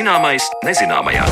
Zināmais 0.00 0.46
nezināmajā. 0.64 1.26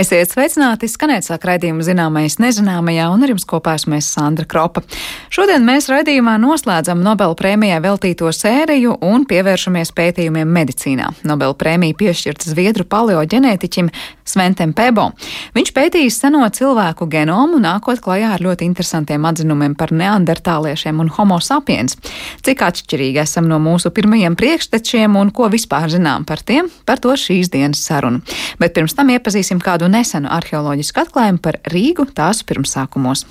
Esiet 0.00 0.30
sveicināti, 0.32 0.88
skanēt 0.88 1.26
sāk 1.26 1.42
raidījumu 1.44 1.84
zināmais 1.84 2.38
nezināmajā, 2.40 3.10
un 3.12 3.20
ar 3.26 3.32
jums 3.34 3.44
kopā 3.44 3.74
esmu 3.76 3.98
es 3.98 4.06
Sandra 4.08 4.46
Kropa. 4.48 4.80
Šodien 5.28 5.66
mēs 5.66 5.90
raidījumā 5.92 6.38
noslēdzam 6.40 7.02
Nobel 7.04 7.34
prēmijai 7.36 7.82
veltīto 7.84 8.30
sēriju 8.32 8.94
un 9.04 9.26
pievēršamies 9.28 9.92
pētījumiem 9.98 10.48
medicīnā. 10.56 11.10
Nobel 11.28 11.52
prēmija 11.60 11.98
piešķirta 12.00 12.48
Zviedru 12.48 12.86
paleoģenētiķim 12.88 13.90
Sventem 14.24 14.72
Pebo. 14.78 15.10
Viņš 15.52 15.72
pētījis 15.76 16.20
seno 16.22 16.46
cilvēku 16.48 17.04
genomu, 17.10 17.60
nākot 17.60 18.00
klajā 18.00 18.32
ar 18.38 18.44
ļoti 18.46 18.70
interesantiem 18.70 19.28
atzinumiem 19.28 19.76
par 19.76 19.92
neandertāliešiem 19.92 21.04
un 21.04 21.12
homo 21.18 21.42
sapiens. 21.44 21.98
Cik 22.46 22.64
atšķirīgi 22.70 23.20
esam 23.20 23.50
no 23.50 23.60
mūsu 23.60 23.92
pirmajiem 23.92 24.38
priekštečiem 24.38 25.20
un 25.20 25.34
ko 25.34 25.50
vispār 25.52 25.90
zinām 25.92 26.24
par 26.24 26.40
tiem, 26.46 26.72
par 26.88 27.02
to 27.04 27.12
šīs 27.20 27.52
dienas 27.52 27.84
sarunu. 27.84 28.24
Bet 28.62 28.72
pirms 28.78 28.96
tam 28.96 29.12
iepazīsim 29.12 29.60
kādu 29.60 29.89
nesenu 29.90 30.30
arheoloģisku 30.32 31.04
atklājumu 31.04 31.42
par 31.42 31.60
Rīgu 31.70 32.08
tās 32.14 32.44
pirmsākumos. 32.46 33.26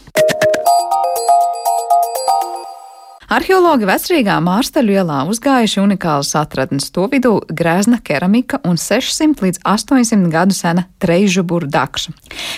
Arheologi 3.29 3.85
vecrīgā 3.85 4.39
Mārstaļu 4.41 4.95
ielā 4.97 5.19
uzgājuši 5.29 5.77
unikālas 5.83 6.31
atradnes, 6.39 6.87
to 6.89 7.03
vidū 7.11 7.35
grēzna 7.45 7.99
keramika 8.01 8.57
un 8.65 8.79
600 8.81 9.45
līdz 9.45 9.59
800 9.69 10.31
gadu 10.33 10.57
sena 10.57 10.87
treižuburu 10.97 11.69
dakša. 11.69 12.15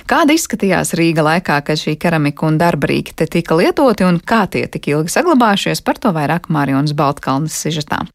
Kāda 0.07 0.31
izskatījās 0.37 0.93
Rīga 0.95 1.27
laikā, 1.27 1.59
kad 1.67 1.81
šī 1.81 1.97
keramika 1.99 2.47
un 2.47 2.61
darbarīki 2.61 3.17
te 3.19 3.27
tika 3.27 3.59
lietoti 3.59 4.07
un 4.07 4.21
kā 4.23 4.45
tie 4.47 4.63
tik 4.71 4.87
ilgi 4.93 5.11
saglabājušies, 5.11 5.83
par 5.83 5.99
to 5.99 6.15
vairāk 6.15 6.47
Mārionas 6.47 6.95
Baltkalnes 6.95 7.59
sižetā. 7.65 8.05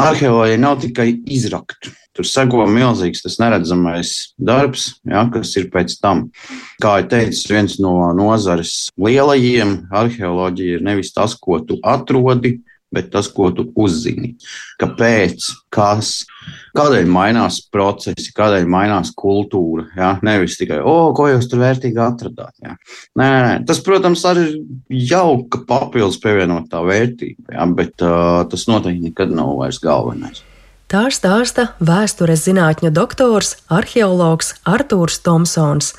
Arheoloģija 0.00 0.58
nav 0.58 0.80
tikai 0.82 1.12
izrakt. 1.30 1.92
Tur 2.14 2.26
seko 2.26 2.64
milzīgs 2.70 3.24
tas 3.24 3.36
neredzamais 3.42 4.10
darbs, 4.38 4.88
ja, 5.06 5.24
kas 5.34 5.54
ir 5.58 5.68
pēc 5.70 5.96
tam. 6.02 6.28
Kā 6.82 6.96
jau 7.00 7.08
teicu, 7.10 7.40
viens 7.50 7.76
no 7.82 7.94
nozares 8.14 8.90
lielajiem 8.98 9.76
arheoloģija 9.94 10.78
ir 10.78 10.86
nevis 10.86 11.10
tas, 11.14 11.34
ko 11.34 11.58
tu 11.62 11.80
atrodi, 11.82 12.56
bet 12.94 13.10
tas, 13.12 13.28
ko 13.32 13.50
tu 13.54 13.66
uzzini. 13.80 14.34
Kāpēc, 14.80 15.50
kas, 15.74 16.12
kādēļ 16.78 17.10
mainās 17.10 17.60
procesi, 17.72 18.32
kādēļ 18.36 18.68
mainās 18.70 19.12
kultūra. 19.18 19.86
Ja? 19.98 20.14
Nevis 20.26 20.58
tikai, 20.60 20.80
o, 20.80 21.12
ko 21.16 21.28
jūs 21.32 21.50
tur 21.50 21.62
vērtīgi 21.64 22.00
atradāt. 22.02 22.54
Ja? 22.64 22.78
Nē, 23.18 23.26
nē, 23.28 23.44
nē, 23.44 23.60
tas, 23.68 23.82
protams, 23.84 24.24
arī 24.30 24.48
ir 24.48 25.04
jauka 25.12 25.64
papildus 25.68 26.20
pievienotā 26.22 26.82
vērtība, 26.86 27.54
ja? 27.58 27.68
bet 27.70 28.04
uh, 28.04 28.42
tas 28.50 28.68
noteikti 28.70 29.10
nekad 29.10 29.34
nav 29.34 29.56
vairs 29.60 29.82
galvenais. 29.82 30.44
Tā 30.90 31.06
stāsta 31.10 31.70
vēstures 31.82 32.44
zinātņu 32.44 32.92
doktors, 32.94 33.56
arheologs 33.72 34.52
Artūrs 34.68 35.16
Tomsons. 35.24 35.94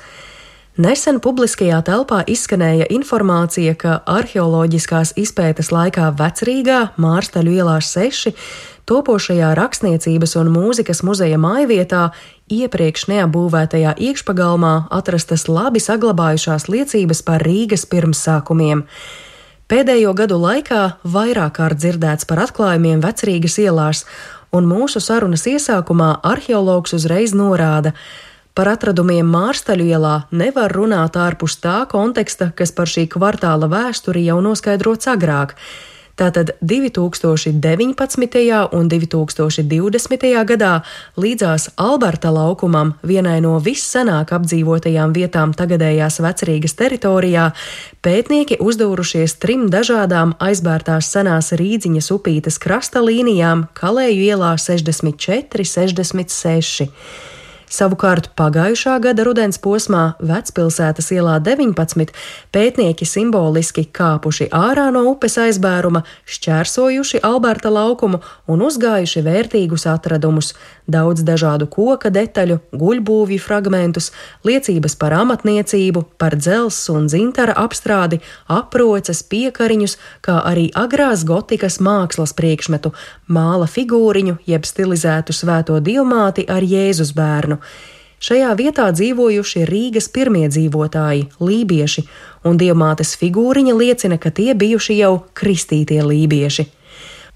Nesen 0.76 1.22
publiskajā 1.24 1.78
telpā 1.88 2.18
izskanēja 2.28 2.90
informācija, 2.92 3.72
ka 3.80 3.94
arheoloģiskās 4.12 5.14
izpētes 5.16 5.70
laikā 5.72 6.10
Vecrīgā, 6.18 6.80
Mārstaļu 7.00 7.54
ielā 7.62 7.78
6, 7.80 8.34
topošajā 8.84 9.54
rakstniecības 9.56 10.36
un 10.36 10.50
mūzikas 10.52 11.00
muzeja 11.00 11.38
mājvietā, 11.40 12.10
iepriekš 12.52 13.06
neapbūvētajā 13.08 13.94
iekšpagalmā 14.10 14.74
atrastas 14.92 15.46
labi 15.48 15.80
saglabājušās 15.80 16.68
liecības 16.68 17.24
par 17.24 17.48
Rīgas 17.48 17.88
pirmsākumiem. 17.88 18.84
Pēdējo 19.72 20.12
gadu 20.12 20.36
laikā 20.44 20.84
vairāk 21.08 21.56
kārt 21.56 21.80
dzirdēts 21.80 22.28
par 22.28 22.44
atklājumiem 22.44 23.00
Vecrīgas 23.00 23.56
ielās, 23.64 24.04
un 24.52 24.68
mūsu 24.68 25.00
sarunas 25.00 25.48
iesākumā 25.48 26.18
arheologs 26.20 26.92
uzreiz 27.00 27.32
norāda, 27.32 27.96
Par 28.56 28.70
atradumiem 28.72 29.26
Mārstaļu 29.28 29.84
ielā 29.84 30.14
nevar 30.32 30.72
runāt 30.72 31.18
ārpus 31.20 31.58
tā 31.60 31.82
konteksta, 31.92 32.54
kas 32.56 32.70
par 32.72 32.88
šī 32.88 33.04
kvartāla 33.12 33.68
vēsturi 33.68 34.22
jau 34.24 34.38
noskaidrots 34.40 35.10
agrāk. 35.12 35.52
Tātad 36.16 36.54
2019. 36.64 37.52
un 38.72 38.88
2020. 38.88 40.24
gadā 40.48 40.70
līdzās 41.20 41.68
Alberta 41.76 42.32
laukumam, 42.32 42.94
vienai 43.04 43.42
no 43.44 43.58
vissenāk 43.60 44.32
apdzīvotajām 44.32 45.12
vietām 45.12 45.52
tagadējās 45.52 46.16
vecrīgas 46.24 46.78
teritorijā, 46.80 47.50
pētnieki 48.00 48.56
uzdūrušies 48.64 49.36
trim 49.44 49.68
dažādām 49.68 50.32
aizbērtās 50.40 51.12
senās 51.12 51.52
rīdziņas 51.60 52.08
upītes 52.16 52.56
krasta 52.56 53.04
līnijām 53.04 53.68
Kalēju 53.76 54.30
ielā 54.32 54.56
64, 54.56 55.68
66. 55.76 57.35
Savukārt 57.66 58.28
pagājušā 58.38 58.92
gada 59.02 59.24
rudens 59.26 59.58
posmā 59.58 60.14
Vecpilsētas 60.22 61.08
ielā 61.16 61.40
19 61.42 62.12
pētnieki 62.54 63.06
simboliski 63.10 63.82
kāpuši 63.90 64.46
ārā 64.54 64.84
no 64.94 65.02
upes 65.10 65.34
aizbēruma, 65.42 66.04
šķērsojuši 66.30 67.24
Alberta 67.26 67.72
laukumu 67.74 68.20
un 68.46 68.62
uzgājuši 68.62 69.22
vērtīgus 69.26 69.86
atradumus- 69.90 70.52
daudz 70.96 71.24
dažādu 71.26 71.66
koka 71.66 72.08
detaļu, 72.08 72.60
guļbūvju 72.70 73.40
fragmentus, 73.42 74.12
liecības 74.46 74.94
par 74.94 75.12
amatniecību, 75.18 76.04
par 76.18 76.36
dzels 76.36 76.78
un 76.88 77.06
dzintara 77.10 77.54
apstrādi, 77.54 78.20
aproces, 78.48 79.24
piekariņus, 79.24 79.96
kā 80.22 80.38
arī 80.46 80.70
agrās 80.70 81.24
gotikas 81.24 81.78
mākslas 81.78 82.32
priekšmetu, 82.32 82.92
māla 83.28 83.66
figūriņu 83.66 84.38
jeb 84.46 84.62
stilizētu 84.62 85.34
svēto 85.34 85.80
dievmāti 85.80 86.46
ar 86.48 86.62
Jēzus 86.62 87.12
bērnu 87.12 87.55
bērnu. 87.56 87.94
Šajā 88.16 88.54
vietā 88.56 88.86
dzīvojuši 88.96 89.66
Rīgas 89.68 90.08
pirmie 90.08 90.48
dzīvotāji, 90.48 91.26
lībieši, 91.36 92.06
un 92.48 92.56
dievmātes 92.56 93.12
figūriņa 93.20 93.74
liecina, 93.76 94.16
ka 94.16 94.32
tie 94.32 94.54
bijuši 94.56 94.96
jau 94.96 95.26
kristītie 95.36 96.00
lībieši. 96.00 96.64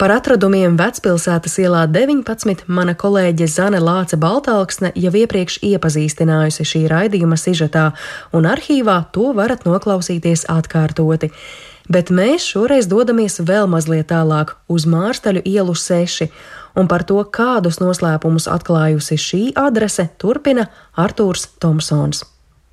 Par 0.01 0.15
atradumiem 0.15 0.79
Vecpilsētas 0.81 1.59
ielā 1.61 1.85
19 1.85 2.65
mana 2.67 2.95
kolēģe 2.97 3.47
Zane 3.47 3.79
Lāce 3.85 4.17
Baltāksne 4.17 4.95
jau 4.97 5.13
iepriekš 5.13 5.61
iepazīstinājusi 5.61 6.65
šī 6.65 6.87
raidījuma 6.89 7.37
sižetā, 7.37 7.91
un 8.33 8.49
arhīvā 8.49 9.03
to 9.13 9.35
varat 9.37 9.69
noklausīties 9.69 10.49
atkārtoti 10.49 11.29
bet 11.91 12.11
mēs 12.15 12.47
šoreiz 12.47 12.87
dodamies 12.91 13.41
vēl 13.43 13.67
mazliet 13.71 14.11
tālāk 14.13 14.55
uz 14.71 14.87
Mārstaļu 14.89 15.43
ielu 15.45 15.75
6 15.75 16.29
un 16.81 16.89
par 16.91 17.05
to, 17.09 17.21
kādus 17.29 17.79
noslēpumus 17.83 18.49
atklājusi 18.51 19.19
šī 19.21 19.43
adrese, 19.61 20.09
turpina 20.21 20.69
Artūrs 20.99 21.47
Tomsons. 21.61 22.25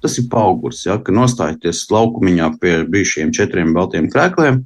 Tas 0.04 0.18
ir 0.22 0.28
augurs, 0.38 0.84
ja, 0.86 1.00
ka 1.02 1.14
nostājieties 1.16 1.88
laukumiņā 1.92 2.52
pie 2.62 2.74
bijušiem 2.90 3.34
četriem 3.34 3.74
baltiem 3.76 4.10
krēkliem. 4.14 4.62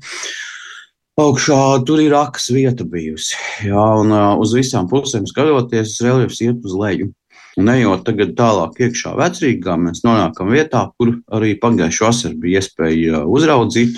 Augšā 1.21 1.61
tur 1.87 2.01
ir 2.03 2.15
akas 2.17 2.49
vieta 2.53 2.85
bijusi. 2.87 3.35
Jā, 3.67 3.85
un 4.01 4.11
uh, 4.15 4.35
uz 4.41 4.55
visām 4.57 4.87
pusēm 4.91 5.27
skatoties, 5.29 5.97
reliefs 6.03 6.39
iet 6.43 6.63
uz 6.65 6.75
leju. 6.77 7.11
Un 7.59 7.67
ejot 7.73 8.05
tagad 8.07 8.31
tālāk 8.37 8.77
iekšā 8.85 9.11
vecrīgā, 9.19 9.75
mēs 9.79 10.05
nonākam 10.05 10.53
vietā, 10.53 10.85
kur 10.95 11.17
arī 11.35 11.57
pagājušā 11.59 12.07
vasarā 12.07 12.37
bija 12.39 12.61
iespēja 12.61 13.25
uzraudzīt. 13.27 13.97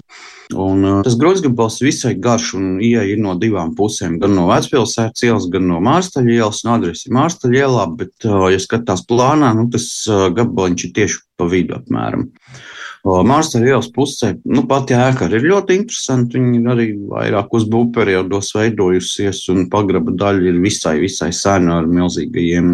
Un, 0.54 0.82
uh, 0.86 1.02
tas 1.06 1.16
grozgabals 1.18 1.80
visai 1.82 2.16
garš 2.20 2.54
un 2.58 2.66
ieeja 2.84 3.18
no 3.22 3.36
divām 3.40 3.74
pusēm. 3.78 4.18
Gan 4.22 4.34
no 4.38 4.48
vecpilsētas 4.50 5.26
ielas, 5.26 5.48
gan 5.54 5.68
no 5.70 5.80
Mārstaļa 5.86 6.34
ielas. 6.34 6.64
Un 6.66 6.74
adrese 6.76 7.08
ir 7.08 7.16
Mārstaļa 7.18 7.62
ielā, 7.62 7.88
bet, 8.02 8.14
uh, 8.28 8.48
ja 8.54 8.62
skatās 8.62 9.06
plānā, 9.10 9.54
nu, 9.58 9.70
tas 9.74 9.88
uh, 10.10 10.28
gabaliņš 10.34 10.88
ir 10.90 10.96
tieši 10.98 11.22
pa 11.38 11.50
vidu 11.50 11.78
apmēram. 11.78 12.32
Mārsas 13.04 13.60
ielas 13.60 13.90
pusē, 13.92 14.30
nu, 14.48 14.62
pati 14.64 14.96
ēka 14.96 15.28
ir 15.28 15.44
ļoti 15.44 15.76
interesanta. 15.76 16.40
Viņa 16.40 16.60
ir 16.62 16.70
arī 16.72 16.86
vairāk 17.12 17.52
uzbūvēta 17.58 17.92
periodos 17.98 18.54
veidojusies, 18.56 19.42
un 19.52 19.66
pagraba 19.74 20.14
daļa 20.22 20.46
ir 20.54 20.62
visai, 20.64 20.94
visai 21.02 21.34
sena 21.36 21.82
ar 21.82 21.90
milzīgajiem 21.92 22.70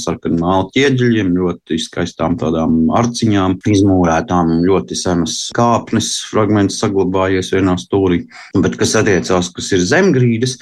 sarkaniem 0.00 0.40
māla 0.40 0.70
ķieģeļiem, 0.72 1.34
ļoti 1.36 1.78
skaistām 1.84 2.38
tādām 2.40 2.88
arciņām, 2.96 3.58
izmūrētām, 3.76 4.56
ļoti 4.64 4.96
senas 4.96 5.36
kāpnes 5.58 6.14
fragments 6.30 6.80
saglabājies 6.80 7.52
vienā 7.52 7.76
stūrī. 7.84 8.22
Bet 8.56 8.80
kas 8.80 8.96
attiecās, 9.02 9.52
kas 9.52 9.72
ir 9.76 9.84
zemgrīdas, 9.84 10.56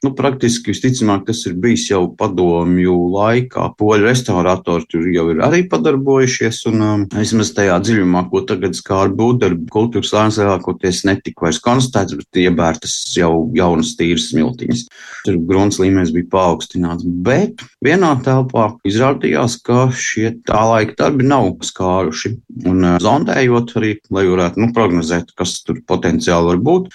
Nu, 0.00 0.14
praktiski 0.16 0.72
visticamāk, 0.72 1.26
tas 1.26 1.42
ir 1.44 1.58
bijis 1.60 1.82
jau 1.90 2.06
padomju 2.16 2.94
laikā. 3.12 3.66
Poļu 3.76 4.06
restauratori 4.06 4.86
tur 4.88 5.08
jau 5.12 5.26
ir 5.34 5.42
arī 5.44 5.60
padarbojušies, 5.68 6.60
un 6.70 6.84
um, 6.86 7.02
vismaz 7.12 7.50
tajā 7.58 7.76
dziļumā, 7.84 8.22
ko 8.30 8.40
tagad 8.48 8.78
skāra 8.78 9.12
būvdarbi, 9.18 9.68
kultūras 9.74 10.14
lēns 10.16 10.38
lielākoties 10.40 11.02
netika 11.04 11.44
vairs 11.44 11.60
konstatēts, 11.66 12.16
bet 12.16 12.40
iebērtas 12.46 12.96
jau 13.12 13.44
jaunas 13.58 13.92
tīras 14.00 14.30
smiltiņas. 14.30 14.86
Tur 15.26 15.36
grunts 15.52 15.82
līmenis 15.84 16.14
bija 16.16 16.30
paaugstināts, 16.32 17.04
bet 17.04 17.60
vienā 17.84 18.14
telpā 18.24 18.70
izrādījās, 18.88 19.60
ka 19.68 19.90
šie 19.92 20.32
tā 20.48 20.64
laika 20.72 20.96
darbi 21.04 21.28
nav 21.28 21.52
skāruši. 21.68 22.38
Un 22.64 22.94
uh, 22.94 22.98
zondējot 23.04 23.76
arī, 23.76 23.98
lai 24.08 24.24
varētu 24.32 24.64
nu, 24.64 24.72
prognozēt, 24.72 25.36
kas 25.36 25.58
tur 25.60 25.84
potenciāli 25.84 26.54
var 26.54 26.68
būt, 26.72 26.94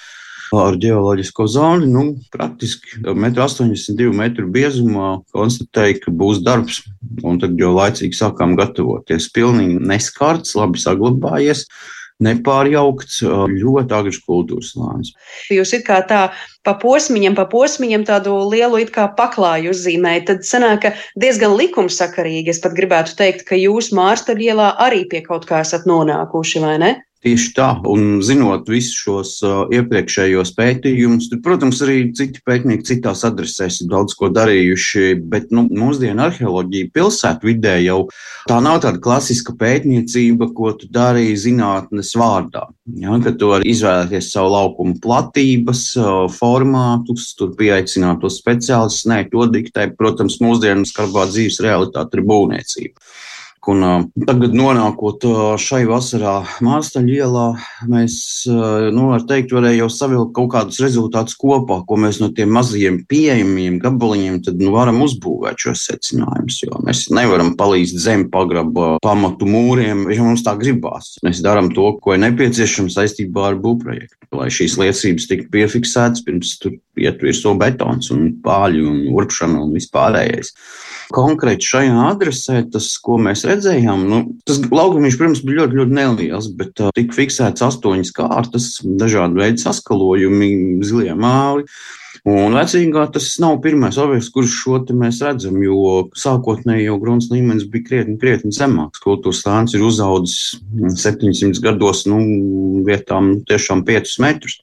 ar 0.54 0.78
geoloģisko 0.82 1.48
zoni. 1.50 1.90
Nu, 1.92 2.06
praktiski 2.34 3.02
1,82 3.02 4.14
metru 4.16 4.48
biezumā 4.52 5.16
konstatēja, 5.36 6.00
ka 6.06 6.14
būs 6.14 6.44
darbs. 6.46 6.84
Un 7.26 7.42
tad 7.42 7.58
jau 7.60 7.74
laicīgi 7.76 8.18
sākām 8.18 8.58
gatavoties. 8.60 9.32
Pilnīgi 9.34 9.82
neskarts, 9.82 10.58
labi 10.60 10.82
saglabājies 10.82 11.66
nepārjaukts, 12.24 13.20
ļoti 13.52 13.96
agrs 13.96 14.22
kultūras 14.24 14.72
slānis. 14.72 15.12
Jūs 15.52 15.74
it 15.76 15.84
kā 15.88 16.00
tā 16.08 16.22
pa 16.64 16.76
posmiņam, 16.80 17.36
pa 17.36 17.44
posmiņam 17.52 18.06
tādu 18.08 18.38
lielu 18.54 18.80
it 18.86 18.94
kā 18.96 19.10
paklāju 19.18 19.74
uzzīmējat, 19.74 20.30
tad 20.30 20.48
sanāk, 20.48 20.86
ka 20.86 20.94
diezgan 21.20 21.58
likumsakarīgi. 21.60 22.54
Es 22.54 22.64
pat 22.64 22.78
gribētu 22.78 23.18
teikt, 23.20 23.44
ka 23.50 23.60
jūs 23.60 23.92
Mārstaļielā 23.96 24.76
arī 24.86 25.04
pie 25.12 25.26
kaut 25.26 25.48
kā 25.50 25.60
esat 25.66 25.88
nonākuši, 25.90 26.64
vai 26.64 26.78
ne? 26.82 26.94
Tieši 27.26 27.54
tā, 27.58 27.68
un 27.90 28.20
zinot 28.22 28.68
visus 28.70 29.00
šos 29.02 29.30
uh, 29.42 29.54
iepriekšējos 29.74 30.52
pētījumus, 30.54 31.32
tur, 31.32 31.40
protams, 31.42 31.80
arī 31.82 32.12
citi 32.14 32.44
pētnieki 32.46 32.86
citās 32.86 33.24
adresēs 33.26 33.80
ir 33.82 33.90
daudz 33.90 34.14
ko 34.20 34.30
darījuši, 34.30 35.16
bet 35.32 35.50
nu, 35.50 35.64
mūsdienu 35.74 36.22
arheoloģija 36.28 36.92
pilsētvidē 36.94 37.80
jau 37.82 37.98
tā 38.46 38.60
nav 38.62 38.84
tāda 38.86 39.02
klasiska 39.02 39.56
pētniecība, 39.58 40.52
ko 40.54 40.76
tu 40.78 40.92
darīji 40.94 41.40
zinātnes 41.48 42.14
vārdā. 42.22 42.68
Ja, 43.02 43.18
kad 43.26 43.42
tu 43.42 43.50
vari 43.56 43.74
izvēlēties 43.74 44.30
savu 44.36 44.54
laukumu 44.54 45.00
platības, 45.02 45.86
uh, 45.98 46.14
formātus, 46.30 47.32
tur 47.40 47.56
pieaicināt 47.58 48.22
tos 48.22 48.38
speciālistus, 48.38 49.10
nē, 49.10 49.24
to 49.34 49.50
diktē, 49.50 49.90
protams, 49.98 50.38
mūsdienu 50.46 50.86
skarbā 50.86 51.26
dzīves 51.34 51.64
realitāte 51.66 52.22
ir 52.22 52.30
būvniecība. 52.30 53.02
Un, 53.66 53.82
tagad, 54.28 54.54
nonākot 54.54 55.24
šai 55.58 55.86
vasarā 55.90 56.36
Mārstaļa 56.66 57.16
ielā, 57.16 57.46
mēs, 57.90 58.18
nu, 58.94 59.08
teikt, 59.26 59.56
varējām 59.58 59.90
savilkt 59.90 60.36
kaut 60.38 60.52
kādus 60.54 60.82
rezultātus 60.84 61.38
kopā, 61.42 61.80
ko 61.88 61.98
mēs 61.98 62.20
no 62.22 62.30
tiem 62.36 62.54
mazajiem 62.54 63.00
pieejamiem 63.10 63.80
gabaliņiem 63.82 64.38
tad, 64.46 64.62
nu, 64.62 64.70
varam 64.76 65.02
uzbūvēt 65.06 65.66
šos 65.66 65.88
secinājumus. 65.90 66.62
Mēs 66.86 67.06
nevaram 67.16 67.56
palīdzt 67.58 67.98
zem 68.06 68.28
pagraba 68.34 69.00
pamatu 69.06 69.50
mūriem, 69.50 70.06
ja 70.14 70.22
mums 70.22 70.46
tā 70.46 70.54
gribās. 70.62 71.16
Mēs 71.26 71.42
darām 71.46 71.72
to, 71.74 71.90
ko 72.04 72.14
ir 72.14 72.22
nepieciešams 72.22 73.00
saistībā 73.00 73.50
ar 73.50 73.58
būvprojektu, 73.64 74.30
lai 74.38 74.52
šīs 74.54 74.78
liecības 74.82 75.32
tiktu 75.32 75.50
piefiksētas 75.58 76.22
pirms 76.28 76.54
tur 76.62 76.78
iet 77.02 77.18
virsū 77.24 77.58
betons 77.58 78.14
un 78.14 78.30
pāļi 78.46 78.86
un 78.86 79.02
urpšana 79.16 79.66
un 79.66 79.74
vispārējais. 79.74 80.54
Konkrēti 81.14 81.68
šajā 81.70 81.98
adresē 82.10 82.62
tas, 82.74 82.88
ko 83.04 83.20
mēs 83.22 83.44
redzējām, 83.46 84.06
nu, 84.10 84.22
tas 84.48 84.62
laukums, 84.64 85.18
protams, 85.20 85.44
bija 85.46 85.64
ļoti, 85.64 85.80
ļoti 85.82 85.98
neliels, 86.00 86.48
bet 86.58 86.82
uh, 86.82 86.90
tika 86.96 87.18
fiksēts 87.18 87.66
astoņas 87.66 88.14
kārtas, 88.16 88.72
dažādi 88.84 89.42
veidi 89.44 89.62
saskalojumi, 89.62 90.50
zilie 90.88 91.14
māli. 91.14 91.68
Un 92.24 92.56
vecīgā 92.56 93.04
tas 93.14 93.28
nav 93.44 93.58
pirmais 93.64 93.98
objekts, 94.02 94.32
kurš 94.34 94.54
šo 94.62 94.80
te 94.88 94.96
mēs 94.98 95.20
redzam, 95.26 95.58
jo 95.64 96.08
sākotnēji 96.18 96.88
jau 96.88 96.98
grunts 97.02 97.28
līmenis 97.34 97.68
bija 97.72 97.88
krietni, 97.90 98.16
krietni 98.22 98.54
zemāks. 98.56 99.02
Kultūras 99.04 99.42
stāns 99.44 99.76
ir 99.76 99.84
uzaudzis 99.86 100.56
700 101.04 101.62
gados, 101.66 102.06
nu, 102.10 102.20
vietām 102.88 103.36
tiešām 103.50 103.84
5 103.88 104.16
metrus. 104.24 104.60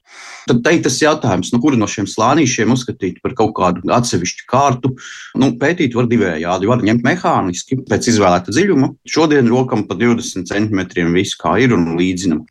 Tad 0.47 0.59
te 0.65 0.73
ir 0.75 0.81
tas 0.83 0.97
jautājums, 0.99 1.53
nu, 1.53 1.61
kuru 1.63 1.79
no 1.79 1.87
šiem 1.87 2.07
slānīšiem 2.09 2.73
uzskatīt 2.73 3.21
par 3.23 3.35
kaut 3.37 3.53
kādu 3.59 3.93
atsevišķu 3.95 4.47
kārtu. 4.49 4.91
Nu, 5.39 5.53
pētīt 5.59 5.95
var 5.95 6.09
divējādi. 6.11 6.67
Var 6.67 6.83
ņemt 6.89 7.05
mehāniski 7.05 7.79
pēc 7.87 8.09
izvēlēta 8.11 8.51
dziļuma. 8.51 8.91
Šodien 9.07 9.47
rokam 9.51 9.85
pa 9.87 9.95
20 9.99 10.49
centimetriem 10.51 11.15
visu 11.15 11.39
kā 11.39 11.55
ir 11.63 11.75
un 11.77 11.93
līdzinam. 11.99 12.43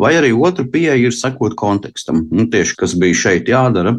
Vai 0.00 0.14
arī 0.16 0.32
otra 0.36 0.64
pieeja 0.68 0.96
ir 1.00 1.14
sekot 1.16 1.56
kontekstam, 1.56 2.26
nu, 2.28 2.48
tieši 2.52 2.76
kas 2.80 2.96
bija 3.00 3.16
šeit 3.16 3.52
jādara 3.52 3.96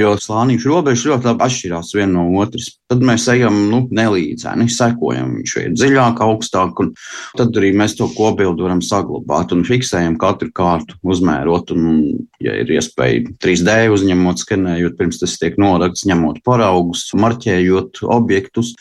jo 0.00 0.12
slānīšu 0.20 0.70
robežas 0.70 1.04
ļoti 1.08 1.28
labi 1.30 1.44
atšķirās 1.46 1.92
viena 1.96 2.12
no 2.14 2.24
otras. 2.42 2.68
Tad 2.90 3.04
mēs 3.06 3.26
ejam 3.32 3.56
nu, 3.70 3.82
nelīdzēni, 3.94 4.68
sekojam, 4.72 5.34
viņš 5.38 5.54
ir 5.62 5.74
dziļāk, 5.76 6.22
augstāk, 6.24 6.80
un 6.84 6.92
tad 7.38 7.56
arī 7.58 7.72
mēs 7.78 7.96
to 7.98 8.08
kopbildu 8.12 8.66
varam 8.66 8.82
saglabāt 8.84 9.54
un 9.56 9.64
fiksējam 9.68 10.18
katru 10.20 10.52
kārtu, 10.54 10.98
uzmērot, 11.02 11.74
un, 11.76 12.00
ja 12.42 12.56
ir 12.62 12.72
iespēja 12.76 13.26
3D 13.42 13.76
uzņemot, 13.94 14.42
skenējot, 14.44 14.98
pirms 15.00 15.22
tas 15.22 15.36
tiek 15.40 15.58
norakts, 15.60 16.06
ņemot 16.08 16.42
paraugus, 16.46 17.08
marķējot 17.16 18.04
objektus, 18.12 18.74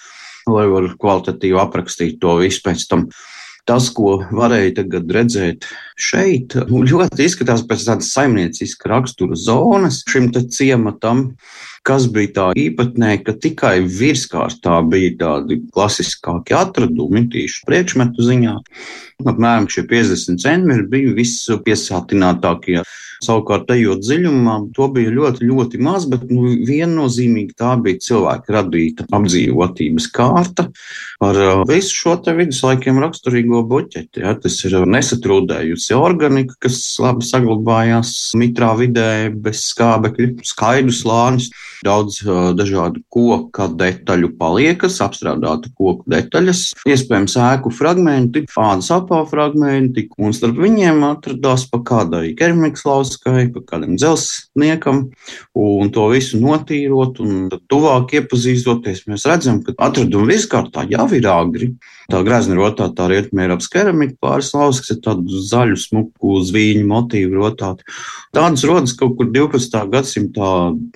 lai 0.49 0.65
varētu 0.71 0.97
kvalitatīvi 1.01 1.61
aprakstīt 1.61 2.19
to 2.21 2.39
visu 2.41 2.63
pēc 2.65 2.87
tam. 2.89 3.07
Tas, 3.69 3.91
ko 3.93 4.17
varēja 4.33 4.73
tagad 4.81 5.11
redzēt 5.13 5.67
šeit, 5.99 6.55
nu, 6.71 6.81
ļoti 6.87 7.27
izskatās 7.27 7.61
pēc 7.69 7.85
tādas 7.87 8.09
saimnieciska 8.15 8.89
rakstura 8.89 9.37
zonas 9.37 10.01
šim 10.09 10.31
ciematam, 10.33 11.27
kas 11.87 12.07
bija 12.13 12.33
tā 12.35 12.47
īpatnēji, 12.61 13.23
ka 13.27 13.35
tikai 13.45 13.75
virskārtā 13.85 14.79
bija 14.89 15.13
tādi 15.23 15.61
klasiskākie 15.73 16.57
atradumi, 16.57 17.27
tīši 17.33 17.65
priekšmetu 17.69 18.27
ziņā. 18.27 18.57
Apmēram 19.25 19.69
šie 19.71 19.85
50 19.89 20.41
centimetri 20.41 20.89
bija 20.95 21.15
vispiesātinātākie 21.17 22.81
Savukārt, 23.21 23.69
ejot 23.69 24.01
dziļumā, 24.01 24.55
to 24.73 24.87
bija 24.95 25.11
ļoti, 25.13 25.45
ļoti 25.45 25.79
maz, 25.85 26.07
bet 26.09 26.23
nu, 26.33 26.55
viennozīmīgi 26.65 27.53
tā 27.59 27.75
bija 27.83 28.01
cilvēka 28.01 28.55
radīta 28.55 29.05
apdzīvotības 29.13 30.07
kārta 30.15 30.65
ar 31.21 31.37
uh, 31.37 31.61
visu 31.69 31.93
šo 31.99 32.15
te 32.25 32.33
viduslaikiem 32.39 32.97
raksturīgo 33.03 33.61
buķeti. 33.69 34.23
Ja. 34.23 34.33
Tas 34.41 34.57
ir 34.65 34.79
nesatrūdējusi 34.89 35.93
organika, 35.99 36.57
kas 36.65 36.81
labi 37.03 37.27
saglabājās 37.27 38.31
mitrā 38.41 38.73
vidē, 38.79 39.29
bez 39.37 39.67
skābekļa, 39.69 40.31
skaidrs 40.49 41.03
slānis. 41.05 41.51
Daudz 41.85 42.19
dažādu 42.57 43.01
koku 43.11 43.69
detaļu 43.79 44.33
paliekas, 44.39 44.99
apstrādāta 45.03 45.71
koku 45.77 46.03
detaļas, 46.11 46.65
iespējams, 46.89 47.37
ēku 47.41 47.71
fragmenti, 47.73 48.43
fānas 48.51 48.91
apā 48.93 49.23
fragmenti, 49.29 50.07
un 50.21 50.35
starp 50.35 50.59
viņiem 50.61 51.01
atradās 51.07 51.65
pa 51.71 51.81
kādai 51.85 52.31
keramikas 52.37 52.85
lausai 52.87 53.21
Maskavai, 53.21 53.51
pa 53.53 53.61
kādam 53.61 53.97
dzelzniekam, 53.99 55.11
un 55.53 55.91
to 55.93 56.07
visu 56.09 56.39
notīrot, 56.41 57.19
un 57.21 57.49
tuvāk 57.69 58.15
iepazīstoties, 58.17 59.05
mēs 59.07 59.27
redzam, 59.29 59.61
ka 59.61 59.75
atradumi 59.77 60.33
viskārtā 60.33 60.87
jau 60.89 61.07
ir 61.13 61.27
agri. 61.27 61.73
Tā 62.11 62.19
grezni 62.27 62.57
rotātā 62.57 63.05
rietumē 63.07 63.45
ir 63.47 63.53
ap 63.55 63.61
keramika 63.71 64.17
pāris 64.19 64.49
lausas, 64.51 64.81
kas 64.83 64.97
ir 64.97 64.99
tādu 65.05 65.43
zaļu, 65.47 65.77
smuku 65.79 66.41
zvīņu 66.47 66.83
motīvu 66.89 67.39
rotāti. 67.39 67.85
Tādas 68.35 68.65
rodas 68.67 68.95
kaut 68.99 69.15
kur 69.19 69.29
12. 69.31 69.77
gadsimtā 69.93 70.49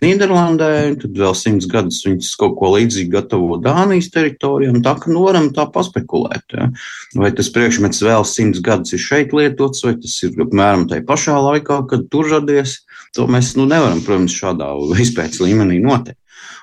Nīderlandē, 0.03 0.69
tad 0.99 1.15
vēl 1.21 1.35
simts 1.39 1.69
gadus 1.71 2.01
viņas 2.07 2.33
kaut 2.41 2.57
ko 2.59 2.73
līdzīgu 2.75 3.13
gatavo 3.13 3.59
Dānijas 3.63 4.11
teritorijām. 4.11 4.81
Tā 4.83 4.97
ka 4.99 5.13
noram 5.13 5.51
tā 5.55 5.67
paspekulēt. 5.71 6.43
Ja. 6.51 6.67
Vai 7.15 7.31
tas 7.35 7.51
priekšmets 7.55 8.03
vēl 8.03 8.27
simts 8.27 8.63
gadus 8.65 8.97
ir 8.97 9.03
šeit 9.03 9.35
lietots, 9.35 9.85
vai 9.87 9.95
tas 10.01 10.17
ir 10.27 10.35
apmēram 10.47 10.87
tajā 10.91 11.07
pašā 11.07 11.39
laikā, 11.47 11.79
kad 11.91 12.09
tur 12.11 12.27
radies. 12.33 12.81
To 13.15 13.29
mēs 13.31 13.53
nu, 13.55 13.63
nevaram, 13.71 14.03
protams, 14.03 14.35
šādā 14.35 14.73
izpētes 14.99 15.39
līmenī 15.39 15.79
noteikt. 15.79 16.19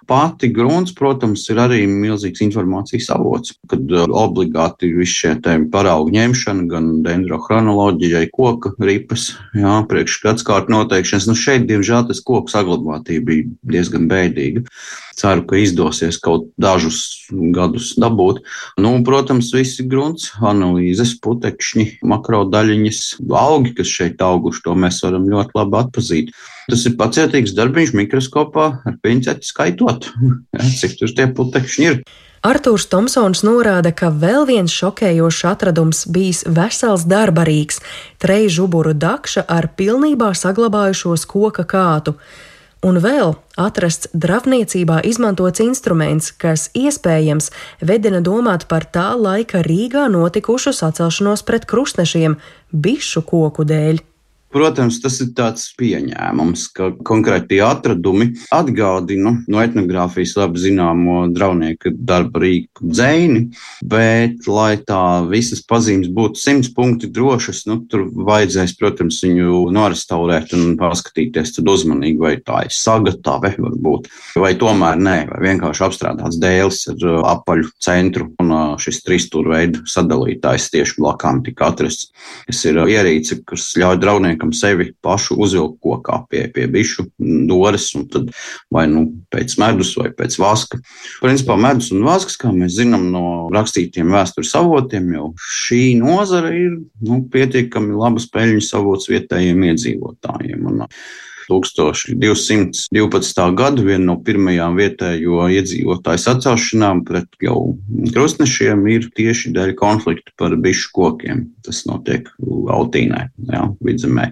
Pati 0.08 0.48
grunts, 0.52 0.94
protams, 0.98 1.44
ir 1.52 1.60
arī 1.62 1.82
milzīgs 1.86 2.42
informācijas 2.44 3.08
avots, 3.14 3.54
kad 3.70 3.92
uh, 3.94 4.08
obligāti 4.22 4.90
ir 4.90 4.98
visi 4.98 5.20
šie 5.22 5.34
paraugu 5.72 6.12
ņemšana, 6.16 6.66
gan 6.70 6.90
dendrochronoloģijai, 7.06 8.26
koka 8.34 8.74
ripas, 8.82 9.30
jā, 9.54 9.78
priekšgadskārt 9.90 10.72
noteikšanas. 10.72 11.28
Nu, 11.30 11.38
šeit, 11.38 11.68
diemžēl, 11.70 12.08
tas 12.10 12.22
koku 12.26 12.52
saglabātība 12.52 13.28
bija 13.30 13.48
diezgan 13.76 14.10
bēdīga. 14.10 14.66
Ceru, 15.16 15.44
ka 15.48 15.58
izdosies 15.60 16.16
kaut 16.22 16.48
dažus 16.60 17.28
gadus 17.54 17.92
dabūt. 18.00 18.40
Nu, 18.80 18.94
protams, 19.04 19.50
visi 19.52 19.84
grunts, 19.88 20.30
analīzes, 20.40 21.14
putekšņi, 21.22 21.86
makrodaļiņas, 22.08 23.02
augi, 23.42 23.74
kas 23.76 23.92
šeit 23.92 24.24
auguši, 24.24 24.64
to 24.64 24.76
mēs 24.78 25.02
varam 25.04 25.28
ļoti 25.28 25.58
labi 25.58 25.80
atpazīt. 25.82 26.34
Tas 26.70 26.84
ir 26.88 26.96
pacietīgs 26.98 27.56
darbiņš 27.58 27.94
mikroskopā 27.98 28.66
ar 28.88 28.98
pinceti 29.04 29.48
skaitot, 29.48 30.12
ja, 30.56 30.68
cik 30.80 31.00
tur 31.00 31.16
tie 31.16 31.28
putekšņi 31.36 31.88
ir. 31.90 32.04
Arthurs 32.42 32.88
Tomsons 32.90 33.44
norāda, 33.46 33.92
ka 33.94 34.08
vēl 34.10 34.48
viens 34.48 34.72
šokējošs 34.74 35.44
atradums 35.46 36.00
bijis 36.10 36.40
vesels 36.50 37.04
darbarīgs- 37.06 37.78
treju 38.22 38.48
žuburu 38.56 38.94
dakša 38.98 39.44
ar 39.46 39.68
pilnībā 39.78 40.32
saglabājušos 40.34 41.22
koka 41.30 41.62
kātu 41.62 42.16
un 42.82 42.98
vēl 43.02 43.34
atrasts 43.60 44.10
dravniecībā 44.12 45.00
izmantots 45.06 45.62
instruments, 45.64 46.32
kas 46.34 46.68
iespējams 46.74 47.50
vedina 47.80 48.20
domāt 48.20 48.66
par 48.70 48.86
tā 48.90 49.12
laika 49.16 49.62
Rīgā 49.66 50.08
notikušu 50.12 50.74
sacelšanos 50.76 51.46
pret 51.46 51.68
krustnešiem 51.70 52.38
bišu 52.72 53.22
koku 53.28 53.66
dēļ. 53.68 54.02
Protams, 54.52 54.98
tas 55.00 55.14
ir 55.24 55.30
tāds 55.36 55.70
pieņēmums, 55.80 56.66
ka 56.76 56.90
konkrēti 57.08 57.62
atradumi 57.64 58.28
atgādina 58.52 59.32
no 59.48 59.62
etnogrāfijas 59.62 60.34
labi 60.36 60.60
zināmo 60.60 61.22
draudnieku 61.32 61.94
darba 61.96 62.42
rīku 62.44 62.84
dzēni, 62.84 63.46
bet, 63.88 64.44
lai 64.50 64.76
tā 64.84 65.22
visas 65.30 65.62
pazīmes 65.64 66.10
būtu 66.12 66.40
simts 66.42 66.68
punkti 66.76 67.08
drošas, 67.08 67.62
nu, 67.70 67.78
tur 67.88 68.04
vajadzēs, 68.12 68.76
protams, 68.76 69.22
viņu 69.24 69.62
norestaurēt 69.72 70.52
un 70.58 70.76
paskatīties 70.80 71.56
uzmanīgi, 71.62 72.20
vai 72.20 72.34
tā 72.44 72.66
ir 72.66 72.76
sagatava, 72.76 73.54
varbūt, 73.56 74.10
vai 74.42 74.52
tomēr 74.60 75.00
nē, 75.00 75.16
vai 75.30 75.40
vienkārši 75.48 75.86
apstrādāts 75.86 76.40
dēls 76.42 76.82
ar 76.92 77.08
uh, 77.08 77.22
apaļu 77.32 77.70
centru 77.80 78.28
un 78.42 78.52
uh, 78.52 78.76
šis 78.82 79.00
trīsstūrveidu 79.06 79.86
sadalītājs 79.88 80.68
tieši 80.74 80.98
blakām 81.00 81.40
tika 81.46 81.70
atrasts, 81.72 82.10
kas 82.44 82.64
ir 82.68 82.82
uh, 82.82 82.90
ierīce, 82.90 83.40
kas 83.48 83.70
ļauj 83.80 84.00
draudnieku 84.02 84.41
liekam 84.42 84.52
sevi 84.52 84.92
pašu 85.02 85.36
uzvilkt 85.38 85.80
kokā 85.82 86.26
pie, 86.28 86.50
pie 86.52 86.66
bišu 86.66 87.06
dores, 87.48 87.94
un 87.94 88.08
tad 88.08 88.30
vai 88.70 88.86
nu 88.88 89.22
pēc 89.30 89.58
medus 89.58 89.96
vai 89.96 90.10
pēc 90.10 90.38
vaska. 90.38 90.80
Principā 91.22 91.56
medus 91.56 91.92
un 91.92 92.02
vasks, 92.04 92.36
kā 92.36 92.50
mēs 92.52 92.76
zinām 92.76 93.10
no 93.12 93.48
rakstītiem 93.52 94.10
vēstures 94.10 94.54
avotiem, 94.54 95.12
jau 95.14 95.32
šī 95.38 95.98
nozara 96.00 96.52
ir 96.54 96.80
nu, 97.00 97.22
pietiekami 97.30 97.94
labas 97.94 98.28
peļņas 98.32 98.74
avots 98.74 99.08
vietējiem 99.08 99.62
iedzīvotājiem. 99.70 100.66
Un, 100.66 100.86
1212. 101.48 103.46
gadu 103.58 103.86
viena 103.86 104.04
no 104.10 104.18
pirmajām 104.24 104.76
vietējo 104.78 105.48
iedzīvotāju 105.56 106.22
sacelšanām 106.24 107.02
pret 107.08 107.28
jau 107.42 107.74
krustnešiem 108.14 108.86
ir 108.92 109.08
tieši 109.16 109.54
dēļ 109.56 109.74
konflikta 109.78 110.34
par 110.38 110.56
bišu 110.60 110.92
kokiem. 110.96 111.48
Tas 111.66 111.84
notiek 111.88 112.28
Altīnē, 112.42 113.26
jā, 113.50 113.66
vidzemē. 113.84 114.30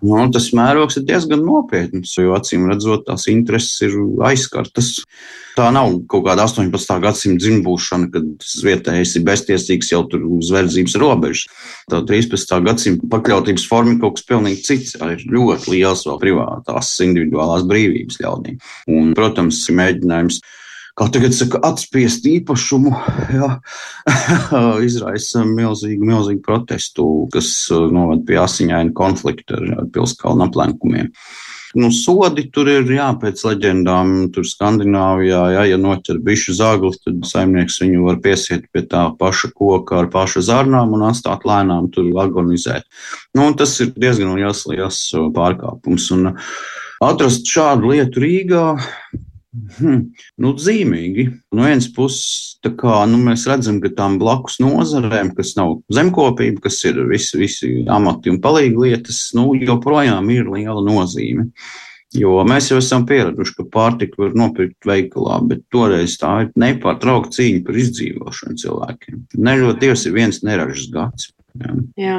Nu, 0.00 0.20
tas 0.32 0.48
mērogs 0.56 0.96
ir 0.96 1.04
diezgan 1.08 1.42
nopietns, 1.44 2.14
jo 2.16 2.32
acīm 2.36 2.64
redzot, 2.70 3.04
tās 3.08 3.26
intereses 3.28 3.82
ir 3.84 3.96
aizskartas. 4.24 5.02
Tā 5.58 5.66
nav 5.74 5.92
kaut 6.08 6.24
kāda 6.24 6.46
18. 6.46 6.94
gadsimta 7.02 7.42
dzimbūšana, 7.44 8.08
kad 8.14 8.46
vietējais 8.64 9.12
ir 9.18 9.26
beztiesīgs 9.26 9.90
jau 9.92 10.00
tur 10.08 10.24
uz 10.38 10.52
verdzības 10.54 10.94
robežas. 11.02 11.44
Tā 11.92 12.00
13. 12.08 12.54
gadsimta 12.64 13.10
pakļautības 13.12 13.66
forma 13.68 13.96
ir 13.96 14.00
kaut 14.00 14.16
kas 14.16 14.28
pilnīgi 14.30 14.64
cits. 14.70 14.96
Ir 14.96 15.26
ļoti 15.34 15.74
liels 15.74 16.06
vēl 16.08 16.20
privātās 16.22 16.94
individuālās 17.04 17.66
brīvības 17.68 18.22
ļaudīm. 18.22 18.60
Un, 18.94 19.12
protams, 19.18 19.60
mēģinājums 19.74 20.40
kā 21.00 21.08
tagad 21.08 21.32
saka, 21.32 21.60
atspiest 21.64 22.26
īpašumu, 22.28 22.90
jā, 23.32 23.50
izraisa 24.88 25.46
milzīgu, 25.48 26.04
milzīgu 26.04 26.42
protestu, 26.44 27.06
kas 27.32 27.48
uh, 27.72 27.86
noved 27.92 28.26
pie 28.28 28.36
asiņaina 28.42 28.92
konflikta 28.96 29.56
ar, 29.56 29.86
pilskalnu 29.94 30.44
aplenkumiem. 30.50 31.08
Nu, 31.78 31.92
sodi 31.94 32.48
tur 32.50 32.66
ir, 32.66 32.88
jā, 32.90 33.06
pēc 33.22 33.44
leģendām, 33.46 34.32
tur 34.34 34.44
Skandināvijā, 34.44 35.42
jā, 35.54 35.62
ja 35.70 35.78
noķer 35.78 36.18
bišu 36.26 36.56
zagli, 36.58 36.90
tad 37.04 37.22
saimnieks 37.30 37.78
viņu 37.84 38.08
var 38.08 38.18
piesiet 38.24 38.66
pie 38.74 38.82
tā 38.90 39.04
paša 39.20 39.52
koka 39.54 40.00
ar 40.02 40.10
paša 40.10 40.42
zarnām 40.48 40.96
un 40.98 41.06
atstāt 41.06 41.46
lēnām 41.46 41.88
tur 41.94 42.10
agonizēt. 42.24 42.90
Nu, 43.38 43.46
tas 43.54 43.76
ir 43.80 43.94
diezgan 43.94 44.34
liels, 44.34 44.66
liels 44.68 45.00
uh, 45.14 45.30
pārkāpums. 45.32 46.10
Un 46.18 46.34
atrast 47.06 47.46
šādu 47.48 47.94
lietu 47.94 48.26
Rīgā, 48.26 48.66
Hmm, 49.50 50.12
nu, 50.38 50.52
zīmīgi. 50.62 51.24
No 51.56 51.64
vienas 51.66 51.88
puses, 51.94 52.58
kā, 52.62 53.00
nu, 53.10 53.18
mēs 53.24 53.48
redzam, 53.50 53.80
ka 53.82 53.90
tām 53.96 54.18
blakus 54.20 54.60
nozarēm, 54.62 55.32
kas 55.34 55.56
nav 55.58 55.80
zemkopība, 55.90 56.62
kas 56.68 56.78
ir 56.86 57.00
visi, 57.10 57.38
visi 57.40 57.70
amati 57.90 58.30
un 58.30 58.38
palīgi 58.44 58.78
lietas, 58.78 59.24
nu, 59.34 59.48
joprojām 59.58 60.30
ir 60.30 60.50
liela 60.54 60.84
nozīme. 60.86 61.48
Jo 62.14 62.40
mēs 62.46 62.70
jau 62.72 62.78
esam 62.82 63.04
pieraduši, 63.06 63.56
ka 63.58 63.66
pārtiku 63.70 64.24
var 64.24 64.38
nopirkt 64.38 64.86
veikalā, 64.86 65.36
bet 65.46 65.62
toreiz 65.70 66.16
tā 66.18 66.32
ir 66.44 66.54
nepārtraukta 66.58 67.38
cīņa 67.38 67.66
par 67.66 67.78
izdzīvošanu 67.82 68.58
cilvēkiem. 68.62 69.20
Neļot 69.46 69.82
Dievs 69.82 70.06
ir 70.06 70.16
viens 70.18 70.42
neražas 70.46 70.90
gads. 70.94 71.30
Jā. 71.58 71.72
Jā. 71.98 72.16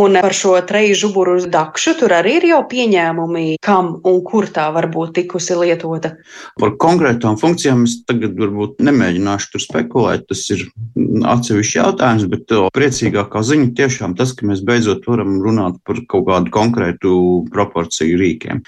Un 0.00 0.16
par 0.22 0.34
šo 0.36 0.54
treju 0.68 0.96
žuburu 0.98 1.36
dakšu 1.52 1.94
tur 2.00 2.14
arī 2.16 2.38
ir 2.40 2.46
jau 2.52 2.60
pieņēmumi, 2.70 3.44
kam 3.62 3.94
un 4.08 4.20
kur 4.26 4.48
tā 4.52 4.68
var 4.74 4.88
būt 4.92 5.14
tikusi 5.20 5.56
lietota. 5.58 6.14
Par 6.60 6.74
konkrētām 6.82 7.36
funkcijām 7.40 7.84
es 7.88 7.98
tagad 8.08 8.38
varbūt 8.40 8.80
nemēģināšu 8.84 9.52
tur 9.54 9.64
spekulēt. 9.64 10.24
Tas 10.30 10.44
ir 10.54 10.64
atsevišķs 11.34 11.76
jautājums, 11.78 12.28
bet 12.32 12.56
priecīgākā 12.76 13.44
ziņa 13.52 13.74
tiešām 13.80 14.16
tas, 14.18 14.32
ka 14.36 14.48
mēs 14.48 14.64
beidzot 14.66 15.04
varam 15.10 15.40
runāt 15.44 15.82
par 15.86 16.00
kaut 16.08 16.28
kādu 16.30 16.54
konkrētu 16.54 17.18
proporciju 17.52 18.20
rīkiem. 18.22 18.64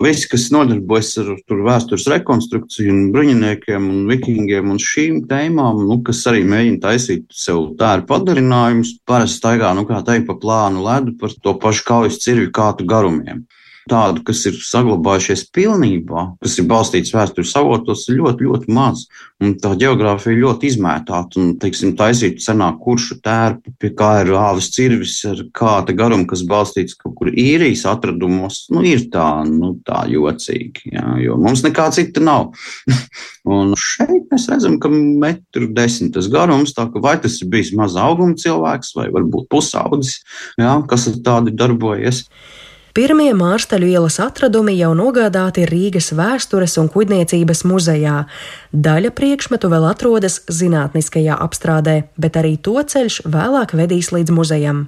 Visi, 0.00 0.30
kas 0.32 0.46
nodarbojas 0.48 1.10
ar 1.20 1.34
vēstures 1.66 2.06
rekonstrukciju, 2.08 2.88
un 2.94 3.10
bruņiniekiem, 3.12 3.88
un 3.92 4.06
vikingiem 4.08 4.70
un 4.72 4.80
šīm 4.80 5.18
tēmām, 5.28 5.82
nu, 5.90 5.98
kas 6.06 6.22
arī 6.30 6.40
mēģina 6.48 6.80
taisīt 6.86 7.26
sev 7.36 7.74
tādu 7.80 8.06
padarinājumus, 8.08 8.94
parasti 9.04 9.42
staigā, 9.42 9.74
nu, 9.76 9.84
teikt, 9.84 10.24
pa 10.30 10.38
plānu 10.40 10.86
ledu 10.86 11.18
par 11.20 11.36
to 11.44 11.52
pašu 11.60 11.84
kaujas 11.90 12.16
cirvi 12.24 12.48
kātu 12.48 12.88
garumiem 12.88 13.44
tādu, 13.90 14.22
kas 14.26 14.44
ir 14.48 14.56
saglabājušies 14.64 15.46
pilnībā, 15.54 16.24
kas 16.42 16.56
ir 16.60 16.68
balstīts 16.70 17.14
vēstures 17.14 17.56
avotos, 17.58 18.06
ir 18.08 18.20
ļoti, 18.20 18.46
ļoti 18.46 18.74
maz. 18.76 19.06
Un 19.40 19.54
tā 19.56 19.72
geogrāfija 19.80 20.34
ir 20.34 20.42
ļoti 20.44 20.68
izmētāta 20.68 21.40
un, 21.40 21.54
teiksim, 21.60 21.94
taisīta 21.96 22.44
senā 22.44 22.68
kuršu 22.82 23.18
tērpa, 23.24 23.72
pie 23.80 23.90
kā 23.96 24.10
ir 24.20 24.34
āvis 24.36 24.68
cirvis 24.74 25.14
ar 25.28 25.40
kāda 25.56 25.94
garuma, 25.96 26.28
kas 26.28 26.44
balstīts 26.48 26.98
kaut 27.00 27.16
kur 27.18 27.32
īrijas 27.32 27.86
atradumos, 27.88 28.66
nu, 28.74 28.84
ir 28.86 29.06
tā, 29.12 29.28
nu, 29.48 29.72
tā 29.86 30.04
jocīgi, 30.12 30.92
jā, 30.92 31.06
jo 31.24 31.40
mums 31.40 31.64
nekā 31.64 31.88
cita 31.96 32.22
nav. 32.24 32.52
un 33.56 33.72
šeit 33.80 34.28
mēs 34.30 34.48
redzam, 34.52 34.76
ka 34.82 34.92
metru 34.92 35.70
desmit 35.72 36.12
tas 36.18 36.28
garums, 36.32 36.76
tā 36.76 36.86
ka 36.92 37.02
vai 37.02 37.16
tas 37.22 37.40
ir 37.40 37.48
bijis 37.52 37.72
maza 37.76 38.04
auguma 38.04 38.36
cilvēks 38.38 38.94
vai 38.98 39.08
varbūt 39.14 39.48
pusaudzis, 39.52 40.20
jā, 40.60 40.76
kas 40.90 41.08
ar 41.10 41.22
tādu 41.24 41.56
darbojas. 41.56 42.26
Pirmie 42.90 43.30
mārstaļu 43.38 43.86
ielas 43.86 44.18
atradumi 44.22 44.74
jau 44.74 44.90
nogādāti 44.98 45.62
Rīgas 45.70 46.10
vēstures 46.18 46.74
un 46.82 46.90
kuģniecības 46.90 47.62
muzejā. 47.70 48.24
Daļa 48.74 49.14
priekšmetu 49.14 49.70
vēl 49.70 49.86
atrodas 49.92 50.40
zinātniskajā 50.50 51.38
apstrādē, 51.38 51.96
bet 52.18 52.40
arī 52.40 52.56
to 52.58 52.74
ceļš 52.82 53.22
vēlāk 53.30 53.76
vedīs 53.78 54.10
līdz 54.16 54.34
muzejam. 54.34 54.84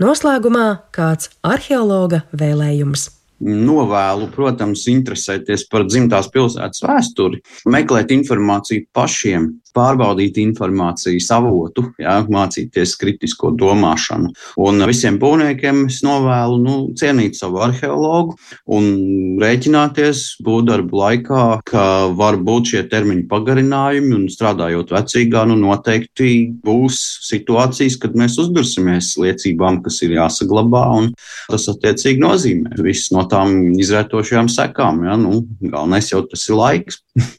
Noslēgumā 0.00 0.66
kāds 0.96 1.28
arheologa 1.44 2.24
vēlējums 2.32 3.10
novēlu, 3.40 4.28
protams, 4.34 4.84
interesēties 4.92 5.64
par 5.72 5.86
dzimtās 5.88 6.28
pilsētas 6.32 6.84
vēsturi, 6.84 7.40
meklēt 7.72 8.12
informāciju 8.12 8.86
pašiem, 8.96 9.48
pārbaudīt 9.76 10.38
informācijas 10.42 11.30
avotu, 11.34 11.86
jā, 12.00 12.16
mācīties 12.30 12.96
kritisko 13.00 13.52
domāšanu. 13.58 14.32
Un 14.62 14.84
visiem 14.88 15.18
būvniekiem 15.20 15.86
es 15.88 16.00
novēlu 16.06 16.58
nu, 16.62 16.76
cienīt 16.98 17.38
savu 17.38 17.62
arheologu 17.64 18.36
un 18.70 19.38
rēķināties 19.40 20.24
būvdarbu 20.46 21.00
laikā, 21.02 21.44
ka 21.68 21.84
var 22.16 22.38
būt 22.40 22.74
šie 22.74 22.84
termiņu 22.90 23.26
pagarinājumi 23.30 24.14
un 24.18 24.28
strādājot 24.32 24.94
vecīgā, 24.94 25.46
nu 25.50 25.58
noteikti 25.60 26.30
būs 26.64 27.00
situācijas, 27.28 27.98
kad 28.00 28.16
mēs 28.18 28.38
uzdursimies 28.42 29.12
liecībām, 29.20 29.80
kas 29.84 30.00
ir 30.06 30.16
jāsaglabā, 30.18 30.84
un 31.00 31.12
tas 31.50 31.68
attiecīgi 31.72 32.22
nozīmē 32.22 32.80
viss 32.84 33.12
no 33.14 33.26
tām 33.30 33.72
izrētošajām 33.80 34.50
sekām. 34.52 35.04
Ja? 35.08 35.18
Nu, 35.20 35.44
galvenais 35.60 36.12
jau 36.12 36.24
tas 36.28 36.48
ir 36.48 36.58
laiks. 36.60 37.02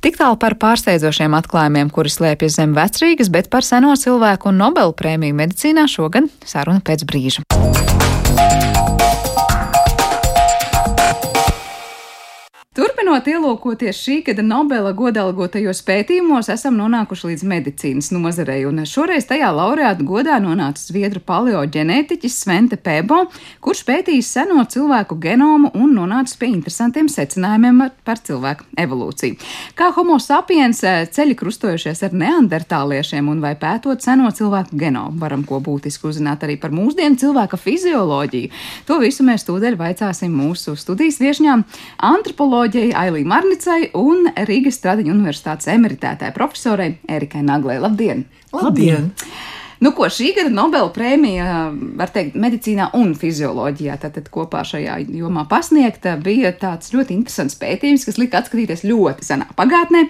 Tik 0.00 0.16
tālu 0.16 0.38
par 0.40 0.56
pārsteidzošiem 0.60 1.36
atklājumiem, 1.36 1.90
kuri 1.92 2.12
slēpjas 2.12 2.58
zem 2.60 2.76
vecrīgas, 2.76 3.32
bet 3.32 3.50
par 3.52 3.66
seno 3.66 3.92
cilvēku 3.98 4.52
un 4.52 4.62
Nobel 4.62 4.94
prēmiju 4.96 5.36
medicīnā 5.42 5.88
šogad 5.90 6.30
saruna 6.48 6.80
pēc 6.84 7.04
brīža. 7.08 7.44
Turpinot 13.00 13.28
ielūkoties 13.32 13.96
šī 13.96 14.14
gada 14.26 14.42
Nobela 14.44 14.90
godalgotajos 14.92 15.78
pētījumos, 15.86 16.50
esam 16.52 16.74
nonākuši 16.76 17.30
līdz 17.30 17.44
medicīnas 17.48 18.10
nozarei, 18.12 18.66
un 18.68 18.82
šoreiz 18.84 19.24
tajā 19.24 19.48
laureāta 19.56 20.04
godā 20.04 20.34
nonāca 20.44 20.82
zviedru 20.84 21.22
paleoģenētiķis 21.24 22.36
Svente 22.42 22.76
Pebo, 22.76 23.22
kurš 23.64 23.80
pētījis 23.88 24.32
seno 24.36 24.66
cilvēku 24.68 25.16
genomu 25.22 25.70
un 25.80 25.94
nonācis 25.96 26.36
pie 26.36 26.50
interesantiem 26.50 27.08
secinājumiem 27.08 27.86
par 28.04 28.20
cilvēku 28.20 28.66
evolūciju. 28.84 29.40
Kā 29.80 29.88
homo 29.96 30.18
sapiens 30.20 30.84
eh, 30.84 31.06
ceļi 31.08 31.38
krustojušies 31.40 32.04
ar 32.04 32.18
neandertāliešiem 32.20 33.32
un 33.32 33.40
vai 33.40 33.54
pētot 33.56 34.04
seno 34.04 34.28
cilvēku 34.28 34.76
genomu, 34.76 35.16
varam 35.24 35.46
ko 35.48 35.62
būtiski 35.64 36.10
uzzināt 36.12 36.44
arī 36.44 36.58
par 36.60 36.76
mūsdienu 36.76 37.16
cilvēka 37.24 37.62
fizioloģiju. 37.64 38.52
To 38.92 39.00
visu 39.00 39.24
mēs 39.24 39.48
tūdaļ 39.48 39.80
vaicāsim 39.86 40.36
mūsu 40.36 40.76
studijas 40.76 41.22
viešņām 41.24 41.64
antropoloģijai 42.12 42.89
psiholoģijai 42.90 43.08
Ailī 43.08 43.24
Marnicai 43.24 43.90
un 43.94 44.28
Rīgas 44.34 44.78
Stradiņu 44.80 45.14
universitātes 45.14 45.70
emeritētai 45.70 46.32
profesorai 46.34 46.98
Erikai 47.08 47.42
Naglai. 47.42 47.78
Labdien! 47.80 48.26
Labdien! 48.52 49.12
Nu, 49.80 49.94
ko 49.96 50.10
šī 50.12 50.34
gada 50.36 50.50
Nobela 50.52 50.90
prēmija, 50.92 51.70
var 51.96 52.10
teikt, 52.12 52.34
medicīnā 52.36 52.90
un 52.98 53.14
fizioloģijā, 53.16 53.94
tātad 54.02 54.26
kopā 54.28 54.60
šajā 54.68 54.98
jomā 55.08 55.46
pasniegta, 55.48 56.18
bija 56.20 56.50
tāds 56.52 56.92
ļoti 56.92 57.16
interesants 57.16 57.56
pētījums, 57.56 58.04
kas 58.04 58.18
lika 58.20 58.42
atskatīties 58.42 58.84
ļoti 58.84 59.24
senā 59.24 59.46
pagātnē. 59.56 60.02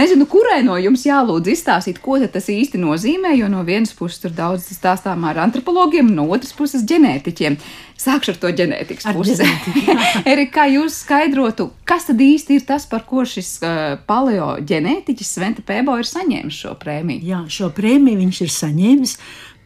Nezinu, 0.00 0.24
kurai 0.32 0.62
no 0.64 0.78
jums 0.80 1.04
jālūdz 1.04 1.52
izstāstīt, 1.52 2.00
ko 2.00 2.16
tas 2.24 2.48
īsti 2.48 2.80
nozīmē, 2.80 3.34
jo 3.36 3.52
no 3.52 3.66
vienas 3.68 3.92
puses 3.92 4.22
tur 4.24 4.32
daudz 4.32 4.70
stāstām 4.72 5.28
ar 5.28 5.42
antropologiem, 5.44 6.08
no 6.08 6.24
otras 6.32 6.56
puses 6.56 6.88
ģenētiķiem. 6.88 7.60
Sākšu 7.98 8.30
ar 8.34 8.36
to 8.38 8.50
ģenētikas 8.54 9.08
pusi. 9.10 9.42
Erika, 10.30 10.52
kā 10.60 10.66
jūs 10.70 11.00
skaidrotu, 11.02 11.72
kas 11.88 12.06
tad 12.06 12.20
īsti 12.22 12.60
ir 12.60 12.66
tas, 12.68 12.86
par 12.86 13.02
ko 13.08 13.24
šis 13.26 13.56
uh, 13.66 13.96
paleoģenētiķis 14.06 15.32
Sventa 15.34 15.64
Pēbo 15.66 15.96
ir 15.98 16.06
saņēmis 16.06 16.60
šo 16.62 16.76
prēmiju? 16.78 17.24
Jā, 17.26 17.40
šo 17.50 17.72
prēmiju 17.74 18.20
viņš 18.22 18.42
ir 18.46 18.52
saņēmis 18.54 19.16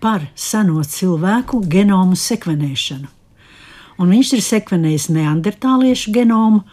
par 0.03 0.25
seno 0.35 0.81
cilvēku 0.81 1.61
genomu 1.71 2.17
sekvenēšanu. 2.17 3.11
Un 4.01 4.15
viņš 4.17 4.33
ir 4.39 4.43
sekvenējis 4.47 5.11
neandertāliešu 5.12 6.15
genomu 6.17 6.65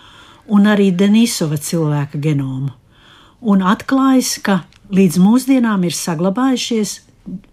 un 0.50 0.72
arī 0.72 0.90
Denisova 0.96 1.60
cilvēka 1.60 2.22
genomu. 2.24 2.72
Un 3.40 3.62
atklājis, 3.68 4.38
ka 4.44 4.62
līdz 4.96 5.20
mūsdienām 5.22 5.84
ir 5.88 5.96
saglabājušies 5.96 6.96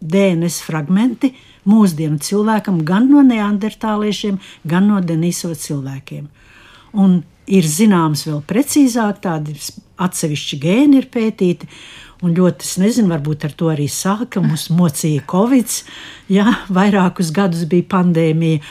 DNS 0.01 0.63
fragmenti, 0.65 1.35
mūsdienu 1.67 2.21
cilvēkam, 2.23 2.81
gan 2.87 3.11
no 3.11 3.23
neandertāliešiem, 3.27 4.39
gan 4.69 4.89
no 4.91 5.01
Denisova 5.05 5.59
cilvēkiem. 5.59 6.27
Un 6.97 7.21
ir 7.47 7.67
zināms 7.69 8.25
vēl 8.29 8.43
precīzāk, 8.49 9.21
tādi 9.25 9.57
atsevišķi 10.03 10.59
gēni 10.63 11.01
ir 11.03 11.09
pētīti. 11.13 11.69
Un 12.25 12.33
ļoti, 12.33 12.65
es 12.65 12.77
nezinu, 12.81 13.13
varbūt 13.13 13.45
ar 13.45 13.55
to 13.59 13.69
arī 13.69 13.91
sāka. 13.93 14.41
Mums 14.41 14.71
mocīja 14.73 15.25
Covid, 15.29 15.69
jā, 16.33 16.49
vairākus 16.73 17.33
gadus 17.35 17.67
bija 17.69 17.91
pandēmija, 17.93 18.63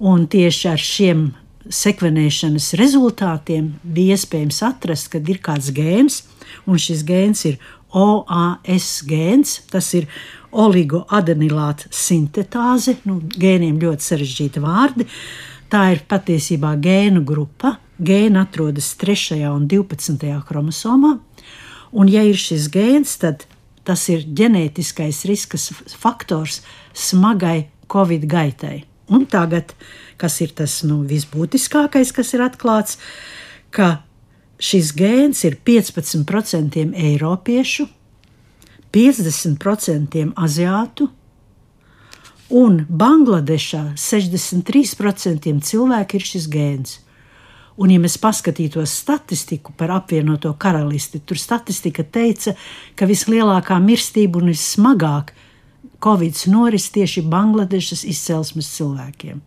un 0.00 0.24
tieši 0.30 0.70
ar 0.72 0.80
šiem 0.80 1.26
sekvenēšanas 1.72 2.72
rezultātiem 2.80 3.74
bija 3.84 4.16
iespējams 4.16 4.60
atrast, 4.66 5.10
ka 5.12 5.20
ir 5.20 5.40
kāds 5.44 5.70
gēns, 5.76 6.22
un 6.68 6.80
šis 6.80 7.04
gēns 7.08 7.44
ir 7.48 7.60
OAS 7.94 8.88
gēns. 9.08 9.60
Tas 9.70 9.92
ir 9.96 10.08
oligoadenilāta 10.54 11.90
sintetāze, 11.94 12.98
nu, 13.08 13.20
gēniem 13.34 13.80
ļoti 13.82 14.08
sarežģīti 14.08 14.62
vārdi. 14.62 15.08
Tā 15.72 15.88
ir 15.94 16.04
patiesībā 16.08 16.74
gēnu 16.82 17.24
grupa. 17.26 17.78
Gēna 17.98 18.44
atrodas 18.46 18.92
3. 18.98 19.38
un 19.50 19.66
12. 19.70 20.30
chromosomā. 20.46 21.16
Un, 21.94 22.10
ja 22.10 22.24
ir 22.26 22.38
šis 22.38 22.68
gēns, 22.74 23.18
tad 23.22 23.46
tas 23.86 24.08
ir 24.10 24.24
ģenētiskais 24.26 25.22
risks 25.28 25.70
faktors 26.00 26.62
smagai 26.96 27.68
covid 27.90 28.26
gaitai. 28.30 28.84
Un 29.12 29.26
tagad, 29.30 29.74
kas 30.16 30.40
ir 30.40 30.54
tas 30.56 30.80
nu, 30.86 31.02
visbūtiskākais, 31.06 32.12
kas 32.16 32.32
ir 32.34 32.44
atklāts, 32.46 32.98
ka 33.74 33.98
šis 34.62 34.94
gēns 34.96 35.44
ir 35.44 35.58
15% 35.66 36.86
eiropiešu, 37.10 37.86
50% 38.94 40.28
aziātu, 40.38 41.08
un 42.54 42.84
Bangladešā 42.88 43.94
63% 43.98 45.54
cilvēku 45.64 46.18
ir 46.20 46.26
šis 46.28 46.46
gēns. 46.52 46.98
Un, 47.74 47.90
ja 47.90 47.98
mēs 47.98 48.14
paskatītos 48.22 48.92
statistiku 49.02 49.72
par 49.74 49.90
apvienoto 49.96 50.52
karalisti, 50.62 51.18
tur 51.18 51.40
statistika 51.40 52.04
teica, 52.06 52.54
ka 52.94 53.08
vislielākā 53.10 53.80
mirstība 53.82 54.38
un 54.38 54.52
vissmagāk 54.52 55.32
Covid 56.04 56.44
noris 56.52 56.86
tieši 56.94 57.24
Bangladešas 57.26 58.04
izcelsmes 58.06 58.70
cilvēkiem. 58.76 59.42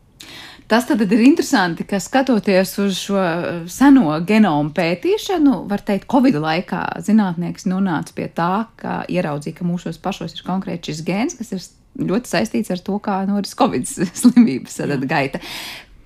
Tas 0.67 0.83
tad 0.83 0.99
ir 0.99 1.21
interesanti, 1.23 1.85
ka 1.87 1.99
skatoties 2.03 2.73
uz 2.83 2.97
šo 2.99 3.21
eh, 3.23 3.45
seno 3.71 4.17
genomu 4.27 4.73
pētīšanu, 4.75 5.61
var 5.69 5.83
teikt, 5.87 6.09
Covid 6.11 6.35
laikā 6.43 6.81
zinātnieks 7.07 7.69
nonāca 7.71 8.15
pie 8.17 8.27
tā, 8.35 8.67
ka 8.79 8.99
ieraudzīja, 9.07 9.61
ka 9.61 9.67
mūsos 9.67 9.99
pašos 10.03 10.35
ir 10.35 10.43
konkrēti 10.47 10.91
šis 10.91 11.03
gēns, 11.07 11.37
kas 11.39 11.55
ir 11.55 11.63
ļoti 12.11 12.33
saistīts 12.33 12.73
ar 12.75 12.83
to, 12.83 12.99
kā 13.03 13.21
noris 13.29 13.55
Covid 13.57 13.87
slimības 14.21 14.81
gaita 15.07 15.39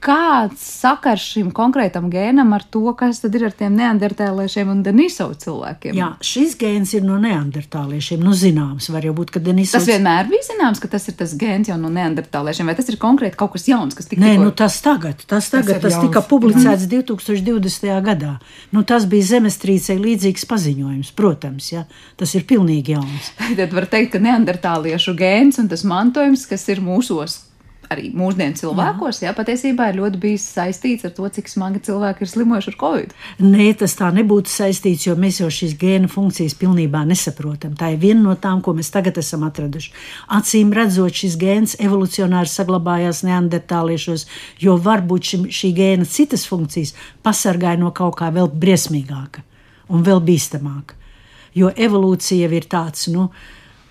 kāds 0.01 0.63
sakars 0.81 1.23
šim 1.35 1.51
konkrētam 1.55 2.09
gēnam 2.11 2.55
ar 2.55 2.63
to, 2.73 2.83
kas 2.97 3.21
tad 3.21 3.35
ir 3.37 3.45
ar 3.47 3.53
tiem 3.57 3.75
neandertāliešiem 3.77 4.71
un 4.73 4.79
Denisovu 4.85 5.35
cilvēkiem? 5.41 5.93
Jā, 5.97 6.09
šis 6.25 6.55
gēns 6.59 6.95
ir 6.97 7.05
no 7.05 7.19
neandertāliešiem, 7.21 8.23
nu 8.25 8.33
zināms, 8.37 8.89
var 8.93 9.05
jau 9.05 9.13
būt, 9.17 9.33
ka 9.35 9.41
Denisovs. 9.43 9.77
Tas 9.77 9.89
vienmēr 9.91 10.31
bija 10.31 10.47
zināms, 10.47 10.81
ka 10.81 10.89
tas 10.91 11.05
ir 11.11 11.17
tas 11.19 11.35
gēns 11.37 11.69
jau 11.69 11.77
no 11.81 11.91
neandertāliešiem, 11.93 12.71
vai 12.71 12.75
tas 12.79 12.89
ir 12.89 12.97
konkrēti 13.01 13.37
kaut 13.39 13.53
kas 13.57 13.67
jauns, 13.69 13.97
kas 13.97 14.09
tika? 14.09 14.23
Nē, 14.23 14.33
tikko... 14.35 14.47
nu 14.49 14.55
tas 14.63 14.79
tagad, 14.81 15.21
tas 15.29 15.51
tagad, 15.53 15.77
tas, 15.77 15.93
tas 15.93 15.99
tika 16.01 16.25
publicēts 16.25 16.87
mm. 16.87 17.05
2020. 17.11 17.93
gadā. 18.07 18.33
Nu 18.73 18.85
tas 18.87 19.05
bija 19.11 19.35
zemestrīcei 19.35 19.99
līdzīgs 20.01 20.47
paziņojums, 20.49 21.13
protams, 21.17 21.69
ja, 21.75 21.85
tas 22.17 22.33
ir 22.37 22.47
pilnīgi 22.49 22.97
jauns. 22.97 23.31
Tad 23.61 23.77
var 23.77 23.85
teikt, 23.91 24.15
ka 24.15 24.25
neandertāliešu 24.25 25.13
gēns 25.19 25.61
un 25.61 25.69
tas 25.71 25.85
mantojums, 25.87 26.47
kas 26.49 26.65
ir 26.73 26.81
mūsos 26.81 27.43
arī 27.91 28.10
mūsdienu 28.15 28.58
cilvēkos, 28.60 29.21
jā. 29.25 29.34
patiesībā 29.36 29.89
ir 29.91 29.99
ļoti 29.99 30.19
bijis 30.21 30.45
saistīts 30.56 31.08
ar 31.08 31.13
to, 31.17 31.27
cik 31.36 31.49
smagi 31.51 31.82
cilvēki 31.88 32.25
ir 32.25 32.32
slimojuši 32.32 32.71
ar 32.71 32.77
covid. 32.82 33.15
Nē, 33.43 33.67
tas 33.82 33.95
tā 33.99 34.12
nebūtu 34.15 34.51
saistīts, 34.51 35.08
jo 35.08 35.15
mēs 35.19 35.41
jau 35.41 35.49
šīs 35.51 35.75
gēna 35.82 36.10
funkcijas 36.12 36.56
pilnībā 36.62 37.04
nesaprotam. 37.10 37.75
Tā 37.80 37.91
ir 37.93 38.01
viena 38.01 38.23
no 38.23 38.38
tām, 38.39 38.63
ko 38.63 38.75
mēs 38.77 38.91
tagad 38.93 39.19
esam 39.21 39.45
atraduši. 39.47 39.93
Acīm 40.38 40.73
redzot, 40.75 41.15
šis 41.21 41.38
gēns 41.41 41.77
evolucionāri 41.84 42.51
saglabājās 42.51 43.23
neandertāliešos, 43.27 44.27
jo 44.63 44.77
varbūt 44.82 45.32
šim, 45.34 45.47
šī 45.51 45.73
gēna 45.77 46.10
citas 46.10 46.47
funkcijas 46.49 46.95
pasargāja 47.25 47.82
no 47.82 47.91
kaut 47.95 48.19
kā 48.21 48.32
vēl 48.34 48.51
briesmīgāka 48.51 49.43
un 49.91 50.06
vēl 50.08 50.23
bīstamāka. 50.23 50.97
Jo 51.58 51.71
evolūcija 51.75 52.47
ir 52.56 52.67
tāds, 52.71 53.10
nu, 53.12 53.27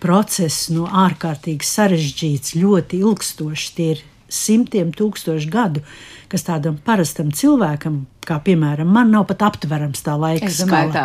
process 0.02 0.68
nu, 0.72 0.86
ārkārtīgi 0.86 1.66
sarežģīts, 1.66 2.56
ļoti 2.60 3.02
ilgstošs. 3.04 3.74
Tie 3.76 3.90
ir 3.96 4.06
simtiem 4.30 4.92
tūkstošu 4.94 5.50
gadu, 5.50 5.82
kas 6.30 6.44
tādam 6.46 6.76
parastam 6.86 7.32
cilvēkam, 7.34 8.04
kā 8.26 8.36
piemēram 8.44 8.90
man, 8.94 9.10
nav 9.10 9.26
pat 9.30 9.42
aptverams 9.48 10.04
tā 10.06 10.14
laika 10.20 10.46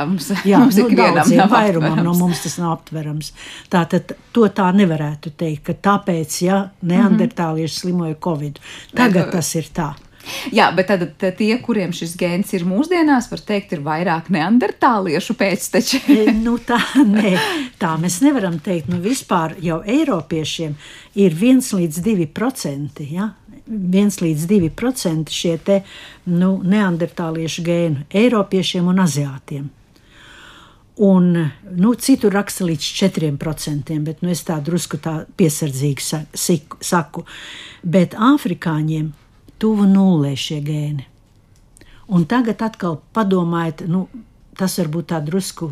mums, 0.06 0.30
Jā, 0.46 0.60
mums 0.62 0.78
nu, 0.78 0.88
daudziem 0.94 1.50
vairumam 1.50 2.02
no 2.06 2.14
mums 2.20 2.44
tas 2.46 2.60
nav 2.62 2.78
aptverams. 2.78 3.34
Tātad 3.74 4.14
to 4.36 4.46
tā 4.54 4.70
nevarētu 4.78 5.34
teikt, 5.38 5.66
ka 5.70 5.78
tāpēc, 5.90 6.40
ja 6.46 6.62
neandertālieši 6.86 7.82
slimoja 7.82 8.20
Covid, 8.22 8.62
tagad 8.94 9.34
tas 9.34 9.56
ir 9.58 9.72
tā. 9.74 9.94
Jā, 10.56 10.70
bet 10.76 10.90
tad, 10.92 11.06
tie, 11.38 11.52
kuriem 11.62 11.94
šis 11.96 12.16
gēns 12.20 12.54
ir 12.58 12.66
mūsdienās, 12.68 13.30
var 13.32 13.44
teikt, 13.46 13.76
ir 13.76 13.84
vairāk 13.86 14.32
neandertāliešu 14.34 15.38
pēcteči. 15.40 16.02
E, 16.16 16.32
nu, 16.32 16.56
tā, 16.64 16.78
nē, 17.04 17.34
tā 17.82 17.96
mēs 18.00 18.22
nevaram 18.24 18.56
teikt. 18.64 18.88
Nu, 18.92 19.02
vispār 19.04 19.58
jau 19.62 19.82
Eiropiešiem 19.84 20.76
ir 21.20 21.36
1 21.36 21.74
līdz 21.76 22.00
2 22.06 22.28
procenti. 22.34 23.10
Ja? 23.18 23.34
1 23.68 24.22
līdz 24.22 24.46
2% 24.50 25.34
šie 25.34 25.56
te, 25.66 25.80
nu, 26.30 26.56
neandertāliešu 26.64 27.66
gēnu 27.66 28.06
Eiropiešiem 28.16 28.88
un 28.92 29.02
Aziātiem. 29.04 29.66
Un, 31.06 31.52
nu, 31.76 31.94
citur 32.00 32.32
raksta 32.32 32.64
līdz 32.64 32.92
4%, 33.02 33.98
bet 34.06 34.22
nu, 34.24 34.32
es 34.32 34.46
tā 34.48 34.62
drusku 34.64 35.00
tā 35.04 35.26
piesardzīgi 35.36 36.06
saku. 36.80 37.26
Bet 37.84 38.16
afrikāņiem 38.16 39.12
tuvu 39.66 39.88
nulē 39.90 40.36
šie 40.38 40.62
gēni. 40.62 41.08
Un 42.14 42.28
tagad 42.30 42.62
atkal 42.62 43.00
padomājiet, 43.18 43.88
nu, 43.90 44.06
tas 44.54 44.78
varbūt 44.78 45.10
tā 45.10 45.24
drusku 45.26 45.72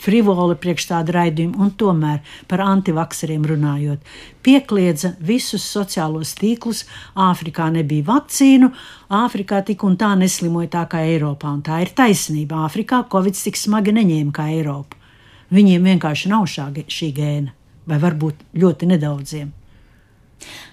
frivoli 0.00 0.56
priekš 0.56 0.86
tāda 0.88 1.12
raidījuma, 1.18 1.58
un 1.60 1.72
tomēr 1.76 2.22
par 2.48 2.62
antivakseriem 2.64 3.44
runājot, 3.50 4.00
piekliedza 4.46 5.12
visus 5.20 5.66
sociālos 5.68 6.32
tīklus. 6.38 6.86
Āfrikā 7.12 7.68
nebija 7.74 8.08
vakcīnu, 8.08 8.72
Āfrikā 9.20 9.60
tik 9.68 9.84
un 9.84 10.00
tā 10.00 10.14
neslimoja 10.16 10.72
tā 10.78 10.86
kā 10.88 11.04
Eiropā, 11.04 11.52
un 11.52 11.60
tā 11.66 11.82
ir 11.84 11.92
taisnība. 11.92 12.64
Āfrikā 12.70 13.04
Covid 13.12 13.36
tik 13.36 13.60
smagi 13.60 13.92
neņēma 14.00 14.32
kā 14.32 14.48
Eiropa. 14.54 14.96
Viņiem 15.52 15.92
vienkārši 15.92 16.32
nav 16.32 16.48
šā, 16.48 16.70
šī 16.88 17.12
gēna, 17.20 17.56
vai 17.84 18.00
varbūt 18.00 18.46
ļoti 18.56 18.94
nedaudziem. 18.94 19.56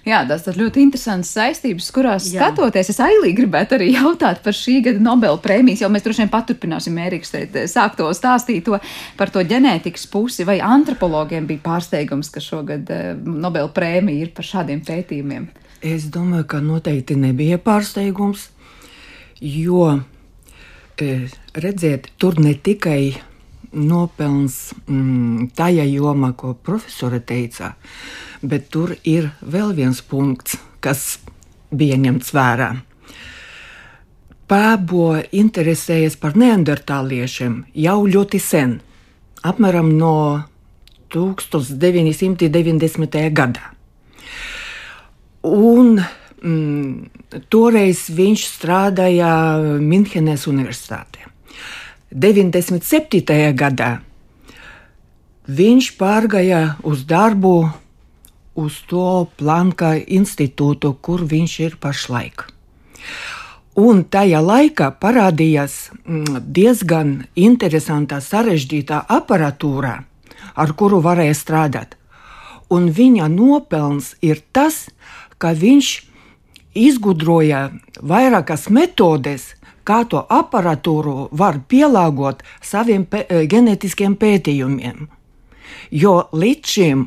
Jā, 0.08 0.22
tas 0.28 0.46
ir 0.48 0.56
ļoti 0.58 0.82
interesants 0.86 1.30
saistības, 1.36 1.90
kurās 1.92 2.28
Jā. 2.32 2.40
skatoties. 2.40 2.90
Es 2.92 3.00
ailī 3.04 3.34
gribētu 3.36 3.76
arī 3.76 3.90
jautāt 3.98 4.42
par 4.44 4.56
šī 4.56 4.78
gada 4.86 5.02
Nobela 5.04 5.38
prēmijas, 5.42 5.82
jo 5.84 5.90
mēs 5.92 6.06
droši 6.06 6.24
vien 6.24 6.32
paturpināsim 6.32 6.98
Ēriks 7.02 7.34
sākt 7.70 7.98
to 8.00 8.08
stāstīt 8.16 8.66
to 8.68 8.78
par 9.18 9.32
to 9.34 9.44
ģenētikas 9.44 10.08
pusi, 10.12 10.46
vai 10.48 10.58
antropologiem 10.64 11.48
bija 11.48 11.64
pārsteigums, 11.66 12.32
ka 12.32 12.42
šogad 12.44 12.90
eh, 12.94 13.10
Nobela 13.18 13.70
prēmija 13.74 14.28
ir 14.28 14.34
par 14.36 14.48
šādiem 14.48 14.84
pētījumiem. 14.86 15.48
Es 15.84 16.08
domāju, 16.10 16.48
ka 16.50 16.62
noteikti 16.64 17.14
nebija 17.18 17.60
pārsteigums, 17.62 18.48
jo, 19.44 19.98
eh, 20.98 21.28
redziet, 21.54 22.08
tur 22.18 22.40
ne 22.42 22.56
tikai 22.56 23.02
nopelns 23.72 24.72
mm, 24.86 25.50
tajā 25.56 25.84
jomā, 25.90 26.32
ko 26.36 26.54
profesore 26.54 27.20
teica, 27.20 27.74
bet 28.42 28.70
tur 28.70 28.96
ir 29.04 29.30
vēl 29.42 29.74
viens 29.76 30.02
punkts, 30.02 30.56
kas 30.80 31.18
bija 31.70 31.96
ņemts 32.00 32.32
vērā. 32.34 32.76
Pēbo 34.48 35.20
interesējas 35.36 36.16
par 36.16 36.36
neandertāliešiem 36.40 37.64
jau 37.76 38.06
ļoti 38.08 38.38
sen, 38.40 38.80
apmēram 39.44 39.92
no 39.98 40.44
1990. 41.12 43.32
gadā. 43.36 43.60
Un 45.44 46.00
mm, 46.00 46.92
toreiz 47.52 48.08
viņš 48.08 48.40
strādāja 48.54 49.60
Minhenes 49.80 50.46
Universitātē. 50.48 51.28
97. 52.08 53.52
gadā 53.52 54.00
viņš 55.48 55.92
pārgāja 56.00 56.76
uz 56.84 57.04
darbu 57.08 57.70
uz 58.58 58.78
to 58.90 59.26
Planka 59.38 59.94
institūtu, 59.98 60.94
kur 61.02 61.24
viņš 61.30 61.58
ir 61.66 61.76
pašlaik. 61.80 62.48
Un 63.78 64.02
tajā 64.10 64.40
laikā 64.42 64.88
parādījās 64.98 65.74
mm, 65.94 66.40
diezgan 66.42 67.12
interesanta, 67.38 68.18
sarežģīta 68.18 69.04
aparatūra, 69.18 69.94
ar 70.58 70.72
kuru 70.74 70.98
varēja 71.04 71.36
strādāt. 71.38 71.94
Un 72.74 72.90
viņa 72.92 73.28
nopelns 73.30 74.16
ir 74.20 74.42
tas, 74.52 74.88
ka 75.38 75.54
viņš 75.54 75.92
izgudroja 76.74 77.68
vairākas 78.02 78.66
metodes, 78.74 79.54
kā 79.86 80.02
to 80.10 80.24
aparatūru 80.26 81.28
var 81.32 81.62
pielāgot 81.70 82.42
saviem 82.60 83.06
pē 83.06 83.46
ģenētiskiem 83.52 84.18
pētījumiem. 84.20 85.06
Jo 85.94 86.16
līdz 86.34 86.74
šim 86.74 87.06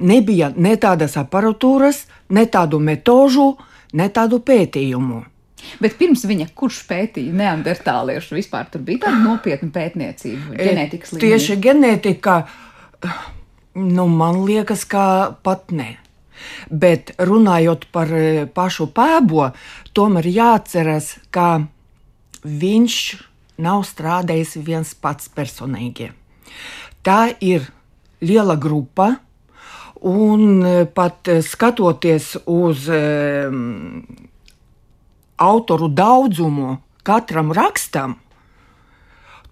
nebija 0.00 0.52
ne 0.56 0.76
tādas 0.80 1.16
aparatūras, 1.20 2.06
ne 2.32 2.46
tādu 2.46 2.80
metožu, 2.82 3.52
ne 3.98 4.08
tādu 4.12 4.40
pētījumu. 4.44 5.22
Bet 5.82 5.96
pirms 5.98 6.24
viņa 6.26 6.48
kurš 6.58 6.82
pētīja 6.88 7.34
neandertāliešu, 7.38 8.36
vispār 8.38 8.68
tur 8.70 8.82
bija 8.86 9.06
tāda 9.06 9.20
nopietna 9.22 9.70
pētniecība, 9.74 10.56
e, 10.56 10.68
ģenētikas 10.68 11.14
līmenī? 11.14 11.28
Tieši 11.28 11.58
ģenētika, 11.62 12.36
nu, 13.78 14.06
man 14.10 14.42
liekas, 14.46 14.84
ka 14.90 15.04
pat 15.46 15.70
ne. 15.74 15.94
Bet 16.66 17.12
runājot 17.22 17.86
par 17.94 18.10
e, 18.10 18.46
pašu 18.50 18.88
pēbo, 18.94 19.52
tomēr 19.94 20.26
jāatceras, 20.32 21.14
ka 21.30 21.62
viņš 22.42 22.96
nav 23.62 23.84
strādājis 23.86 24.56
viens 24.66 24.94
pats 24.98 25.30
personīgi. 25.30 26.10
Tā 27.06 27.34
ir 27.42 27.68
liela 28.22 28.56
grupa, 28.58 29.16
Un 30.02 30.64
e, 30.66 30.84
pat 30.90 31.28
e, 31.30 31.38
skatoties 31.46 32.34
uz 32.50 32.88
um, 32.90 34.02
autoru 35.38 35.86
daudzumu 35.88 36.80
katram 37.06 37.52
rakstam, 37.54 38.16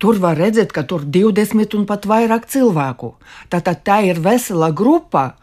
tur 0.03 0.19
var 0.19 0.39
redzēt, 0.39 0.73
ka 0.75 0.83
tur 0.83 1.05
ir 1.07 1.31
20 1.35 1.77
un 1.79 1.87
pat 1.87 2.07
vairāk 2.07 2.49
cilvēku. 2.51 3.15
Tātad 3.51 3.85
tā 3.87 4.01
ir 4.09 4.19
vesela 4.23 4.71
grupa, 4.75 5.37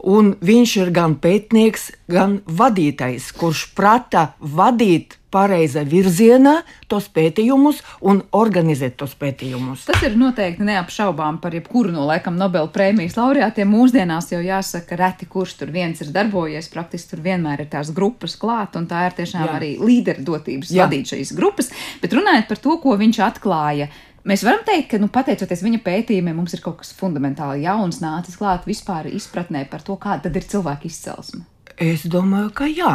un 0.00 0.34
viņš 0.40 0.76
ir 0.80 0.92
gan 0.96 1.16
pētnieks, 1.20 1.90
gan 2.08 2.40
vadītājs, 2.46 3.32
kurš 3.36 3.68
prata 3.76 4.32
vadīt 4.40 5.18
pareizā 5.32 5.82
virzienā 5.88 6.58
tos 6.90 7.08
pētījumus 7.12 7.80
un 8.08 8.22
organizēt 8.36 8.98
tos 9.00 9.14
pētījumus. 9.18 9.86
Tas 9.88 10.04
ir 10.06 10.18
noteikti 10.20 10.66
neapšaubām 10.68 11.40
par 11.42 11.56
jebkuru 11.56 11.94
no 11.94 12.06
laikam 12.08 12.36
Nobel 12.40 12.68
prēmijas 12.74 13.16
laureātiem. 13.18 13.72
Mūsdienās 13.72 14.30
jau 14.34 14.42
jāsaka, 14.44 14.98
reti 15.00 15.28
kurš 15.30 15.56
tur 15.62 15.74
viens 15.74 16.00
ir 16.04 16.12
darbojies, 16.14 16.70
praktiski 16.72 17.14
tur 17.14 17.24
vienmēr 17.24 17.64
ir 17.64 17.72
tās 17.72 17.92
grupas 17.96 18.36
klāt, 18.40 18.76
un 18.78 18.88
tā 18.90 19.06
ir 19.08 19.18
tiešām 19.22 19.48
Jā. 19.48 19.58
arī 19.58 19.74
līderdotības 19.80 20.72
Jā. 20.72 20.86
vadīt 20.86 21.14
šīs 21.14 21.34
grupas. 21.38 21.72
Bet 22.02 22.16
runājot 22.16 22.48
par 22.50 22.62
to, 22.62 22.78
ko 22.82 22.96
viņš 23.00 23.22
atklāja. 23.26 23.88
Mēs 24.28 24.44
varam 24.46 24.60
teikt, 24.62 24.92
ka, 24.92 25.00
nu, 25.02 25.08
pateicoties 25.10 25.64
viņa 25.64 25.80
pētījumiem, 25.82 26.36
mums 26.38 26.52
ir 26.54 26.60
kaut 26.62 26.78
kas 26.82 26.92
fundamentāli 26.94 27.64
jauns 27.64 27.98
nācis 28.04 28.38
klāt 28.38 28.68
vispār 28.70 29.08
izpratnē 29.10 29.64
par 29.70 29.82
to, 29.82 29.96
kāda 29.98 30.30
ir 30.30 30.46
cilvēka 30.46 30.86
izcelsme. 30.86 31.42
Es 31.82 32.04
domāju, 32.06 32.52
ka 32.54 32.68
jā. 32.70 32.92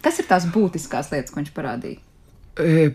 Kas 0.00 0.20
ir 0.20 0.28
tās 0.28 0.46
būtiskās 0.48 1.10
lietas, 1.12 1.32
ko 1.32 1.40
viņš 1.40 1.52
parādīja? 1.56 2.00
E, 2.60 2.90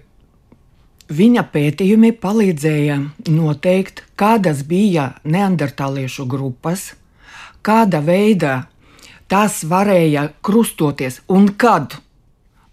viņa 1.09 1.43
pētījumi 1.53 2.11
palīdzēja 2.21 2.99
noteikt, 3.29 4.03
kādas 4.17 4.63
bija 4.65 5.11
neandertāliešu 5.23 6.25
grupas, 6.29 6.93
kāda 7.65 8.01
veida 8.05 8.55
tās 9.29 9.61
varēja 9.69 10.29
krustoties 10.45 11.21
un 11.29 11.51
kad 11.57 11.97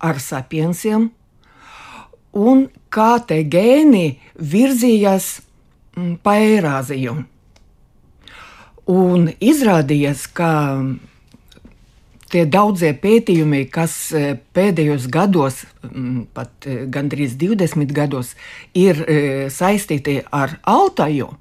ar 0.02 0.18
sapiensiem, 0.20 1.10
un 2.32 2.66
kā 2.92 3.12
te 3.28 3.42
gēni 3.44 4.18
virzījās 4.36 5.28
mm, 5.96 6.16
pa 6.24 6.36
Eirāziju. 6.40 7.20
Un 8.92 9.28
izrādījās, 9.38 10.26
ka 10.34 10.50
tie 12.32 12.46
daudzie 12.48 12.92
pētījumi, 12.96 13.66
kas 13.72 13.94
e, 14.16 14.34
pēdējos 14.56 15.06
gados, 15.12 15.62
pat 16.34 16.66
e, 16.66 16.84
gandrīz 16.92 17.36
20 17.40 17.92
gados, 17.94 18.32
ir 18.74 19.02
e, 19.04 19.20
saistīti 19.52 20.20
ar 20.32 20.58
Altaju, 20.68 21.32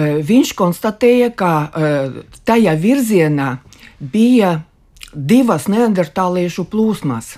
viņš 0.00 0.52
konstatēja, 0.54 1.32
ka 1.34 1.52
tajā 2.46 2.76
virzienā 2.78 3.48
bija 3.98 4.52
divas 5.10 5.66
neandertāliešu 5.66 6.62
plūsmas 6.70 7.32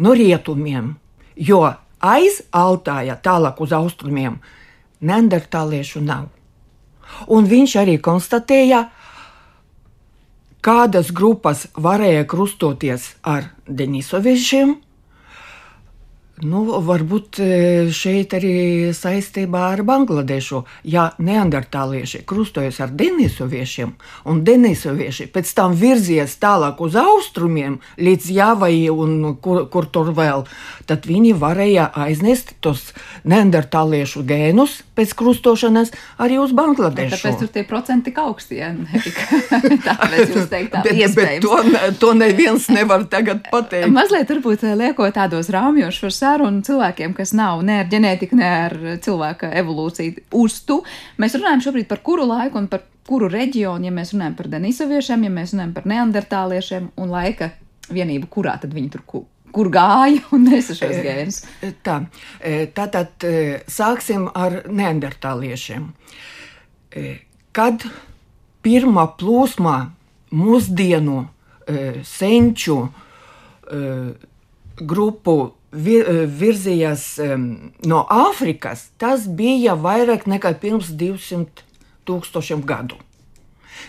no 0.00 0.14
rietumiem, 0.16 0.94
jo 1.36 1.60
aiz 2.00 2.40
Altāja, 2.48 3.18
tālāk 3.20 3.60
uz 3.60 3.76
austrumiem, 3.76 4.40
neandertāliešu 5.04 6.00
nav. 6.00 6.30
Un 7.28 7.44
viņš 7.52 7.76
arī 7.84 7.98
konstatēja, 8.00 8.86
ka 8.88 9.01
kādas 10.62 11.10
grupas 11.14 11.66
varēja 11.74 12.24
krustoties 12.30 13.12
ar 13.22 13.50
Denisoviešiem, 13.66 14.76
Nu, 16.42 16.64
varbūt 16.82 17.38
e, 17.38 17.46
šeit 17.94 18.32
arī 18.34 18.90
saistībā 18.96 19.60
ar 19.76 19.82
Bangladešu. 19.86 20.62
Ja 20.90 21.04
neandertālieši 21.22 22.24
krustojas 22.26 22.80
ar 22.82 22.90
denisoviešiem, 22.98 23.92
un 24.26 24.40
denisovieši 24.42 25.28
pēc 25.30 25.52
tam 25.54 25.76
virzies 25.78 26.34
tālāk 26.42 26.80
uz 26.82 26.96
austrumiem, 26.98 27.78
līdz 28.00 28.30
Jāvai 28.34 28.74
un 28.90 29.36
kur, 29.44 29.68
kur 29.70 29.86
tur 29.86 30.10
vēl, 30.16 30.42
tad 30.90 31.06
viņi 31.06 31.36
varēja 31.38 31.92
aiznest 32.08 32.56
tos 32.64 32.88
neandertāliešu 33.22 34.24
gēnus 34.26 34.80
pēc 34.98 35.14
krustošanas 35.16 35.92
arī 36.22 36.38
uz 36.42 36.52
Bangladešu. 36.56 37.16
Tāpēc 37.16 37.38
tur 37.40 37.50
tie 37.54 37.64
procenti 37.68 38.10
tik 38.10 38.20
augsti, 38.22 38.58
ja 38.60 38.70
tāpēc 39.88 40.34
jūs 40.34 40.48
teikt 40.52 40.74
tā 40.74 40.82
bet, 40.86 40.92
iespējams. 40.98 41.46
Bet 41.46 41.46
to, 41.46 41.90
to 42.02 42.12
neviens 42.18 42.68
nevar 42.72 43.06
tagad 43.12 43.46
pateikt. 43.52 43.92
Mazliet 43.98 44.30
varbūt 44.32 44.66
liekot 44.78 45.16
tādos 45.16 45.50
rāmjos 45.52 46.00
par 46.04 46.16
sarunu 46.16 46.64
cilvēkiem, 46.66 47.16
kas 47.16 47.34
nav 47.38 47.64
ne 47.66 47.80
ar 47.82 47.90
ģenētiku, 47.92 48.38
ne 48.38 48.52
ar 48.68 48.78
cilvēka 49.04 49.52
evolūciju 49.62 50.28
uztu. 50.42 50.82
Mēs 51.22 51.36
runājam 51.38 51.66
šobrīd 51.68 51.90
par 51.90 52.04
kuru 52.04 52.28
laiku 52.28 52.60
un 52.60 52.70
par 52.72 52.86
kuru 53.08 53.28
reģionu, 53.32 53.88
ja 53.88 53.94
mēs 53.94 54.14
runājam 54.14 54.36
par 54.38 54.48
denisoviešiem, 54.52 55.26
ja 55.26 55.34
mēs 55.34 55.56
runājam 55.56 55.74
par 55.76 55.88
neandertāliešiem 55.90 56.92
un 57.02 57.12
laika 57.12 57.52
vienību, 57.92 58.30
kurā 58.30 58.56
tad 58.62 58.74
viņi 58.76 58.92
tur 58.94 59.06
kur 59.54 59.70
gāja 59.72 60.22
un 60.34 60.48
nesa 60.50 60.76
šos 60.76 60.96
e, 60.96 61.02
gēnus. 61.06 61.42
Tā, 61.84 61.98
e, 62.40 62.66
tātad 62.74 63.26
sāksim 63.70 64.28
ar 64.34 64.62
neandertāliešiem. 64.68 65.88
Kad 67.56 67.86
pirmā 68.64 69.06
plūsmā 69.20 69.76
mūsdienu 70.32 71.22
senču 72.04 72.76
grupu 74.82 75.36
vir, 75.72 76.04
eh, 76.08 76.26
virzījās 76.26 77.06
no 77.88 78.02
Āfrikas, 78.10 78.90
tas 78.98 79.26
bija 79.26 79.74
vairāk 79.76 80.26
nekā 80.28 80.54
pirms 80.60 80.92
200 80.92 81.64
tūkstošiem 82.06 82.64
gadu. 82.66 82.96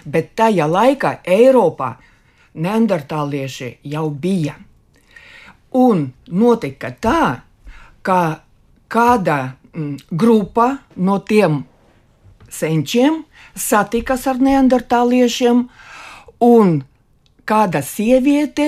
Bet 0.06 0.36
tajā 0.36 0.68
laikā 0.68 1.20
Eiropā 1.24 1.98
neandertālieši 2.56 3.78
jau 3.84 4.10
bija. 4.10 4.56
Un 5.74 6.08
notika 6.30 6.92
tā, 7.02 7.42
ka 8.06 8.20
kāda 8.94 9.38
mm, 9.74 9.96
grupa 10.12 10.68
no 10.96 11.18
tiem 11.26 11.64
senčiem 12.54 13.24
satikas 13.58 14.28
ar 14.30 14.42
neandertāliešiem, 14.42 15.64
un 16.46 16.74
kāda 17.50 17.82
sieviete 17.86 18.68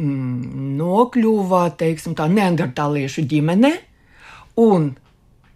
mm, 0.00 0.76
nokļuva 0.78 1.66
teiksim, 1.80 2.16
tā 2.16 2.28
neandertāliešu 2.32 3.26
ģimene, 3.28 3.72
un 4.60 4.94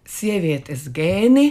sievietes 0.05 0.87
gēni 0.93 1.47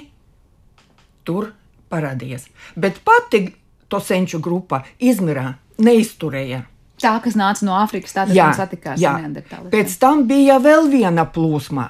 tur 1.27 1.53
parādījās. 1.91 2.47
Bet 2.77 3.01
pati 3.07 3.49
to 3.91 4.01
senču 4.03 4.39
grupa 4.43 4.85
izmirā, 5.03 5.55
neizturēja. 5.83 6.65
Tā, 7.01 7.15
kas 7.25 7.37
nāca 7.39 7.65
no 7.65 7.77
Āfrikas, 7.81 8.13
tātad 8.17 8.37
Jā, 8.37 8.51
satikās 8.57 9.01
ar 9.01 9.23
neandertāliem. 9.23 9.71
Pēc 9.73 9.97
tam 10.03 10.27
bija 10.29 10.59
vēl 10.61 10.91
viena 10.93 11.25
plūsma 11.25 11.89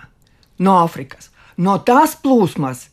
no 0.62 0.76
Āfrikas. 0.84 1.30
No 1.60 1.78
tās 1.84 2.14
plūsmas 2.22 2.86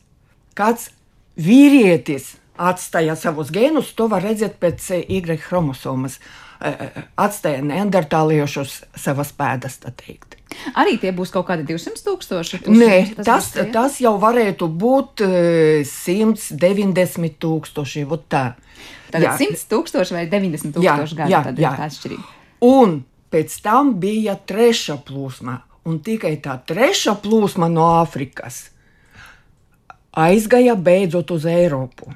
kāds 0.58 0.90
vīrietis 1.38 2.34
atstāja 2.58 3.14
savus 3.16 3.52
gēnus, 3.54 3.94
to 3.94 4.08
var 4.10 4.24
redzēt 4.26 4.58
pēc 4.58 4.90
eh, 4.96 5.04
Y 5.08 5.38
chromosomas. 5.38 6.18
eh, 6.60 6.74
eh, 6.74 7.02
Atstāja 7.16 7.62
neandertāliešus 7.62 8.82
savas 8.98 9.30
pēdas, 9.32 9.78
tā 9.78 9.92
teikt. 9.94 10.34
Arī 10.74 10.96
tie 10.98 11.12
būs 11.14 11.30
kaut 11.30 11.46
kādi 11.46 11.62
200 11.68 12.02
tūkstoši. 12.02 12.60
Nē, 12.72 13.22
tas, 13.22 13.52
tie? 13.54 13.68
tas 13.70 14.00
jau 14.02 14.16
varētu 14.18 14.66
būt 14.66 15.22
eh, 15.22 15.84
190 15.86 17.38
tūkstoši. 17.38 18.04
vot 18.10 18.26
Tā. 18.28 18.56
Tātad 19.12 19.38
100 19.40 19.68
tūkstoši 19.70 20.16
vai 20.16 20.24
90 20.30 20.80
Jā, 20.82 20.96
tūkstoši 20.96 21.20
gadu. 21.20 21.32
jā, 21.32 21.42
tad 21.46 21.62
jā. 21.62 21.72
ir 21.72 21.80
tā 21.80 21.88
atšķirība. 21.88 22.26
Un 22.68 22.98
pēc 23.32 23.60
tam 23.64 23.94
bija 24.02 24.34
trešā 24.36 24.98
plūsma. 25.06 25.60
Un 25.88 26.02
tikai 26.04 26.34
tā 26.44 26.58
trešā 26.68 27.14
plūsma 27.22 27.70
no 27.72 27.86
Āfrikas 28.02 28.66
aizgāja 30.18 30.76
beidzot 30.76 31.30
uz 31.30 31.46
Eiropu. 31.48 32.12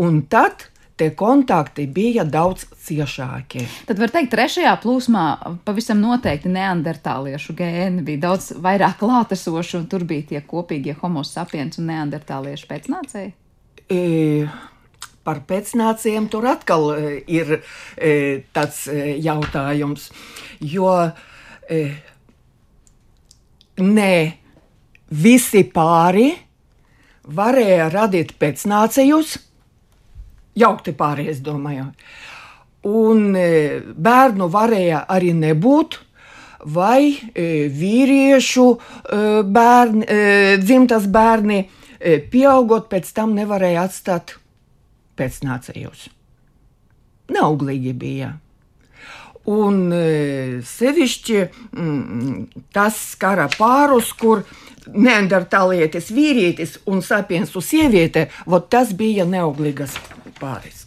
Un 0.00 0.22
tad 0.32 0.68
tie 0.96 1.10
kontakti 1.16 1.86
bija 1.90 2.24
daudz 2.24 2.64
ciešāki. 2.86 3.64
Tad 3.88 4.00
var 4.00 4.12
teikt, 4.12 4.30
trešajā 4.32 4.72
plūsmā 4.82 5.24
pavisam 5.66 6.00
noteikti 6.02 6.52
neandertāliešu 6.52 7.56
gēni 7.58 8.04
bija 8.06 8.28
daudz 8.28 8.52
vairāk 8.62 8.98
klātesoši, 9.00 9.78
un 9.80 9.88
tur 9.90 10.06
bija 10.08 10.28
tie 10.32 10.42
kopīgie 10.46 10.96
homo 11.00 11.24
sapiens 11.26 11.80
un 11.80 11.90
neandertāliešu 11.92 12.68
pēcnācēji. 12.70 13.32
E, 13.92 14.02
par 15.24 15.42
pēcnācējiem 15.46 16.28
tur 16.32 16.46
atkal 16.50 16.88
e, 16.94 17.12
ir 17.30 17.54
e, 17.58 18.42
tāds 18.54 18.86
e, 18.90 19.16
jautājums, 19.22 20.10
jo 20.60 20.90
ne 23.82 24.14
visi 25.22 25.62
pāri 25.72 26.26
varēja 27.32 27.86
radīt 27.94 28.34
pēcnācējus, 28.42 29.36
jaukti 30.58 30.92
pāri, 30.98 31.28
es 31.32 31.40
domāju. 31.40 31.86
Un 32.90 33.30
bērnu 33.32 34.50
varēja 34.52 35.04
arī 35.14 35.30
nebūt, 35.38 36.00
vai 36.74 37.14
vīriešu 37.32 38.66
bērni, 39.54 40.20
dzimtas 40.60 41.06
bērni, 41.14 41.62
pieaugot 42.34 42.90
pēc 42.90 43.14
tam 43.16 43.38
nevarēja 43.38 43.86
atstāt 43.86 44.36
pēcnācējus. 45.22 46.08
Neauglīgi 47.32 47.94
bija. 47.96 48.34
Un 49.50 49.88
e, 49.90 50.60
sevišķi 50.66 51.38
mm, 51.42 52.34
tas 52.74 52.98
skara 53.14 53.48
pārus, 53.56 54.12
kur 54.14 54.44
neandertālietis 54.86 56.12
vīrietis 56.14 56.76
un 56.90 57.02
sapiensu 57.02 57.62
sieviete, 57.62 58.28
tas 58.70 58.94
bija 58.94 59.26
neauglīgas 59.26 59.98
pāris. 60.38 60.81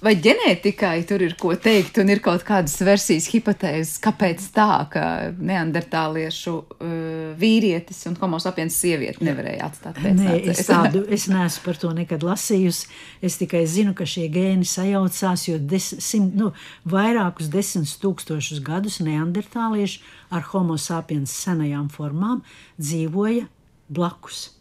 Vai 0.00 0.14
ģenētikai 0.16 1.02
tur 1.08 1.20
ir 1.20 1.34
ko 1.40 1.52
teikt, 1.60 1.98
un 2.00 2.08
ir 2.12 2.22
kaut 2.24 2.44
kādas 2.48 2.78
versijas, 2.80 3.26
hipotēzes, 3.34 3.98
kāpēc 4.00 4.46
tā, 4.56 4.68
ka 4.92 5.02
neandertāliešu 5.36 6.54
uh, 6.56 6.92
vīrietis 7.40 8.00
un 8.08 8.16
homo 8.20 8.40
sapiens 8.40 8.78
sieviete 8.80 9.24
nevarēja 9.26 9.66
atstāt 9.68 10.00
Nē, 10.00 10.04
pēcnācējus? 10.06 10.62
es 10.62 10.70
tādu 10.70 11.02
es 11.16 11.26
neesmu 11.28 11.64
par 11.66 11.80
to 11.82 11.92
nekad 11.96 12.24
lasījusi. 12.24 12.88
Es 13.24 13.36
tikai 13.40 13.66
zinu, 13.68 13.92
ka 13.96 14.08
šie 14.08 14.28
gēni 14.32 14.68
sajaucās, 14.68 15.48
jo 15.50 15.58
des, 15.60 15.90
simt, 16.00 16.32
nu, 16.38 16.52
vairākus 16.88 17.52
desmit 17.52 17.92
tūkstošus 18.00 18.62
gadus 18.64 19.00
neandertālieši 19.04 20.00
ar 20.32 20.48
homo 20.52 20.78
sapiens 20.80 21.34
senajām 21.44 21.90
formām 21.92 22.40
dzīvoja 22.80 23.50
blakus. 23.92 24.59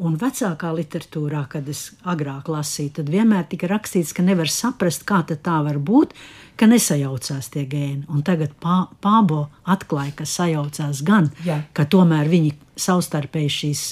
Un 0.00 0.14
vecākā 0.16 0.70
literatūrā, 0.72 1.42
kad 1.52 1.66
es 1.68 1.90
agrāk 2.08 2.48
lasīju, 2.48 2.94
tad 3.00 3.10
vienmēr 3.12 3.44
tika 3.50 3.68
rakstīts, 3.68 4.14
ka 4.16 4.24
nevar 4.24 4.48
saprast, 4.48 5.04
kā 5.04 5.20
tā 5.28 5.58
var 5.66 5.76
būt, 5.76 6.14
ka 6.56 6.68
nesajaucās 6.70 7.50
tie 7.52 7.66
gēni. 7.68 8.06
Un 8.08 8.24
tagad 8.24 8.54
pā, 8.60 8.86
Pābo 9.04 9.50
atklāja, 9.68 10.14
ka 10.22 10.24
sajaucās 10.24 11.04
gan, 11.04 11.28
Jā. 11.44 11.60
ka 11.76 11.84
tomēr 11.84 12.32
viņi 12.32 12.54
savstarpēji 12.80 13.52
šīs 13.58 13.84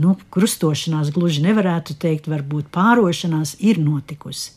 nu, 0.00 0.16
krustošanās 0.32 1.12
gluži 1.14 1.44
nevarētu 1.44 1.98
teikt, 2.00 2.28
varbūt 2.32 2.72
pārošanās 2.74 3.58
ir 3.60 3.80
notikusi. 3.84 4.54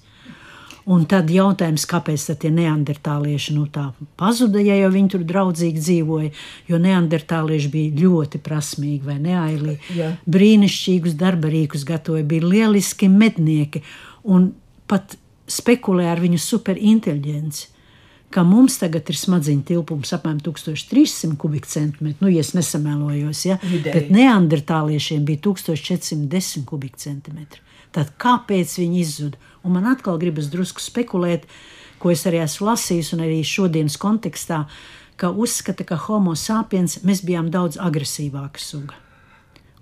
Un 0.88 1.04
tad 1.10 1.28
jautājums, 1.28 1.84
kāpēc 1.90 2.30
tie 2.40 2.50
neandertālieši 2.56 3.58
nu, 3.58 3.66
tā 3.68 3.90
pazuda, 4.20 4.62
ja 4.64 4.78
jau 4.80 4.92
viņi 4.94 5.10
tur 5.12 5.26
draudzīgi 5.28 5.82
dzīvoja, 5.84 6.30
jo 6.72 6.80
neandertālieši 6.80 7.72
bija 7.74 8.06
ļoti 8.06 8.40
prasmīgi 8.44 9.04
vai 9.04 9.18
neailīgi. 9.20 9.98
Jā. 9.98 10.14
Brīnišķīgus 10.24 11.18
darbarīkus 11.20 11.84
gatavoja, 11.88 12.24
bija 12.32 12.48
lieliski 12.48 13.10
mednieki 13.12 13.84
un 14.32 14.54
pat 14.88 15.18
spekulē 15.52 16.08
ar 16.14 16.24
viņu 16.24 16.40
superinteliģenci. 16.40 17.74
Ka 18.32 18.44
mums 18.44 18.76
tagad 18.80 19.08
ir 19.08 19.16
smadziņu 19.16 19.64
tilpums 19.68 20.10
apmēram 20.16 20.40
1300 20.44 21.36
kubikcentimetru, 21.40 22.26
nu, 22.26 22.32
ja 22.32 22.44
es 22.44 22.52
nesamēlojos, 22.56 23.44
ja? 23.48 23.56
Vidēji. 23.64 23.94
bet 23.94 24.10
neandertāliešiem 24.12 25.24
bija 25.28 25.44
1410 25.48 26.68
kubikcentimetri. 26.68 27.64
Tad 27.96 28.12
kāpēc 28.20 28.74
viņi 28.82 29.00
izzuda? 29.00 29.40
Un 29.68 29.76
man 29.76 29.90
atkal 29.92 30.20
gribas 30.22 30.48
drusku 30.52 30.84
spekulēt, 30.84 31.44
ko 32.00 32.14
es 32.14 32.24
arī 32.30 32.40
esmu 32.46 32.70
lasījis, 32.70 33.12
un 33.18 33.26
arī 33.26 33.42
šodienas 33.44 33.98
kontekstā, 34.00 34.64
ka 35.20 35.34
uzskata, 35.34 35.84
ka 35.88 35.98
homo 36.08 36.38
sapiens 36.38 37.02
mēs 37.08 37.26
bijām 37.26 37.52
daudz 37.52 37.80
agresīvāka 37.82 38.62
suga. 38.62 39.04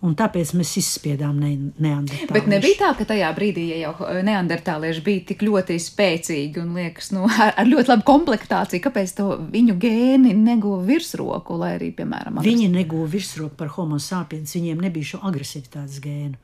Un 0.06 0.14
tāpēc 0.18 0.52
mēs 0.60 0.74
izspiedām 0.78 1.38
ne, 1.40 1.52
neandertāliešu. 1.82 2.34
Bet 2.36 2.50
nebija 2.52 2.78
tā, 2.82 2.90
ka 3.00 3.08
tajā 3.10 3.30
brīdī, 3.38 3.64
ja 3.72 3.88
jau 3.88 4.10
neandertālieši 4.28 5.02
bija 5.06 5.24
tik 5.32 5.46
ļoti 5.48 5.78
spēcīgi 5.82 6.62
un 6.62 6.76
liekas, 6.78 7.10
nu, 7.16 7.24
ar, 7.32 7.56
ar 7.56 7.70
ļoti 7.70 7.94
labu 7.94 8.06
komplektāciju, 8.10 8.84
kāpēc 8.86 9.16
to 9.18 9.30
viņu 9.54 9.78
gēni 9.82 10.36
neguva 10.38 10.84
virsroku, 10.86 11.58
lai 11.62 11.76
arī, 11.80 11.90
piemēram, 11.96 12.44
Viņi 12.46 12.68
neguva 12.76 13.08
virsroku 13.16 13.58
par 13.58 13.72
homo 13.78 13.98
sapiens, 14.04 14.54
viņiem 14.58 14.84
nebija 14.86 15.16
šo 15.16 15.24
agresivitātes 15.32 16.04
gēnu. 16.04 16.38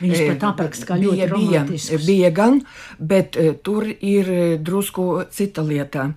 Viņus 0.00 0.22
pat 0.32 0.46
apraksta 0.50 0.88
kā 0.88 0.96
ļoti 1.00 1.16
bija, 1.16 1.28
romantiskus. 1.30 2.06
bija 2.06 2.30
gan, 2.34 2.62
bet 2.98 3.36
e, 3.36 3.52
tur 3.52 3.84
ir 3.88 4.30
e, 4.32 4.44
drusku 4.56 5.26
cita 5.30 5.64
lieta. 5.66 6.12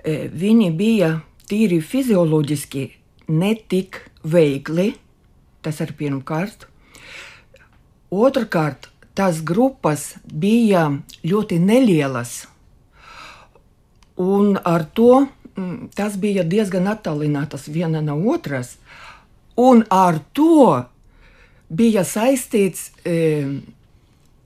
Viņi 0.00 0.70
bija 0.72 1.10
tīri 1.50 1.82
fizioloģiski 1.84 2.86
netik 3.28 3.98
veikli, 4.24 4.94
tas 5.60 5.80
ir 5.84 5.92
pirmkārt. 5.98 6.64
Otrakārt, 8.10 8.88
tās 9.14 9.42
grupas 9.46 10.14
bija 10.24 10.86
ļoti 11.26 11.58
nelielas, 11.62 12.46
un 14.20 14.56
ar 14.64 14.86
to 14.96 15.12
mm, 15.20 15.90
tas 15.96 16.16
bija 16.20 16.44
diezgan 16.44 16.88
attālinātas 16.90 17.68
viena 17.68 18.02
no 18.04 18.16
otras, 18.32 18.76
un 19.56 19.84
ar 19.90 20.18
to 20.32 20.86
bija 21.70 22.04
saistīts. 22.04 22.90
E, 23.04 23.14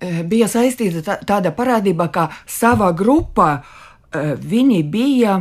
e, 0.00 0.22
Bija 0.28 0.48
saistīta 0.50 1.00
tā, 1.06 1.18
tāda 1.24 1.52
parādība, 1.56 2.10
ka 2.12 2.28
savā 2.50 2.90
grupā 2.96 3.50
e, 3.56 4.34
viņi 4.36 4.82
bija 4.92 5.40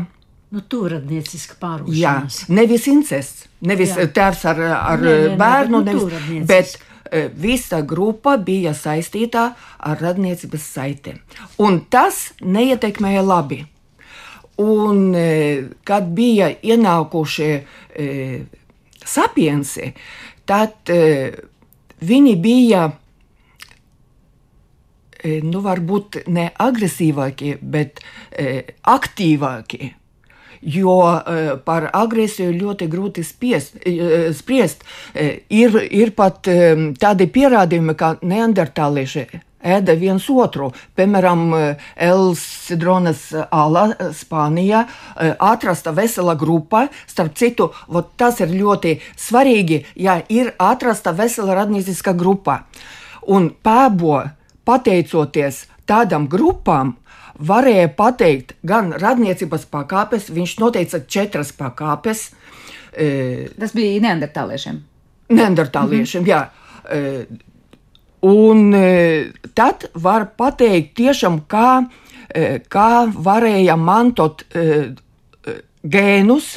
Nu, 0.54 0.62
Tūradnieciska 0.70 1.56
jā, 1.56 1.60
pārūšanās. 1.64 2.36
nevis 2.54 2.84
incests, 2.86 3.48
nevis 3.66 3.96
Jā. 3.98 4.04
tēvs 4.14 4.44
ar, 4.52 4.60
ar 4.62 5.02
Nē, 5.02 5.14
nē, 5.14 5.30
nē, 5.32 5.38
bērnu, 5.40 5.80
bet, 5.82 5.96
nu, 5.96 6.04
nevis, 6.14 6.46
bet 6.46 7.32
visa 7.42 7.80
grupa 7.82 8.36
bija 8.38 8.76
saistīta 8.78 9.48
ar 9.82 9.98
radniecības 10.02 10.68
saitēm. 10.76 11.18
Un 11.58 11.80
tas 11.90 12.20
neietekmēja 12.42 13.24
labi. 13.26 13.64
Un, 14.62 15.10
kad 15.90 16.12
bija 16.14 16.52
ienākušie 16.62 17.50
e, 17.58 18.08
sapiensi, 19.06 19.90
tad 20.46 20.94
e, 20.94 21.02
viņi 22.04 22.36
bija 22.44 22.84
e, 25.24 25.40
nu, 25.46 25.64
varbūt 25.66 26.24
ne 26.28 26.50
agresīvākie, 26.60 27.58
bet 27.62 28.04
e, 28.32 28.64
aktīvākie. 28.94 29.94
Jo 30.64 30.98
e, 31.04 31.40
par 31.66 31.90
agresiju 31.92 32.54
ļoti 32.56 32.88
grūti 32.92 33.24
spiest, 33.28 33.82
spriest. 34.38 34.86
Ir, 35.52 35.80
ir 35.92 36.14
pat 36.16 36.48
tādi 37.00 37.28
pierādījumi, 37.28 37.98
ka 38.00 38.16
neandertālieši 38.24 39.26
ēda 39.64 39.96
viens 40.00 40.26
otru. 40.30 40.72
Piemēram, 40.96 41.46
Elsidronas 41.96 43.26
ala 43.50 43.88
Spānijā 44.14 44.84
atrasta 45.40 45.94
vesela 45.96 46.36
grupa. 46.36 46.88
Starp 47.08 47.38
citu, 47.40 47.72
tas 48.18 48.42
ir 48.44 48.54
ļoti 48.54 48.98
svarīgi, 49.20 49.84
ja 49.96 50.20
ir 50.30 50.54
atrasta 50.60 51.16
vesela 51.16 51.56
radnieciska 51.64 52.14
grupa. 52.14 52.64
Un 53.32 53.50
pēbo, 53.64 54.20
pateicoties 54.68 55.64
tādam 55.88 56.28
grupām, 56.32 56.98
varēja 57.40 57.90
pateikt 57.98 58.56
gan 58.64 58.94
radniecības 59.00 59.66
pakāpes, 59.72 60.30
viņš 60.34 60.58
noteica 60.62 61.02
četras 61.08 61.54
pakāpes. 61.58 62.30
Tas 62.94 63.74
bija 63.74 64.04
neandertāliešiem. 64.04 64.84
Neandertāliešiem, 65.34 66.24
mm 66.24 66.30
-hmm. 66.30 67.32
jā. 67.34 67.53
Un 68.24 68.72
tad 69.52 69.90
var 70.00 70.30
pateikt 70.40 70.94
tiešām, 70.96 71.42
kā, 71.52 71.84
kā 72.72 72.90
varēja 73.12 73.76
mantot 73.76 74.46
gēnus 75.84 76.54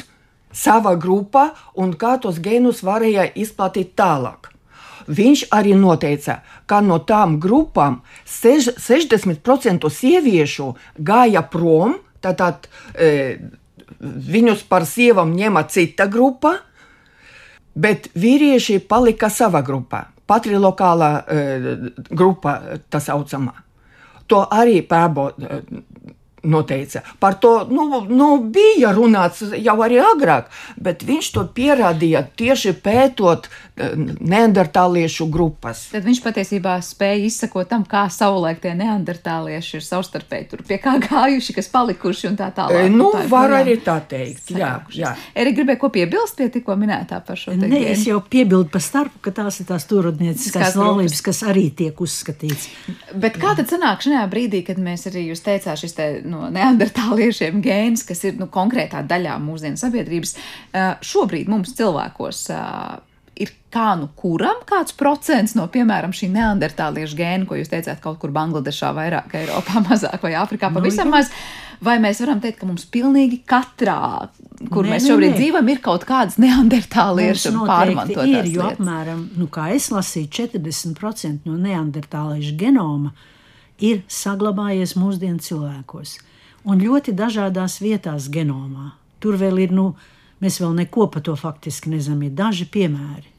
savā 0.57 0.95
grupā 0.97 1.49
un 1.75 1.93
kā 1.99 2.17
tos 2.21 2.39
gēnus 2.43 2.83
varēja 2.87 3.27
izplatīt 3.35 3.93
tālāk. 3.99 4.51
Viņš 5.07 5.45
arī 5.55 5.75
noteica, 5.77 6.41
ka 6.67 6.81
no 6.83 6.99
tām 7.07 7.37
grupām 7.39 8.01
60% 8.27 9.87
sieviešu 9.87 10.73
gāja 10.99 11.45
prom, 11.47 11.95
tātad 12.19 12.67
e, 12.91 13.37
viņus 14.01 14.65
par 14.67 14.83
sievām 14.89 15.31
ņēma 15.37 15.63
cita 15.71 16.09
grupa, 16.11 16.57
bet 17.77 18.09
vīrieši 18.19 18.81
palika 18.89 19.29
savā 19.31 19.61
grupā, 19.63 20.03
patrilokālā 20.27 21.11
e, 21.23 21.43
grupa, 22.11 22.57
tā 22.91 23.01
saucamā. 23.03 23.53
To 24.27 24.43
arī 24.51 24.81
pēbo 24.87 25.29
e, 25.31 25.59
noteica. 26.43 27.01
Par 27.19 27.33
to 27.33 27.67
nu, 27.69 28.05
nu, 28.09 28.27
bija 28.37 28.91
runāts 28.95 29.41
jau 29.57 29.77
arī 29.83 29.99
agrāk, 30.01 30.51
bet 30.77 31.03
viņš 31.05 31.29
to 31.33 31.43
pierādīja 31.57 32.23
tieši 32.37 32.73
pētot 32.83 33.47
eh, 33.49 33.95
neandertāliešu 33.97 35.27
grupas. 35.33 35.87
Tad 35.91 36.05
viņš 36.05 36.21
patiesībā 36.23 36.77
spēja 36.85 37.25
izsekot 37.27 37.69
tam, 37.71 37.85
kā 37.89 38.05
savulaik 38.13 38.61
tie 38.63 38.75
neandertālieši 38.77 39.79
ir 39.79 39.85
savstarpēji 39.87 40.49
tur 40.51 40.63
pie 40.67 40.79
kā 40.81 40.97
gājuši, 41.03 41.57
kas 41.57 41.71
palikuši 41.73 42.29
un 42.31 42.37
tā 42.39 42.51
tālāk. 42.55 42.85
E, 42.85 42.93
nu, 42.93 43.09
tā 43.15 43.25
var 43.31 43.57
arī 43.59 43.79
tā 43.83 43.97
teikt. 44.07 44.53
Jā, 44.53 44.71
jā. 44.93 45.15
Eri 45.37 45.55
gribēja 45.57 45.81
ko 45.81 45.91
piebilst 45.93 46.37
pie 46.37 46.49
tikko 46.53 46.77
minētā 46.79 47.19
par 47.25 47.39
šo 47.39 47.55
tēmu? 47.55 47.71
Nē, 47.73 47.81
es 47.95 48.05
jau 48.07 48.21
piebildu 48.21 48.69
par 48.73 48.85
starpu, 48.85 49.23
ka 49.25 49.33
tās 49.41 49.59
ir 49.63 49.69
tās 49.73 49.89
turodnieciskās 49.89 50.77
laulības, 50.79 51.25
kas 51.25 51.43
arī 51.49 51.67
tiek 51.75 51.97
uzskatīts. 52.01 52.69
Bet 53.17 53.41
kā 53.41 53.55
tad 53.57 53.71
sanāk 53.73 54.05
šajā 54.05 54.23
brīdī, 54.31 54.63
kad 54.67 54.79
mēs 54.81 55.09
arī 55.09 55.27
jūs 55.31 55.43
teicāt 55.45 55.81
šis 55.81 55.97
te, 55.97 56.07
nu, 56.26 56.26
no 56.29 56.47
neandertāliešiem 56.53 57.61
gēns, 57.65 58.05
kas 58.07 58.23
ir 58.27 58.39
nu, 58.41 58.49
konkrētā 58.53 59.03
daļā 59.07 59.37
mūsdienu 59.43 59.79
sabiedrības, 59.79 60.35
šobrīd 61.05 61.51
mums 61.51 61.75
cilvēkos 61.77 62.45
ir 63.37 63.53
kā 63.73 63.91
nu 63.99 64.09
kuram 64.17 64.63
kāds 64.67 64.95
procents 64.97 65.55
no, 65.57 65.67
piemēram, 65.71 66.13
šī 66.15 66.29
neandertāliešu 66.33 67.17
gēna, 67.19 67.47
ko 67.47 67.59
jūs 67.59 67.71
teicāt, 67.71 68.01
kaut 68.03 68.19
kur 68.21 68.33
Bangladešā, 68.35 68.91
vairāk 68.97 69.37
Eiropā, 69.41 69.81
mazāk 69.89 70.23
vai 70.25 70.33
Āfrikā, 70.39 70.71
nu, 70.71 70.81
pavisam 70.81 71.11
nu, 71.11 71.17
maz. 71.17 71.31
Vai 71.83 71.99
mēs 72.01 72.17
varam 72.23 72.39
teikt, 72.41 72.57
ka 72.57 72.65
mums 72.65 72.87
pilnīgi 72.89 73.43
katrā, 73.45 74.31
kur 74.73 74.87
nē, 74.87 74.95
mēs 74.95 75.05
šobrīd 75.05 75.35
nē. 75.35 75.37
dzīvojam, 75.37 75.67
ir 75.69 75.81
kaut 75.85 76.07
kādas 76.09 76.39
neandertāliešu 76.41 77.51
pārmantotas? 77.59 78.31
Ir, 78.31 78.49
jo 78.55 78.63
apmēram, 78.71 79.27
nu, 79.37 79.45
kā 79.53 79.67
es 79.75 79.91
lasīju, 79.93 80.31
40% 80.39 81.45
no 81.45 81.53
neandertāliešu 81.61 82.55
genoma 82.57 83.13
ir 83.79 84.03
saglabājies 84.11 84.95
mūsdienu 84.97 85.41
cilvēkos 85.43 86.17
un 86.67 86.81
ļoti 86.83 87.13
dažādās 87.15 87.79
vietās 87.81 88.27
genomā. 88.33 88.93
Tur 89.23 89.37
vēl 89.39 89.63
ir, 89.65 89.73
nu, 89.73 89.93
mēs 90.43 90.59
vēl 90.61 90.75
neko 90.81 91.07
par 91.13 91.23
to 91.25 91.35
faktiski 91.39 91.93
nezinām, 91.93 92.25
ir 92.27 92.35
daži 92.37 92.67
piemēri. 92.69 93.31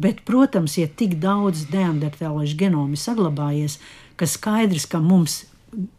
Bet, 0.00 0.22
protams, 0.24 0.78
ja 0.80 0.88
tik 0.88 1.18
daudz 1.20 1.66
neandertāliešu 1.72 2.56
genomu 2.56 2.96
ir 2.96 3.00
saglabājies, 3.00 3.78
ka 4.16 4.28
skaidrs, 4.28 4.86
ka 4.88 5.00
mums 5.04 5.42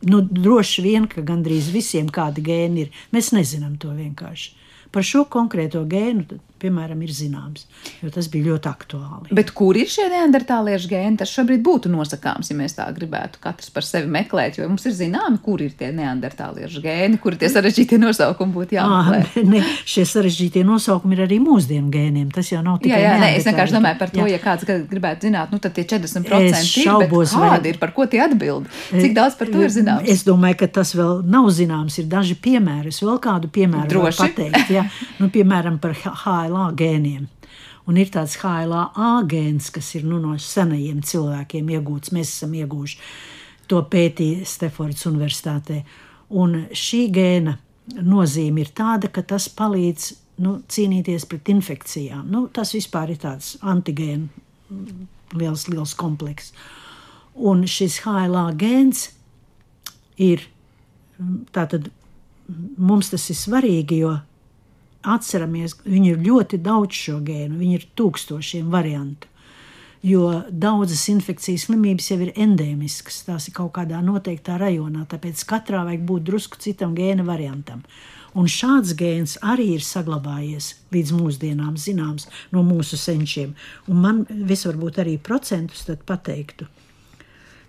nu, 0.01 0.21
droši 0.21 0.85
vien, 0.85 1.05
ka 1.09 1.23
gandrīz 1.25 1.69
visiem 1.73 2.09
kādi 2.09 2.43
gēni 2.45 2.85
ir, 2.85 3.03
mēs 3.13 3.31
nezinām 3.35 3.77
to 3.81 3.93
vienkārši. 3.95 4.55
Par 4.91 5.05
šo 5.07 5.23
konkrēto 5.31 5.83
gēnu 5.87 6.39
piemēram, 6.61 7.01
ir 7.05 7.13
zināms, 7.15 7.65
jo 8.01 8.11
tas 8.13 8.27
bija 8.31 8.51
ļoti 8.51 8.69
aktuāli. 8.71 9.35
Bet 9.37 9.53
kur 9.57 9.77
ir 9.79 9.89
šie 9.91 10.07
neandertāliešu 10.11 10.91
gēni? 10.91 11.19
Tas 11.21 11.33
šobrīd 11.33 11.63
būtu 11.65 11.91
nosakāms, 11.91 12.51
ja 12.51 12.57
mēs 12.57 12.77
tā 12.77 12.87
gribētu 12.95 13.41
katrs 13.43 13.71
par 13.73 13.85
sevi 13.87 14.09
meklēt, 14.11 14.59
jo 14.59 14.67
mums 14.69 14.85
ir 14.89 14.95
zināmi, 14.97 15.41
kur 15.43 15.63
ir 15.63 15.73
tie 15.77 15.91
neandertāliešu 15.95 16.83
gēni, 16.83 17.19
kur 17.21 17.37
tie 17.39 17.49
sarežģītie 17.51 17.99
nosaukumi 18.01 18.55
būtu 18.55 18.77
jāmeklē. 18.77 19.21
À, 19.25 19.45
ne, 19.53 19.63
šie 19.89 20.05
sarežģītie 20.09 20.63
nosaukumi 20.67 21.17
ir 21.17 21.25
arī 21.27 21.41
mūsdienu 21.43 21.91
gēniem. 21.93 22.29
Tas 22.35 22.51
jau 22.53 22.61
nav 22.65 22.79
tikai. 22.83 22.99
Jā, 23.01 23.15
jā 23.15 23.21
nē, 23.21 23.31
es 23.39 23.47
vienkārši 23.49 23.77
domāju 23.77 23.99
par 24.01 24.13
to, 24.13 24.23
jā. 24.25 24.37
ja 24.37 24.41
kāds 24.43 24.67
gribētu 24.67 25.27
zināt, 25.27 25.53
nu 25.53 25.61
tad 25.63 25.75
tie 25.77 25.85
40% 25.87 26.49
es 26.51 26.71
šaubos, 26.71 27.33
ir, 27.33 27.41
kādi 27.41 27.69
vai... 27.69 27.73
ir, 27.73 27.81
par 27.81 27.95
ko 27.95 28.07
tie 28.11 28.21
atbild? 28.25 28.69
Cik 28.91 29.15
daudz 29.17 29.37
par 29.39 29.51
to 29.51 29.63
ir 29.65 29.73
zināms? 29.73 30.09
Es 30.11 30.25
domāju, 30.27 30.59
ka 30.61 30.69
tas 30.79 30.93
vēl 30.97 31.21
nav 31.31 31.49
zināms, 31.55 31.97
ir 32.01 32.09
daži 32.11 32.37
piemēri. 32.41 32.91
Es 32.91 33.01
vēl 33.03 33.19
kādu 33.23 33.51
piemēru 33.51 34.05
pateikt. 34.09 34.71
Ja? 34.73 34.87
Nu, 35.21 35.27
piemēram, 35.29 35.75
par 35.81 35.93
HLA 36.51 36.71
gēniem. 36.77 37.27
Un 37.89 37.97
ir 37.97 38.11
tāds 38.13 38.37
HLA 38.41 39.23
gēns, 39.29 39.71
kas 39.73 39.95
ir 39.97 40.05
nu, 40.05 40.19
no 40.21 40.35
senajiem 40.37 41.01
cilvēkiem 41.01 41.71
iegūts. 41.77 42.13
Mēs 42.13 42.35
esam 42.35 42.53
ieguvuši 42.59 42.99
to 43.71 43.81
pētīja 43.89 44.45
Stefords 44.45 45.07
Universitātē. 45.09 45.81
Un 46.37 46.67
šī 46.75 47.05
gēna 47.15 47.57
nozīme 47.97 48.61
ir 48.63 48.71
tāda, 48.75 49.09
ka 49.11 49.23
tas 49.27 49.47
palīdz 49.49 50.11
nu, 50.43 50.59
cīnīties 50.69 51.25
pret 51.29 51.49
infekcijām. 51.53 52.27
Nu, 52.31 52.45
tas 52.53 52.75
vispār 52.75 53.15
ir 53.15 53.21
tāds 53.23 53.55
antigēnu 53.61 54.29
liels, 55.39 55.67
liels 55.71 55.95
komplekss. 55.97 56.53
Un 57.35 57.65
šis 57.69 58.01
HLA 58.05 58.49
gēns 58.59 59.07
ir 60.21 60.45
tātad 61.55 61.89
mums 62.77 63.11
tas 63.11 63.29
ir 63.31 63.37
svarīgi, 63.39 64.01
jo 64.03 64.15
atceramies, 65.03 65.75
viņi 65.85 66.13
ir 66.13 66.23
ļoti 66.25 66.61
daudz 66.61 66.97
šo 66.97 67.19
gēnu, 67.25 67.59
viņi 67.59 67.77
ir 67.77 67.89
tūkstošiem 67.97 68.71
variantu. 68.73 69.27
Jo 70.01 70.41
daudzas 70.49 71.03
infekcijas 71.11 71.67
slimības 71.67 72.07
jau 72.09 72.17
ir 72.25 72.31
endēmiskas, 72.33 73.19
tās 73.27 73.45
ir 73.47 73.53
kaut 73.53 73.75
kādā 73.75 73.99
noteiktā 74.01 74.55
rajonā, 74.57 75.05
tāpēc 75.09 75.43
katrā 75.45 75.83
vajag 75.85 76.07
būt 76.09 76.25
drusku 76.25 76.57
citam 76.61 76.95
gēna 76.97 77.25
variantam. 77.27 77.83
Un 78.33 78.47
šāds 78.49 78.95
gēns 78.97 79.35
arī 79.43 79.75
ir 79.75 79.85
saglabājies 79.85 80.71
līdz 80.95 81.13
mūsdienām, 81.19 81.75
zināms, 81.77 82.29
no 82.55 82.63
mūsu 82.65 82.97
senčiem. 82.97 83.53
Un 83.91 84.01
man 84.01 84.23
visvarbūt 84.29 85.01
arī 85.03 85.17
procentus 85.21 85.83
pateiktu, 86.07 86.65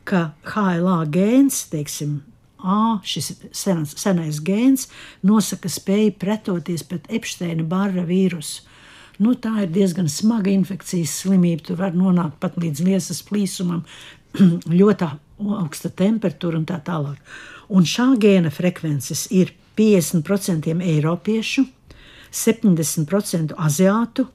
ka 0.09 0.31
HLA 0.55 1.03
gēns, 1.13 1.67
teiksim, 1.73 2.21
A, 2.63 2.99
šis 3.03 3.33
senas, 3.57 3.97
senais 3.99 4.39
gēns 4.45 4.87
nosaka 5.27 5.71
spēju 5.73 6.15
pretoties 6.23 6.85
pret 6.87 7.09
Epsteina 7.11 7.67
barra 7.67 8.05
vīrusu. 8.07 8.69
Nu, 9.23 9.35
tā 9.39 9.65
ir 9.65 9.73
diezgan 9.75 10.09
smaga 10.11 10.51
infekcijas 10.51 11.13
slimība. 11.23 11.67
Tur 11.67 11.79
var 11.83 11.93
nonākt 11.95 12.39
pat 12.43 12.57
līdz 12.59 12.85
liesas 12.87 13.21
plīsumam, 13.27 13.83
ļoti 14.81 15.09
augsta 15.59 15.91
temperatūra 15.91 16.59
un 16.59 16.67
tā 16.67 16.79
tālāk. 16.87 17.19
Un 17.73 17.87
šā 17.89 18.13
gēna 18.21 18.51
frekvences 18.53 19.27
ir 19.35 19.53
50% 19.79 20.73
eiropiešu, 20.83 21.67
70% 22.33 23.55
aziātu 23.59 24.27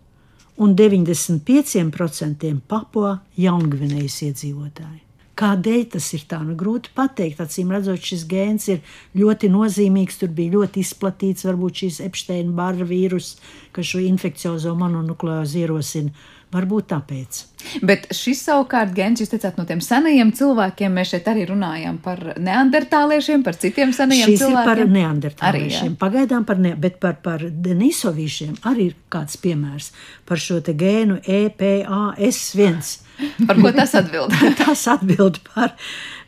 un 0.61 0.77
95% 0.77 2.53
papua 2.69 3.17
jaungvinējas 3.37 4.21
iedzīvotāji. 4.29 5.06
Kādēļ 5.38 5.84
tas 5.93 6.08
ir 6.17 6.23
tā? 6.30 6.39
Nu, 6.41 6.56
grūti 6.58 6.89
pateikt. 6.97 7.43
Acīm 7.43 7.69
redzot, 7.73 8.02
šis 8.02 8.23
gēns 8.30 8.71
ir 8.73 8.80
ļoti 9.17 9.52
nozīmīgs. 9.54 10.17
Tur 10.21 10.32
bija 10.34 10.56
ļoti 10.56 10.82
izplatīts 10.82 11.45
varbūt 11.45 11.84
šīs 11.84 12.00
Epsteina 12.08 12.56
barra 12.58 12.88
vīrus, 12.88 13.36
kas 13.76 13.91
šo 13.91 14.02
infekciozo 14.02 14.73
mononukleozi 14.80 15.62
ierosina. 15.62 16.34
Varbūt 16.47 16.86
tāpēc. 16.93 17.39
Bet 17.84 18.06
šis 18.15 18.39
savukārt 18.47 18.93
gens, 18.95 19.19
jūs 19.19 19.34
teicāt, 19.34 19.58
no 19.60 19.65
tiem 19.67 19.82
senajiem 19.84 20.30
cilvēkiem, 20.32 20.93
mēs 20.95 21.10
šeit 21.12 21.26
arī 21.28 21.43
runājam 21.50 21.97
par 22.00 22.21
neandertāliešiem, 22.39 23.43
par 23.43 23.58
citiem 23.60 23.91
senajiem 23.93 24.32
Šis 24.32 24.45
cilvēkiem. 24.45 24.63
Šis 24.63 24.80
ir 24.80 24.86
par 24.88 24.93
neandertāliešiem. 24.95 25.89
Arī, 25.91 25.97
Pagaidām 26.00 26.45
par 26.47 26.62
ne, 26.63 26.71
bet 26.80 27.02
par, 27.04 27.17
par 27.26 27.43
denisovīšiem 27.43 28.62
arī 28.71 28.94
ir 28.94 28.96
kāds 29.12 29.35
piemērs 29.44 29.92
par 30.29 30.40
šo 30.40 30.62
te 30.63 30.71
gēnu 30.79 31.19
EPAS1. 31.19 33.06
Par 33.47 33.61
ko 33.61 33.71
tas 33.75 33.95
atbild? 33.97 34.33
tas 34.61 34.83
atbild 34.91 35.39
par, 35.49 35.73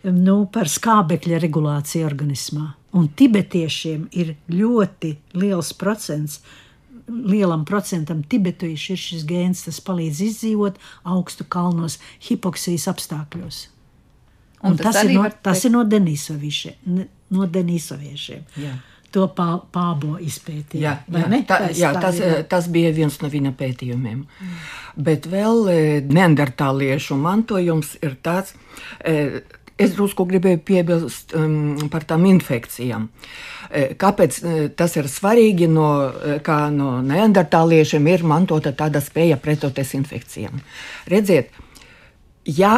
nu, 0.04 0.42
par 0.54 0.70
skābekļa 0.72 1.42
regulāciju 1.46 2.08
organismā. 2.08 2.72
Un 2.98 3.12
tibetiešiem 3.14 4.08
ir 4.18 4.34
ļoti 4.50 5.14
liels 5.38 5.76
procents 5.78 6.40
lielam 7.10 7.66
procentam 7.66 8.22
tibetiešu 8.24 8.94
ir 8.94 9.02
šis 9.02 9.26
gēns, 9.30 9.64
tas 9.66 9.80
palīdz 9.86 10.22
izdzīvot 10.28 10.80
augstu 11.10 11.46
kalnos, 11.50 11.98
hipoksijas 12.28 12.88
apstākļos. 12.92 13.64
Un 14.68 14.76
tas, 14.78 15.00
tas, 15.00 15.04
ir 15.08 15.16
no, 15.16 15.26
tas 15.44 15.64
ir 15.66 15.74
no 15.74 15.86
Denisoviešiem. 15.88 17.02
No 17.34 17.48
Denisoviešiem. 17.48 18.46
Jā. 19.10 19.14
To 19.16 19.26
pā, 19.34 19.48
pābo 19.74 20.18
izpētīja. 20.22 20.82
Jā, 20.84 20.92
jā, 21.10 21.30
tā, 21.50 21.58
tā, 21.64 21.70
jā 21.74 21.94
tas, 21.98 22.20
ir. 22.22 22.44
tas 22.50 22.68
bija 22.70 22.92
viens 22.94 23.16
no 23.24 23.30
viņa 23.30 23.54
pētījumiem. 23.58 24.20
Mm. 24.22 24.60
Bet 25.10 25.26
vēl 25.32 25.64
e, 25.72 25.78
neandertāliešu 26.06 27.18
mantojums 27.18 27.96
ir 28.06 28.20
tāds, 28.22 28.54
e, 29.02 29.42
es 29.80 29.96
drusku 29.96 30.28
gribēju 30.30 30.62
piebilst 30.68 31.34
um, 31.34 31.90
par 31.90 32.06
tām 32.06 32.28
infekcijām. 32.30 33.08
E, 33.70 33.88
kāpēc 33.98 34.40
tas 34.78 34.98
ir 35.00 35.10
svarīgi? 35.10 35.72
No, 35.72 35.90
kā 36.46 36.60
no 36.76 37.00
neandertāliešiem 37.06 38.14
ir 38.14 38.28
mantota 38.30 38.76
tāda 38.78 39.02
spēja 39.02 39.40
pretoties 39.42 39.96
infekcijām. 39.98 40.62
Redziet, 41.10 41.56
ja 42.46 42.76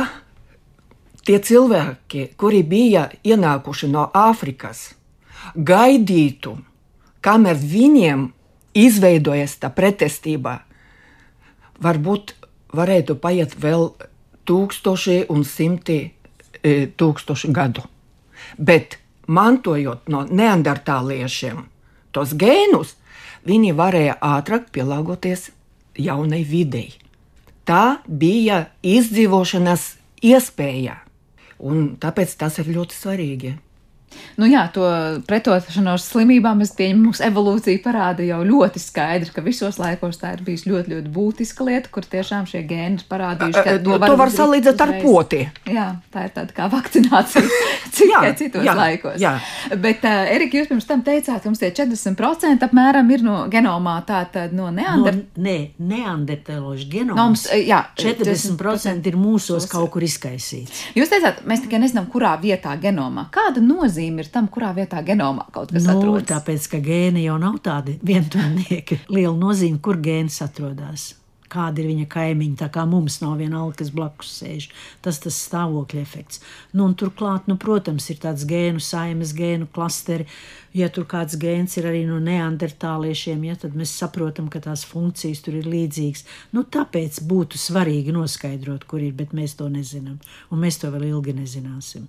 tie 1.28 1.40
cilvēki, 1.44 2.32
kuri 2.40 2.64
bija 2.64 3.08
ienākuši 3.26 3.92
no 3.92 4.08
Āfrikas, 4.16 4.92
gaidītu, 5.56 6.56
kamēr 7.22 7.58
viņiem 7.58 8.30
izveidojas 8.78 9.58
tā 9.62 9.72
pretestība, 9.74 10.62
varbūt 11.82 12.36
varētu 12.76 13.18
paiet 13.22 13.56
vēl 13.60 13.90
tūkstoši 14.48 15.26
un 15.34 15.44
simti 15.48 16.00
e, 16.06 16.88
tūkstoši 16.88 17.52
gadu. 17.54 17.84
Bet 18.58 18.98
mantojot 19.28 20.10
no 20.10 20.24
neandertāliešiem 20.28 21.62
tos 22.16 22.34
gēnus, 22.36 22.96
viņi 23.48 23.74
varēja 23.78 24.18
ātrāk 24.22 24.70
pielāgoties 24.76 25.50
jaunai 25.98 26.44
videi. 26.48 26.92
Tā 27.66 28.02
bija 28.08 28.66
izdzīvošanas 28.84 29.84
iespēja. 30.26 30.98
Un 31.62 31.96
tāpēc 32.02 32.34
tas 32.42 32.58
ir 32.62 32.72
ļoti 32.74 32.98
svarīgi. 32.98 33.52
Nu 34.40 34.48
jā, 34.50 34.64
to 34.74 34.86
pretošanos 35.28 36.06
slimībām 36.08 36.64
es 36.64 36.72
pieņemu, 36.78 37.04
mums 37.08 37.22
evolūcija 37.24 37.82
parāda 37.84 38.26
jau 38.26 38.40
ļoti 38.48 38.82
skaidri, 38.82 39.32
ka 39.36 39.44
visos 39.46 39.78
laikos 39.82 40.20
tā 40.22 40.34
ir 40.36 40.44
bijusi 40.46 40.70
ļoti, 40.72 40.94
ļoti 40.96 41.12
būtiska 41.14 41.68
lieta, 41.68 41.92
kur 41.94 42.08
tiešām 42.08 42.48
šie 42.50 42.64
gēni 42.68 43.02
ir 43.02 43.06
parādījuši. 43.12 43.64
To, 43.68 43.76
to, 43.86 44.00
to 44.06 44.18
var 44.20 44.34
salīdzināt 44.34 44.84
ar 44.86 44.94
poti. 45.04 45.42
Jā, 45.70 45.88
tā 46.14 46.26
ir 46.28 46.34
tāda 46.38 46.56
kā 46.58 46.68
vakcinācija 46.72 47.44
tikai 47.98 48.32
citos 48.40 48.66
jā, 48.66 48.76
laikos. 48.78 49.20
Jā. 49.22 49.36
Bet, 49.76 50.06
uh, 50.08 50.32
Erika, 50.32 50.62
jūs 50.62 50.72
pirms 50.72 50.90
tam 50.90 51.04
teicāt, 51.06 51.44
ka 51.44 51.52
mums 51.52 51.62
tie 51.62 51.72
40% 51.76 52.68
apmēram 52.68 53.14
ir 53.14 53.26
no 53.28 53.38
genomā 53.52 53.98
tātad 54.08 54.56
no 54.58 54.72
neandertālošu. 54.74 55.28
No, 55.38 55.46
ne, 55.46 55.58
neandertālošu 55.92 56.90
genoms. 56.92 57.18
No, 57.20 57.28
mums, 57.34 57.46
jā, 57.52 57.84
40% 58.00 59.12
ir 59.12 59.20
mūsos 59.20 59.68
kaut 59.72 59.92
kur 59.94 60.06
izkaisīts. 60.08 60.88
Jūs 60.98 61.12
teicāt, 61.12 61.44
mēs 61.48 61.66
tikai 61.66 61.82
nezinām, 61.84 62.10
kurā 62.12 62.34
vietā 62.42 62.74
genomā. 62.82 63.28
Kāda 63.34 63.62
nozīme 63.64 64.01
ir 64.10 64.30
tam, 64.34 64.50
kurā 64.52 64.74
vietā 64.78 65.04
genomā 65.06 65.48
kaut 65.54 65.72
kas 65.76 65.86
nu, 65.86 65.98
atrodas? 65.98 66.28
Tāpēc, 66.34 66.68
ka 66.74 66.82
gēni 66.84 67.28
jau 67.28 67.38
nav 67.42 67.62
tādi 67.66 68.00
vienturnieki. 68.02 69.04
Liela 69.14 69.38
nozīme, 69.38 69.82
kur 69.84 70.02
gēns 70.02 70.42
atrodas 70.46 71.12
kāda 71.52 71.84
ir 71.84 71.90
viņa 71.92 72.08
kaimiņa. 72.12 72.58
Tā 72.64 72.70
kā 72.74 72.86
mums 72.90 73.20
nav 73.24 73.38
vienalga, 73.42 73.78
kas 73.82 73.92
blakus 73.96 74.32
sēž. 74.40 74.70
Tas 75.04 75.20
ir 75.20 75.28
tas 75.28 75.40
stāvokļa 75.48 76.02
efekts. 76.02 76.42
Nu, 76.78 76.88
turklāt, 76.98 77.50
nu, 77.52 77.58
protams, 77.62 78.08
ir 78.14 78.22
tāds 78.24 78.46
gēnu 78.50 78.82
saimes, 78.84 79.36
gēnu 79.38 79.68
klasteri. 79.74 80.28
Ja 80.78 80.88
tur 80.94 81.08
kāds 81.12 81.36
gēns 81.40 81.76
ir 81.80 81.90
arī 81.90 82.06
no 82.08 82.22
neandertāliešiem, 82.24 83.44
ja, 83.50 83.58
tad 83.60 83.76
mēs 83.76 83.92
saprotam, 84.00 84.48
ka 84.52 84.64
tās 84.64 84.86
funkcijas 84.88 85.44
tur 85.44 85.60
ir 85.60 85.68
līdzīgas. 85.68 86.24
Nu, 86.56 86.64
tāpēc 86.64 87.20
būtu 87.28 87.60
svarīgi 87.60 88.16
noskaidrot, 88.16 88.88
kur 88.88 89.04
ir, 89.04 89.16
bet 89.18 89.36
mēs 89.36 89.58
to 89.60 89.68
nezinām. 89.72 90.22
Un 90.52 90.64
mēs 90.64 90.80
to 90.82 90.94
vēl 90.94 91.10
ilgi 91.12 91.36
nezināsim. 91.42 92.08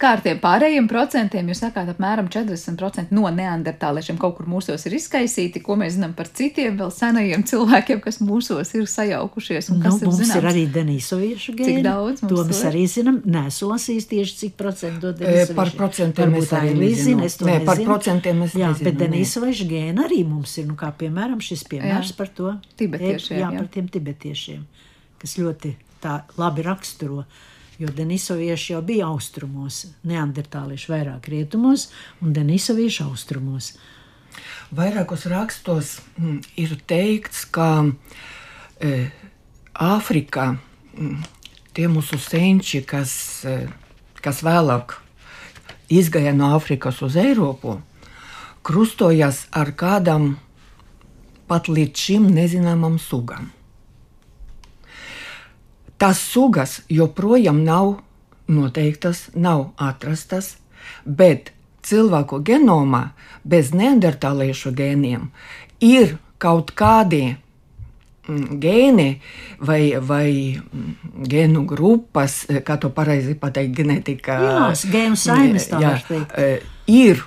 Kā 0.00 0.14
ar 0.16 0.22
tiem 0.24 0.38
pārējiem 0.42 0.86
procentiem, 0.90 1.48
jūs 1.50 1.62
sakāt, 1.64 1.88
apmēram 1.92 2.28
40% 2.32 3.14
no 3.14 3.28
neandertāliešiem 3.32 4.18
kaut 4.20 4.36
kur 4.38 4.48
mūsos 4.50 4.86
ir 4.88 4.96
izkaisīti, 4.98 5.62
ko 5.64 5.76
mēs 5.80 5.96
zinām 5.96 6.14
par 6.18 6.28
citiem 6.28 6.78
vēl 6.80 6.90
senajiem 6.94 7.44
cilvēkiem, 7.50 8.02
kas 8.04 8.20
mūsos 8.24 8.74
ir 8.78 8.88
sajaukušies. 8.90 9.70
Nu, 9.74 9.80
mums 9.84 10.18
zināms? 10.20 10.34
ir 10.40 10.48
arī 10.50 10.64
denisoviešu 10.74 11.56
gēni. 11.58 11.78
Cik 11.78 11.86
daudz? 11.86 12.24
To 12.24 12.44
mēs 12.48 12.62
arī 12.70 12.84
zinām. 12.90 13.20
Nesu 13.36 13.70
lasījis 13.70 14.10
tieši 14.10 14.36
cik 14.42 14.58
procentu 14.60 15.08
dod 15.08 15.22
denisoviešu. 15.22 15.58
Par 15.58 15.72
procentiem 15.78 16.34
mēs 16.34 16.52
arī 16.56 16.74
nezinām. 16.78 17.24
Es 17.24 17.38
to 17.40 17.48
Nē, 17.48 17.58
nezinu. 17.60 17.70
Par 17.70 17.82
procentiem 17.88 18.42
mēs 18.44 18.58
jā, 18.58 18.72
nezinām. 18.72 18.90
Bet 18.90 19.00
denisoviešu 19.00 19.70
gēni 19.70 20.04
arī 20.04 20.20
mums 20.28 20.58
ir, 20.60 20.68
nu 20.68 20.78
kā 20.78 20.90
piemēram 20.98 21.40
šis 21.44 21.64
piemērs 21.70 22.12
jā. 22.12 22.18
par 22.18 22.30
to. 22.36 22.54
Tibetiešiem. 22.80 23.38
Jā, 23.38 23.48
jā, 23.48 23.62
par 23.62 23.72
tiem 23.72 23.88
tibetiešiem, 23.94 24.62
kas 25.22 25.36
ļoti 25.40 25.74
tā 26.04 26.20
labi 26.40 26.64
raksturo. 26.66 27.24
Jo 27.78 27.90
denisovieši 27.90 28.72
jau 28.72 28.82
bija 28.86 29.08
austrumos, 29.10 29.84
neandertālieši 30.06 30.90
vairāk 30.92 31.28
rietumos 31.32 31.88
un 32.22 32.34
denisovieši 32.36 33.02
austrumos. 33.08 33.72
Vairākos 34.74 35.26
rakstos 35.30 35.96
mm, 36.18 36.38
ir 36.58 36.76
teikts, 36.86 37.44
ka 37.50 37.86
e, 38.78 39.08
Āfrikā 39.74 40.52
mm, 40.54 41.24
tie 41.74 41.88
mūsu 41.90 42.18
senči, 42.22 42.84
kas, 42.86 43.16
e, 43.42 43.56
kas 44.22 44.42
vēlāk 44.46 44.94
izgāja 45.90 46.34
no 46.34 46.52
Āfrikas 46.54 47.02
uz 47.02 47.18
Eiropu, 47.18 47.80
krustojas 48.64 49.44
ar 49.52 49.74
kādam 49.74 50.36
pat 51.50 51.68
līdz 51.68 52.06
šim 52.06 52.30
nezināmam 52.38 52.96
sugam. 53.02 53.50
Tās 55.98 56.18
sugas 56.18 56.80
joprojām 56.90 57.62
nav 57.64 57.98
noteiktas, 58.50 59.28
nav 59.34 59.70
atrastas, 59.80 60.56
bet 61.04 61.52
cilvēku 61.84 62.40
genomā 62.44 63.12
bez 63.44 63.72
neandertāliešu 63.76 64.72
gēniem 64.76 65.28
ir 65.84 66.16
kaut 66.40 66.72
kādi 66.76 67.22
mm, 67.30 68.58
gēni 68.60 69.08
vai, 69.60 69.80
vai 70.00 70.28
mm, 70.56 70.96
gēnu 71.30 71.64
grupas, 71.68 72.42
kā 72.66 72.78
to 72.80 72.90
pareizi 72.94 73.36
pateikt, 73.38 73.76
genetika. 73.76 74.38
Jā, 74.42 74.66
gēnu 74.92 75.20
saimes 75.20 75.70
tā 75.70 75.80
jā, 75.84 75.94
var 75.94 76.04
teikt. 76.08 76.36
E, 76.36 76.60
ir, 76.92 77.24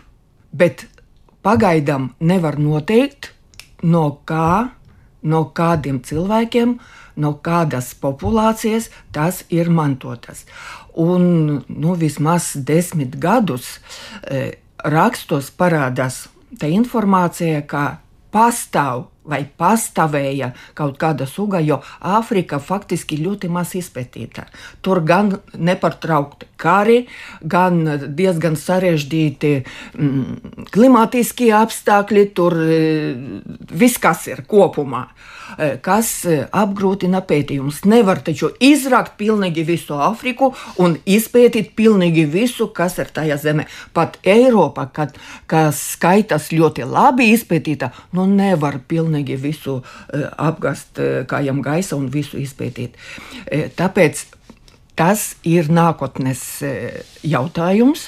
bet 0.52 0.88
pagaidām 1.46 2.12
nevar 2.20 2.60
noteikt, 2.62 3.32
no 3.86 4.10
kā, 4.28 4.74
no 5.28 5.44
kādiem 5.56 6.02
cilvēkiem 6.06 6.78
uh, 6.78 6.97
no 7.18 7.34
kādas 7.44 7.92
populācijas 7.98 8.90
tas 9.16 9.44
ir 9.50 9.70
mantotas. 9.74 10.46
Un 10.98 11.62
nu, 11.68 11.94
vismaz 12.00 12.54
desmit 12.56 13.18
gadus 13.22 13.78
e, 14.24 14.58
rakstos 14.86 15.52
parādās 15.54 16.26
tā 16.58 16.70
informācija, 16.72 17.62
ka 17.68 17.86
pastāv 18.34 19.08
vai 19.28 19.42
pastāvēja 19.60 20.54
kaut 20.78 20.96
kāda 21.02 21.28
suga, 21.28 21.60
jo 21.60 21.82
Āfrika 22.00 22.62
faktiski 22.64 23.20
ļoti 23.20 23.50
maz 23.52 23.74
izpētīta. 23.76 24.46
Tur 24.82 25.02
gan 25.08 25.34
nepārtraukti 25.54 26.48
kari, 26.60 27.02
gan 27.44 27.82
diezgan 28.16 28.56
sarežģīti 28.60 29.54
mm, 29.60 30.68
klimatiskie 30.72 31.52
apstākļi, 31.60 32.30
tur 32.38 32.56
e, 32.64 32.80
viss, 33.76 34.00
kas 34.00 34.30
ir 34.32 34.46
kopumā. 34.48 35.08
Eh, 35.08 35.37
kas 35.84 36.10
eh, 36.28 36.46
apgrūtina 36.52 37.22
pētījumus. 37.28 37.84
Nevar 37.90 38.22
taču 38.26 38.50
izrakt 38.64 39.18
pilnīgi 39.20 39.66
visu 39.68 39.98
Āfriku 40.08 40.52
un 40.84 40.98
izpētīt 41.08 41.74
pilnīgi 41.78 42.26
visu, 42.32 42.70
kas 42.76 42.98
ir 43.02 43.12
tajā 43.14 43.38
zemē. 43.42 43.68
Pat 43.96 44.20
Eiropa, 44.28 44.88
kad, 44.94 45.16
kas 45.50 45.82
skaitas 45.96 46.52
ļoti 46.54 46.88
labi 46.88 47.32
izpētīta, 47.34 47.92
nu 48.18 48.28
nevar 48.30 48.80
pilnīgi 48.88 49.38
visu 49.42 49.80
eh, 49.82 50.28
apgast 50.38 51.00
kājām 51.30 51.62
gaisa 51.66 51.98
un 51.98 52.10
visu 52.14 52.40
izpētīt. 52.42 52.98
Tāpēc 53.78 54.24
tas 54.98 55.30
ir 55.46 55.70
nākotnes 55.74 56.42
jautājums. 57.26 58.08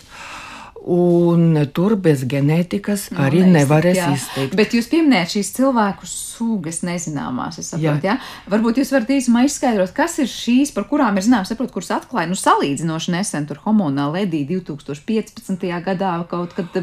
Un 0.90 1.54
tur 1.70 1.94
bez 2.02 2.24
ģenētikas 2.26 3.10
nu, 3.14 3.20
arī 3.22 3.44
no, 3.44 3.52
nevarēs 3.60 4.00
izteikt. 4.16 4.56
Bet 4.58 4.72
jūs 4.74 4.88
pieminējat 4.90 5.36
šīs 5.36 5.52
cilvēku 5.60 6.08
sugas 6.10 6.80
nezināmās. 6.88 7.60
Saprotu, 7.60 8.08
jā. 8.08 8.16
Jā? 8.16 8.16
Varbūt 8.50 8.80
jūs 8.82 8.90
varat 8.96 9.12
īsumā 9.14 9.44
izskaidrot, 9.46 9.94
kas 9.94 10.18
ir 10.24 10.32
šīs, 10.32 10.72
par 10.74 10.88
kurām 10.90 11.20
ir 11.20 11.28
zināms, 11.28 11.52
saprot, 11.52 11.70
kuras 11.76 11.92
atklāja 11.94 12.32
nu, 12.32 12.38
salīdzinoši 12.40 13.14
nesen 13.14 13.46
tur 13.50 13.62
homonā 13.68 14.08
ledī 14.16 14.42
2015. 14.50 15.68
gadā 15.86 16.16
kaut 16.32 16.58
kad 16.58 16.82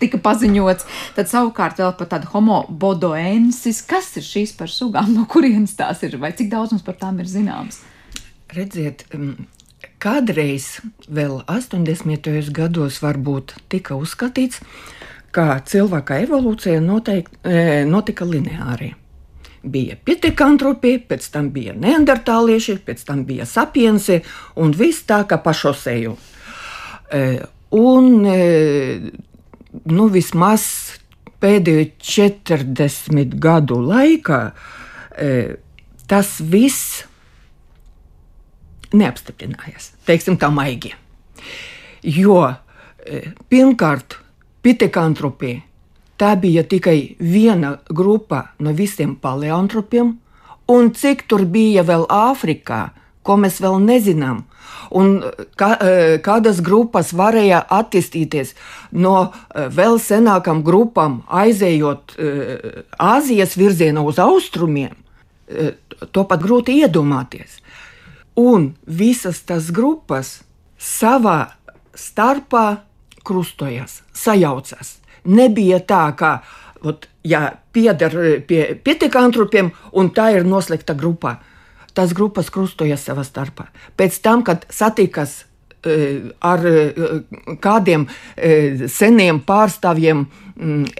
tika 0.00 0.22
paziņots. 0.24 0.88
Tad 1.18 1.28
savukārt 1.28 1.84
vēl 1.84 1.92
par 2.00 2.08
tādu 2.14 2.32
homo 2.32 2.62
bodoensis. 2.70 3.82
Kas 3.92 4.14
ir 4.16 4.24
šīs 4.24 4.56
par 4.56 4.72
sugām, 4.72 5.12
no 5.18 5.28
kurienes 5.28 5.76
tās 5.76 6.00
ir, 6.08 6.16
vai 6.22 6.32
cik 6.32 6.48
daudz 6.54 6.72
mums 6.72 6.86
par 6.86 6.96
tām 6.96 7.20
ir 7.20 7.28
zināms? 7.28 7.82
Redziet, 8.56 9.04
Kādreiz, 9.98 10.78
vēl 11.10 11.40
80. 11.50 12.28
gados, 12.54 13.00
varbūt 13.02 13.56
tika 13.72 13.96
uzskatīts, 13.98 14.60
ka 15.34 15.58
cilvēka 15.66 16.20
evolūcija 16.22 16.78
noteikti, 16.84 17.40
e, 17.42 17.84
notika 17.84 18.24
lineāri. 18.24 18.94
bija 19.68 19.96
pitekantropija, 20.04 21.00
pēc 21.08 21.26
tam 21.32 21.50
bija 21.50 21.74
neandertālieši, 21.74 22.76
pēc 22.86 23.02
tam 23.04 23.24
bija 23.26 23.44
sapiensi 23.44 24.20
un 24.56 24.70
viss 24.70 25.02
tā 25.02 25.24
kā 25.26 25.36
pa 25.42 25.52
šoseju. 25.52 26.14
E, 27.10 27.42
un 27.74 28.24
e, 28.24 29.10
nu, 29.84 30.06
vismaz 30.08 30.62
pēdējo 31.42 31.90
40 31.98 33.34
gadu 33.34 33.82
laikā 33.82 34.40
tas 36.08 36.28
viss 36.40 37.07
neapstiprinājās, 38.96 39.92
teiksim 40.08 40.38
tā 40.40 40.50
maigi. 40.54 40.94
Jo 42.02 42.54
pirmkārt, 43.48 44.18
pitekantropija 44.62 45.62
Tā 46.18 46.34
bija 46.34 46.64
tikai 46.66 47.14
viena 47.22 47.76
grupa 47.94 48.48
no 48.58 48.72
visiem 48.74 49.14
paleantropiem, 49.22 50.16
un 50.66 50.88
cik 50.90 51.28
tur 51.30 51.44
bija 51.46 51.84
vēl 51.86 52.08
Āfrikā, 52.10 52.88
ko 53.22 53.36
mēs 53.38 53.60
vēl 53.62 53.78
nezinām. 53.84 54.42
Un 54.98 55.20
kā, 55.60 55.68
e, 55.78 56.18
kādas 56.24 56.58
grupas 56.64 57.12
varēja 57.14 57.60
attīstīties 57.70 58.54
no 58.98 59.14
e, 59.28 59.68
vēl 59.78 60.00
senākām 60.02 60.64
grupām, 60.66 61.20
aizejot 61.28 62.16
e, 62.16 62.32
Āzijas 62.98 63.54
virzienā 63.60 64.02
uz 64.02 64.18
austrumiem, 64.18 64.96
to 66.12 66.24
pat 66.28 66.42
grūti 66.42 66.74
iedomāties. 66.82 67.62
Un 68.38 68.72
visas 68.86 69.42
tas 69.42 69.72
grupas 69.74 70.44
savā 70.78 71.56
starpā 71.98 72.84
krustojas, 73.26 74.02
sajaucas. 74.14 74.98
Nebija 75.26 75.80
tā, 75.82 76.04
ka 76.16 76.30
ot, 76.86 77.08
ja 77.26 77.58
pieder 77.74 78.14
pie 78.46 78.62
pietiekantropiem 78.84 79.72
un 79.92 80.10
tā 80.14 80.30
ir 80.36 80.46
noslēgta 80.46 80.94
grupā. 80.98 81.38
Tās 81.98 82.14
grupas 82.14 82.52
krustojas 82.54 83.02
savā 83.08 83.24
starpā. 83.26 83.68
Pēc 83.98 84.20
tam, 84.22 84.44
kad 84.46 84.68
satikas 84.70 85.40
e, 85.82 86.30
ar 86.38 86.62
e, 86.62 86.76
kādiem 87.64 88.06
e, 88.36 88.86
seniem 88.86 89.42
pārstāvjiem 89.42 90.28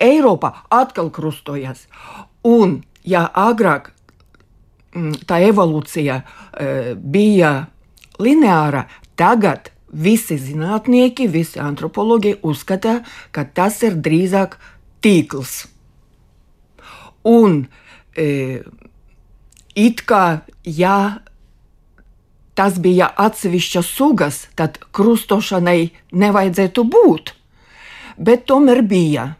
Eiropā, 0.02 0.52
atkal 0.74 1.12
krustojas. 1.14 1.86
Un, 2.46 2.80
ja 3.06 3.24
agrāk 3.34 3.92
tā 5.28 5.40
evolūcija 5.48 6.20
bija 6.98 7.52
lineāra, 8.18 8.84
tagad 9.18 9.72
Visi 9.88 10.36
zinātnieki, 10.36 11.26
visi 11.32 11.60
antropologi 11.60 12.34
uzskata, 12.44 13.00
ka 13.32 13.44
tas 13.44 13.80
ir 13.82 13.96
drīzāk 13.96 14.58
tīkls. 15.00 15.62
Un 17.24 17.62
e, 18.12 18.60
it 19.72 20.04
kā 20.04 20.42
ja 20.64 20.98
tas 22.52 22.76
bija 22.84 23.08
atsevišķas 23.16 23.88
sugas, 23.88 24.42
tad 24.58 24.76
krustošanai 24.92 25.88
nevajadzētu 26.12 26.84
būt. 26.84 27.32
Bet 28.18 28.44
tomēr 28.44 28.82
bija. 28.84 29.30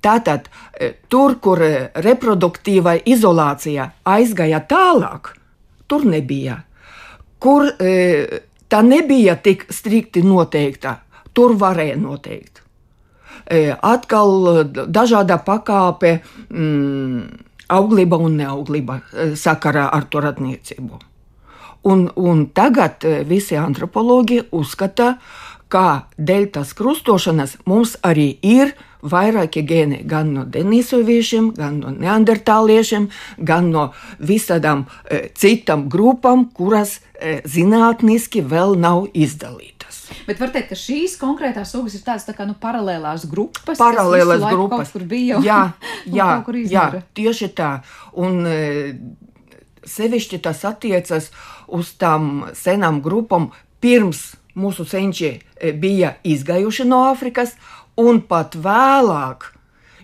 Tātad 0.00 0.48
e, 0.48 0.92
tur, 1.12 1.36
kur 1.44 1.60
reproduktīvā 2.04 2.96
izolācija 3.04 3.90
aizgāja 4.08 4.62
tālāk, 4.68 5.34
tur 5.88 6.06
nebija. 6.08 6.56
Kur 7.40 7.68
e, 7.68 8.40
tā 8.70 8.80
nebija 8.86 9.36
tik 9.36 9.66
strikti 9.72 10.22
noteikta. 10.24 10.96
Tur 11.32 11.54
varēja 11.58 11.98
noteikt. 12.00 12.62
E, 13.46 13.70
atkal 13.70 14.64
dažāda 14.70 15.38
pakāpe, 15.46 16.18
mm, 16.50 17.46
auglība 17.70 18.18
un 18.18 18.36
neauglība 18.40 18.98
e, 18.98 19.30
sakarā 19.38 19.86
ar 19.92 20.08
to 20.10 20.22
radniecību. 20.24 21.00
Un, 21.90 22.08
un 22.16 22.44
tagad 22.54 23.06
e, 23.06 23.22
visi 23.24 23.56
antropologi 23.56 24.40
uzskata, 24.52 25.14
ka 25.70 25.86
dēļ 26.18 26.46
tās 26.56 26.74
krustošanas 26.76 27.60
mums 27.70 27.96
arī 28.06 28.32
ir 28.42 28.74
vairāki 29.02 29.62
gēni 29.66 30.02
gan 30.08 30.32
no 30.34 30.44
denisoviešiem, 30.44 31.52
gan 31.56 31.80
no 31.82 31.92
neandertāliešiem, 31.94 33.08
gan 33.38 33.70
no 33.74 33.90
visādām 34.18 34.86
e, 35.04 35.28
citām 35.36 35.88
grupām, 35.92 36.48
kuras 36.56 36.98
e, 37.14 37.40
zinātniski 37.48 38.42
vēl 38.46 38.76
nav 38.80 39.06
izdalītas. 39.14 40.08
Bet 40.26 40.40
var 40.42 40.50
teikt, 40.54 40.72
ka 40.72 40.78
šīs 40.78 41.16
konkrētās 41.20 41.72
sugas 41.74 41.94
ir 41.96 42.04
tādas 42.06 42.26
tā 42.26 42.34
kā 42.36 42.46
nu, 42.48 42.56
paralēlās 42.60 43.26
grupas. 43.30 43.78
Paralēlās 43.78 44.44
grupas. 44.50 44.92
Kur 44.94 45.06
bija 45.08 45.40
jā, 45.44 45.62
jā, 46.18 46.30
jā, 46.70 46.86
tieši 47.16 47.50
tā. 47.56 47.72
Un, 48.18 48.44
e, 48.46 48.60
Sevišķi 49.80 50.42
tas 50.44 50.58
attiecas 50.68 51.30
uz 51.72 51.94
tām 51.98 52.50
senām 52.54 52.98
grupām, 53.00 53.46
pirms 53.80 54.34
mūsu 54.54 54.86
senči 54.88 55.30
e, 55.36 55.72
bija 55.72 56.14
izgājuši 56.24 56.86
no 56.88 57.04
Āfrikas, 57.10 57.54
un 58.00 58.22
pat 58.26 58.56
vēlāk. 58.56 59.50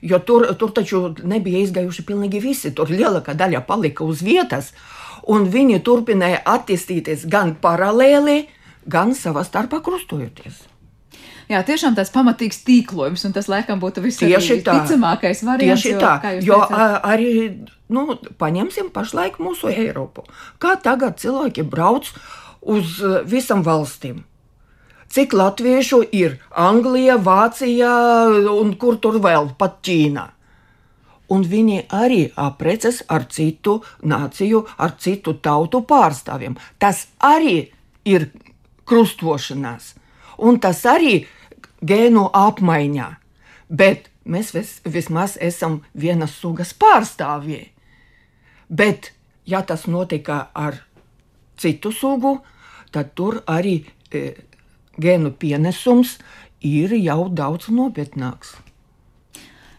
Jo 0.07 0.21
tur, 0.21 0.47
tur 0.61 0.75
taču 0.77 1.01
nebija 1.25 1.65
izgājuši 1.65 2.05
pilnīgi 2.07 2.43
visi. 2.43 2.71
Tur 2.77 2.93
lielākā 2.93 3.35
daļa 3.35 3.65
palika 3.67 4.05
uz 4.05 4.23
vietas, 4.23 4.73
un 5.27 5.49
viņi 5.51 5.81
turpināja 5.83 6.45
attīstīties 6.47 7.27
gan 7.33 7.57
paralēli, 7.63 8.45
gan 8.87 9.15
savā 9.17 9.43
starpā 9.47 9.81
krustojoties. 9.83 10.67
Jā, 11.47 11.61
tiešām 11.63 11.95
tāds 11.95 12.11
pamatīgs 12.11 12.65
tīklojums, 12.67 13.23
un 13.29 13.35
tas 13.35 13.47
laikam 13.47 13.79
būtu 13.83 14.03
visticamākais 14.03 15.45
variants. 15.47 15.85
Tieši 15.85 15.99
tā, 16.03 16.15
jo, 16.43 16.59
jo 16.59 16.61
arī, 17.07 17.29
nu, 17.87 18.17
paņemsim 18.41 18.91
pašlaik 18.95 19.39
mūsu 19.39 19.71
Eiropu. 19.71 20.27
Kā 20.63 20.75
tagad 20.83 21.21
cilvēki 21.23 21.63
brauc 21.71 22.11
uz 22.67 22.99
visam 23.31 23.63
valstīm? 23.67 24.25
Cik 25.13 25.35
latviešu 25.37 26.03
ir 26.13 26.39
Anglijā, 26.51 27.19
Vācijā 27.19 27.93
un 28.53 28.75
kur 28.81 28.99
tur 29.03 29.21
vēl 29.23 29.53
pat 29.59 29.81
Ķīnā. 29.87 30.27
Un 31.35 31.43
viņi 31.43 31.87
arī 31.91 32.21
aprecas 32.39 33.03
ar 33.11 33.27
citu 33.31 33.81
nāciju, 34.03 34.63
ar 34.79 34.95
citu 34.99 35.35
tautu 35.43 35.83
pārstāvjiem. 35.83 36.55
Tas 36.79 37.09
arī 37.19 37.73
ir 38.07 38.29
krustošanās, 38.87 39.95
un 40.39 40.61
tas 40.63 40.85
arī 40.87 41.25
gēnu 41.83 42.29
apmaiņā. 42.31 43.09
Bet 43.69 44.11
mēs 44.25 44.53
vis, 44.55 44.77
vismaz 44.85 45.37
esam 45.43 45.81
vienas 45.95 46.37
sugas 46.39 46.73
pārstāvji. 46.79 47.65
Bet, 48.69 49.13
ja 49.47 49.63
tas 49.63 49.87
notika 49.87 50.47
ar 50.55 50.79
citu 51.59 51.93
sugu, 51.93 52.39
tad 52.95 53.15
tur 53.15 53.41
arī 53.47 53.81
e, 54.11 54.33
gēnu 55.03 55.35
pienesums 55.41 56.17
ir 56.65 56.95
jau 56.99 57.27
daudz 57.29 57.69
nopietnāks. 57.73 58.57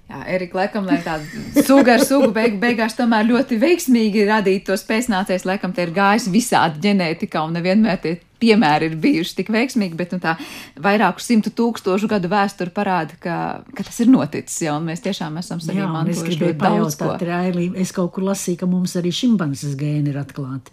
Jā, 0.08 0.22
Erika, 0.38 0.62
laikam, 0.62 0.86
lai 0.88 1.02
tāda 1.04 1.64
suga 1.68 1.98
ar 1.98 2.04
sugu 2.08 2.30
beig, 2.32 2.54
beigās 2.62 2.94
tomēr 2.96 3.26
ļoti 3.28 3.58
veiksmīgi 3.60 4.24
radītu 4.30 4.70
tos 4.70 4.86
pēcnācējus, 4.88 5.44
laikam, 5.50 5.74
te 5.76 5.84
ir 5.84 5.92
gājis 5.92 6.30
visādi 6.32 6.80
ģenētikā 6.86 7.42
un 7.44 7.58
nevienmēr 7.58 8.00
tie 8.06 8.14
piemēri 8.40 8.88
ir 8.88 8.96
bijuši 9.04 9.36
tik 9.42 9.52
veiksmīgi, 9.52 9.98
bet 10.00 10.16
nu, 10.16 10.22
tā 10.24 10.38
vairāku 10.80 11.20
simtu 11.26 11.52
tūkstošu 11.58 12.08
gadu 12.08 12.32
vēsture 12.32 12.72
parāda, 12.72 13.20
ka, 13.20 13.38
ka 13.76 13.84
tas 13.84 14.00
ir 14.00 14.08
noticis, 14.14 14.62
ja, 14.64 14.78
un 14.80 14.88
mēs 14.88 15.04
tiešām 15.04 15.42
esam 15.42 15.60
mantojuši. 15.60 16.16
Es 16.16 16.30
gribēju 16.30 16.60
pajautāt, 16.62 17.28
Railī, 17.28 17.68
es 17.76 17.92
kaut 17.92 18.14
kur 18.16 18.30
lasīju, 18.30 18.62
ka 18.64 18.72
mums 18.72 18.96
arī 19.02 19.12
šimpanzes 19.12 19.76
gēni 19.76 20.14
ir 20.14 20.22
atklāti 20.24 20.72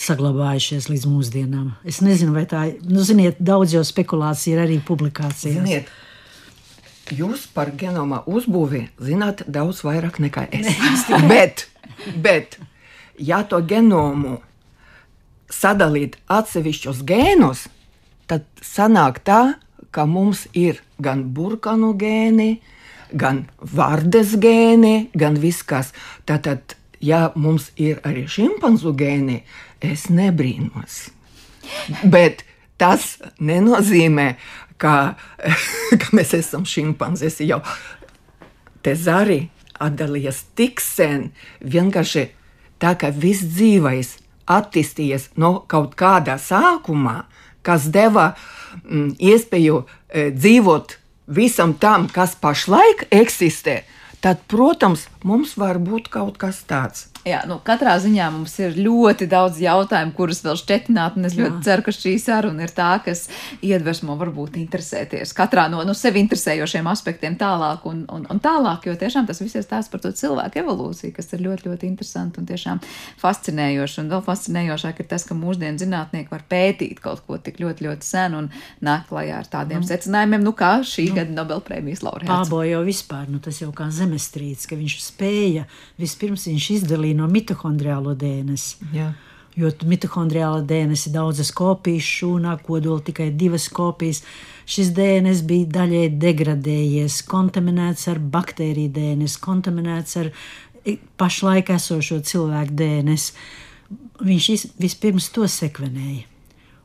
saglabājušies 0.00 0.88
līdz 0.90 1.08
mūsdienām. 1.10 1.72
Es 1.88 2.00
nezinu, 2.04 2.34
vai 2.36 2.46
tā 2.48 2.66
ir. 2.70 2.78
Nu, 2.88 3.04
ziniet, 3.06 3.40
daudz 3.40 3.74
jau 3.76 3.82
spekulācija 3.86 4.56
ir 4.56 4.62
arī 4.64 4.78
publikācijās. 4.86 5.60
Ziniet, 5.60 5.90
jūs 7.12 7.46
par 7.54 7.72
genoma 7.76 8.22
uzbūvi 8.30 8.86
zināt 9.02 9.44
daudz 9.50 9.82
vairāk 9.86 10.20
nekā 10.24 10.46
es. 10.56 10.70
bet, 11.32 11.66
bet, 12.16 12.58
ja 13.18 13.42
to 13.44 13.60
genomu 13.60 14.38
sadalīt 15.50 16.16
atsevišķos 16.30 17.04
gēnos, 17.06 17.66
tad 18.30 18.46
sanāk 18.64 19.20
tā, 19.26 19.42
ka 19.90 20.06
mums 20.06 20.46
ir 20.54 20.80
gan 21.02 21.26
burkānu 21.34 21.92
gēni, 21.98 22.60
gan 23.10 23.44
vārdes 23.58 24.36
gēni, 24.40 25.10
gan 25.18 25.38
viss 25.42 25.66
kas. 25.66 25.90
Tātad, 26.28 26.76
ja 27.00 27.30
mums 27.34 27.70
ir 27.80 28.00
arī 28.06 28.26
šimpanzu 28.28 28.92
gēni, 28.96 29.42
es 29.80 30.08
nebrīnos. 30.12 31.08
Bet 32.04 32.44
tas 32.80 33.16
nenozīmē, 33.40 34.34
ka, 34.80 35.16
ka 36.00 36.12
mēs 36.16 36.34
esam 36.38 36.66
šimpanzes 36.68 37.40
jau. 37.44 37.60
Te 38.80 38.94
zari 38.96 39.42
atdalījies 39.80 40.44
tik 40.56 40.80
sen, 40.80 41.30
vienkārši 41.60 42.26
tā, 42.80 42.94
ka 42.96 43.12
viss 43.12 43.44
dzīvais 43.44 44.16
attīstījies 44.50 45.30
no 45.40 45.60
kaut 45.70 45.94
kādā 46.00 46.36
sākumā, 46.40 47.22
kas 47.62 47.88
deva 47.92 48.32
mm, 48.32 49.14
iespēju 49.20 49.82
e, 49.84 50.30
dzīvot 50.32 50.96
visam 51.30 51.74
tam, 51.78 52.08
kas 52.08 52.34
pašlaik 52.40 53.06
eksistē, 53.14 53.82
tad, 54.24 54.42
protams, 54.50 55.06
mums 55.26 55.56
var 55.60 55.80
būt 55.82 56.10
kaut 56.12 56.38
kas 56.40 56.62
tāds. 56.68 57.10
Jā, 57.28 57.42
nu, 57.44 57.58
katrā 57.60 57.98
ziņā 58.00 58.30
mums 58.32 58.54
ir 58.62 58.78
ļoti 58.80 59.26
daudz 59.28 59.58
jautājumu, 59.60 60.14
kurus 60.16 60.38
vēl 60.40 60.56
šķetināt, 60.56 61.18
un 61.20 61.28
es 61.28 61.34
Jā. 61.36 61.44
ļoti 61.44 61.58
ceru, 61.66 61.84
ka 61.84 61.92
šī 61.92 62.14
saruna 62.16 62.64
ir 62.64 62.72
tā, 62.72 62.88
kas 63.04 63.26
iedvesmo 63.60 64.14
varbūt 64.16 64.56
interesēties 64.56 65.34
katrā 65.36 65.66
no 65.68 65.82
nu, 65.84 65.92
sevi 65.96 66.22
interesējošiem 66.24 66.88
aspektiem 66.88 67.36
tālāk 67.40 67.84
un, 67.90 68.06
un, 68.08 68.24
un 68.24 68.40
tālāk, 68.40 68.88
jo 68.88 68.94
tiešām 68.96 69.28
tas 69.28 69.42
viss 69.42 69.58
ir 69.58 69.66
stāsts 69.66 69.92
par 69.92 70.00
to 70.00 70.14
cilvēku 70.16 70.62
evolūciju, 70.62 71.12
kas 71.18 71.28
ir 71.36 71.44
ļoti, 71.44 71.68
ļoti 71.68 71.90
interesanti 71.90 72.40
un 72.40 72.48
tiešām 72.48 72.80
fascinējoši. 73.20 74.00
Un 74.00 74.08
vēl 74.14 74.24
fascinējošāk 74.24 75.04
ir 75.04 75.10
tas, 75.12 75.28
ka 75.28 75.36
mūsdienu 75.36 75.82
zinātnieki 75.84 76.32
var 76.32 76.46
pētīt 76.48 77.04
kaut 77.04 77.20
ko 77.28 77.36
tik 77.36 77.60
ļoti, 77.60 77.84
ļoti 77.84 78.10
senu 78.14 78.46
un 78.46 78.50
nāk 78.80 79.10
klajā 79.12 79.42
ar 79.42 79.52
tādiem 79.58 79.84
nu, 79.84 79.90
secinājumiem, 79.92 80.46
nu 80.46 80.56
kā 80.56 80.78
šī 80.88 81.10
nu, 81.10 81.18
gada 81.20 81.36
Nobelprēmijas 81.36 82.00
laureāts. 82.06 82.32
Pābo 82.32 82.64
jau 82.64 82.80
vispār, 82.88 83.28
nu 83.28 83.44
tas 83.44 83.60
jau 83.60 83.68
kā 83.76 83.90
zemestrīts, 83.92 84.64
ka 84.70 84.80
viņš 84.80 84.98
spēja, 85.10 85.66
vispirms 86.00 86.46
viņš 86.48 86.70
izdalīja 86.78 87.18
no 87.20 87.28
mitohondriālo 87.30 88.14
DNS. 88.18 88.94
Jā. 88.96 89.10
Jo 89.58 89.70
mitohondriāla 89.84 90.62
DNS 90.64 91.08
ir 91.08 91.14
daudzas 91.16 91.50
kopijas, 91.52 92.06
šūnā 92.06 92.54
kodola 92.64 93.02
tikai 93.04 93.28
divas 93.34 93.66
kopijas. 93.74 94.22
Šis 94.70 94.92
DNS 94.94 95.42
bija 95.48 95.66
daļai 95.74 96.04
degradējies, 96.22 97.20
kontaminēts 97.28 98.06
ar 98.12 98.22
baktēriju 98.22 98.92
DNS, 98.94 99.40
kontaminēts 99.42 100.16
ar 100.22 100.30
pašlaik 101.20 101.72
esošo 101.74 102.20
cilvēku 102.30 102.76
DNS. 102.78 103.32
Viņš 104.22 104.50
vispirms 104.78 105.28
to 105.34 105.48
sekvenēja. 105.50 106.28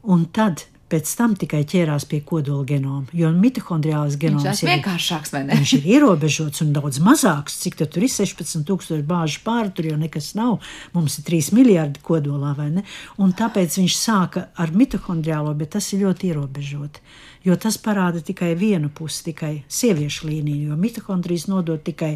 Un 0.09 0.25
tad 0.33 0.65
pēc 0.91 1.11
tam 1.17 1.33
tikai 1.39 1.63
ķērās 1.67 2.05
pie 2.09 2.19
kodola 2.25 2.65
genoma, 2.67 3.05
jo 3.15 3.31
mitohondriālais 3.33 4.15
Viņš 4.15 4.21
genoms 4.21 4.61
ir 4.61 4.69
vienkāršāks, 4.69 5.33
vai 5.33 5.41
ne? 5.47 5.57
Viņš 5.57 5.73
ir 5.79 5.87
ierobežots 5.95 6.61
un 6.65 6.73
daudz 6.75 6.99
mazāks. 7.03 7.57
Cik 7.63 7.79
tur 7.81 8.05
ir 8.05 8.11
16,000 8.13 9.01
bāžu 9.09 9.41
pāri, 9.45 9.73
tur 9.75 9.89
jau 9.89 9.99
nekas 9.99 10.33
nav. 10.37 10.59
Mums 10.93 11.17
ir 11.19 11.27
3 11.31 11.53
miljardi 11.57 12.01
kodolā, 12.05 12.53
vai 12.57 12.69
ne? 12.77 12.85
Un 13.21 13.33
tāpēc 13.37 13.79
viņš 13.81 13.97
sāka 13.97 14.47
ar 14.61 14.73
mitohondriālo, 14.75 15.55
bet 15.57 15.73
tas 15.77 15.89
ir 15.93 16.05
ļoti 16.05 16.31
ierobežoti. 16.31 17.05
Jo 17.45 17.57
tas 17.61 17.77
parāda 17.81 18.21
tikai 18.25 18.55
vienu 18.57 18.89
pusi, 18.93 19.27
tikai 19.31 19.53
sieviešu 19.69 20.29
līniju, 20.29 20.71
jo 20.71 20.77
mitohondrijas 20.81 21.49
nodod 21.51 21.83
tikai 21.85 22.15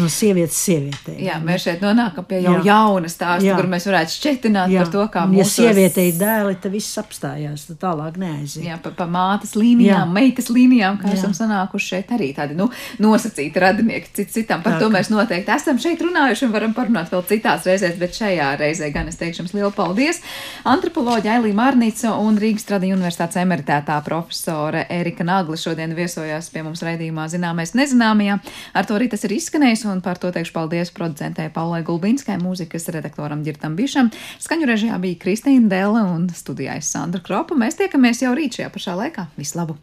no 0.00 0.08
sievietes 0.10 0.56
sievietei. 0.58 1.16
Jā, 1.22 1.36
mēs 1.44 1.64
šeit 1.68 1.82
nonākam 1.84 2.26
pie 2.26 2.40
jau 2.42 2.56
Jā. 2.58 2.62
jauna 2.66 3.10
stāsta, 3.10 3.46
Jā. 3.46 3.54
kur 3.58 3.68
mēs 3.70 3.86
varētu 3.88 4.14
šķetināt 4.14 4.72
Jā. 4.72 4.82
par 4.82 4.92
to, 4.92 5.04
kā 5.14 5.24
Un, 5.28 5.36
ja 5.38 5.44
mūsu 5.44 5.62
sievietei 5.62 6.08
ir 6.10 6.18
dēli, 6.18 6.56
tad 6.62 6.74
viss 6.74 6.98
apstājās, 6.98 7.66
tad 7.68 7.78
tālāk 7.84 8.18
neaiziet. 8.20 8.64
Jā, 8.66 8.78
pa, 8.82 8.90
pa 8.96 9.06
mātes 9.10 9.54
līnijām, 9.58 10.10
Jā. 10.10 10.16
meitas 10.16 10.50
līnijām, 10.50 10.98
kā 10.98 11.12
Jā. 11.12 11.18
esam 11.20 11.34
sanākuši 11.36 11.90
šeit 11.92 12.10
arī 12.16 12.32
tādi 12.34 12.58
nu, 12.58 12.68
nosacīti 13.02 13.62
radinieki 13.62 14.10
cits 14.18 14.34
citam. 14.34 14.64
Par 14.64 14.76
Tā 14.76 14.82
to 14.82 14.90
mēs 14.94 15.12
noteikti 15.12 15.54
esam 15.54 15.78
šeit 15.78 16.02
runājuši 16.02 16.48
un 16.48 16.54
varam 16.54 16.74
parunāt 16.74 17.12
vēl 17.14 17.22
citās 17.30 17.68
reizēs, 17.68 17.94
bet 18.00 18.18
šajā 18.18 18.50
reizē 18.58 18.90
gan 18.94 19.10
es 19.12 19.20
teikšu 19.20 19.44
jums 19.44 19.54
lielu 19.54 19.70
paldies. 19.74 20.20
Antropoloģija 20.66 21.38
Ailī 21.38 21.54
Mārnīca 21.54 22.16
un 22.18 22.38
Rīgas 22.40 22.66
Tradiņu 22.66 22.98
universitātes 22.98 23.38
emeritētā 23.44 24.00
profesore 24.06 24.86
Erika 24.90 25.26
Nagla 25.26 25.58
šodien 25.60 25.94
viesojās 25.94 26.50
pie 26.50 26.64
mums 26.66 26.82
raidījumā 26.82 27.28
Zināmais 27.30 27.76
nezināmajā. 27.78 28.40
Ar 28.74 28.88
to 28.88 28.98
arī 28.98 29.10
tas 29.12 29.22
ir 29.26 29.36
izskanējis 29.38 29.83
un 29.90 30.02
par 30.04 30.20
to 30.22 30.30
teikšu 30.34 30.54
paldies 30.56 30.92
producentē 30.94 31.48
Paulai 31.54 31.82
Gulbinskai, 31.86 32.38
mūzikas 32.42 32.90
redaktoram 32.94 33.42
Girtam 33.46 33.76
Bišam. 33.78 34.12
Skaņu 34.42 34.68
režijā 34.70 35.00
bija 35.02 35.20
Kristīna 35.24 35.70
Dela 35.72 36.06
un 36.12 36.28
studijā 36.34 36.78
es 36.80 36.92
Sandra 36.92 37.22
Kropa. 37.24 37.58
Mēs 37.58 37.80
tiekamies 37.80 38.22
jau 38.24 38.36
rīt 38.36 38.60
šajā 38.60 38.70
pašā 38.74 38.98
laikā. 39.00 39.28
Vislabāk! 39.40 39.82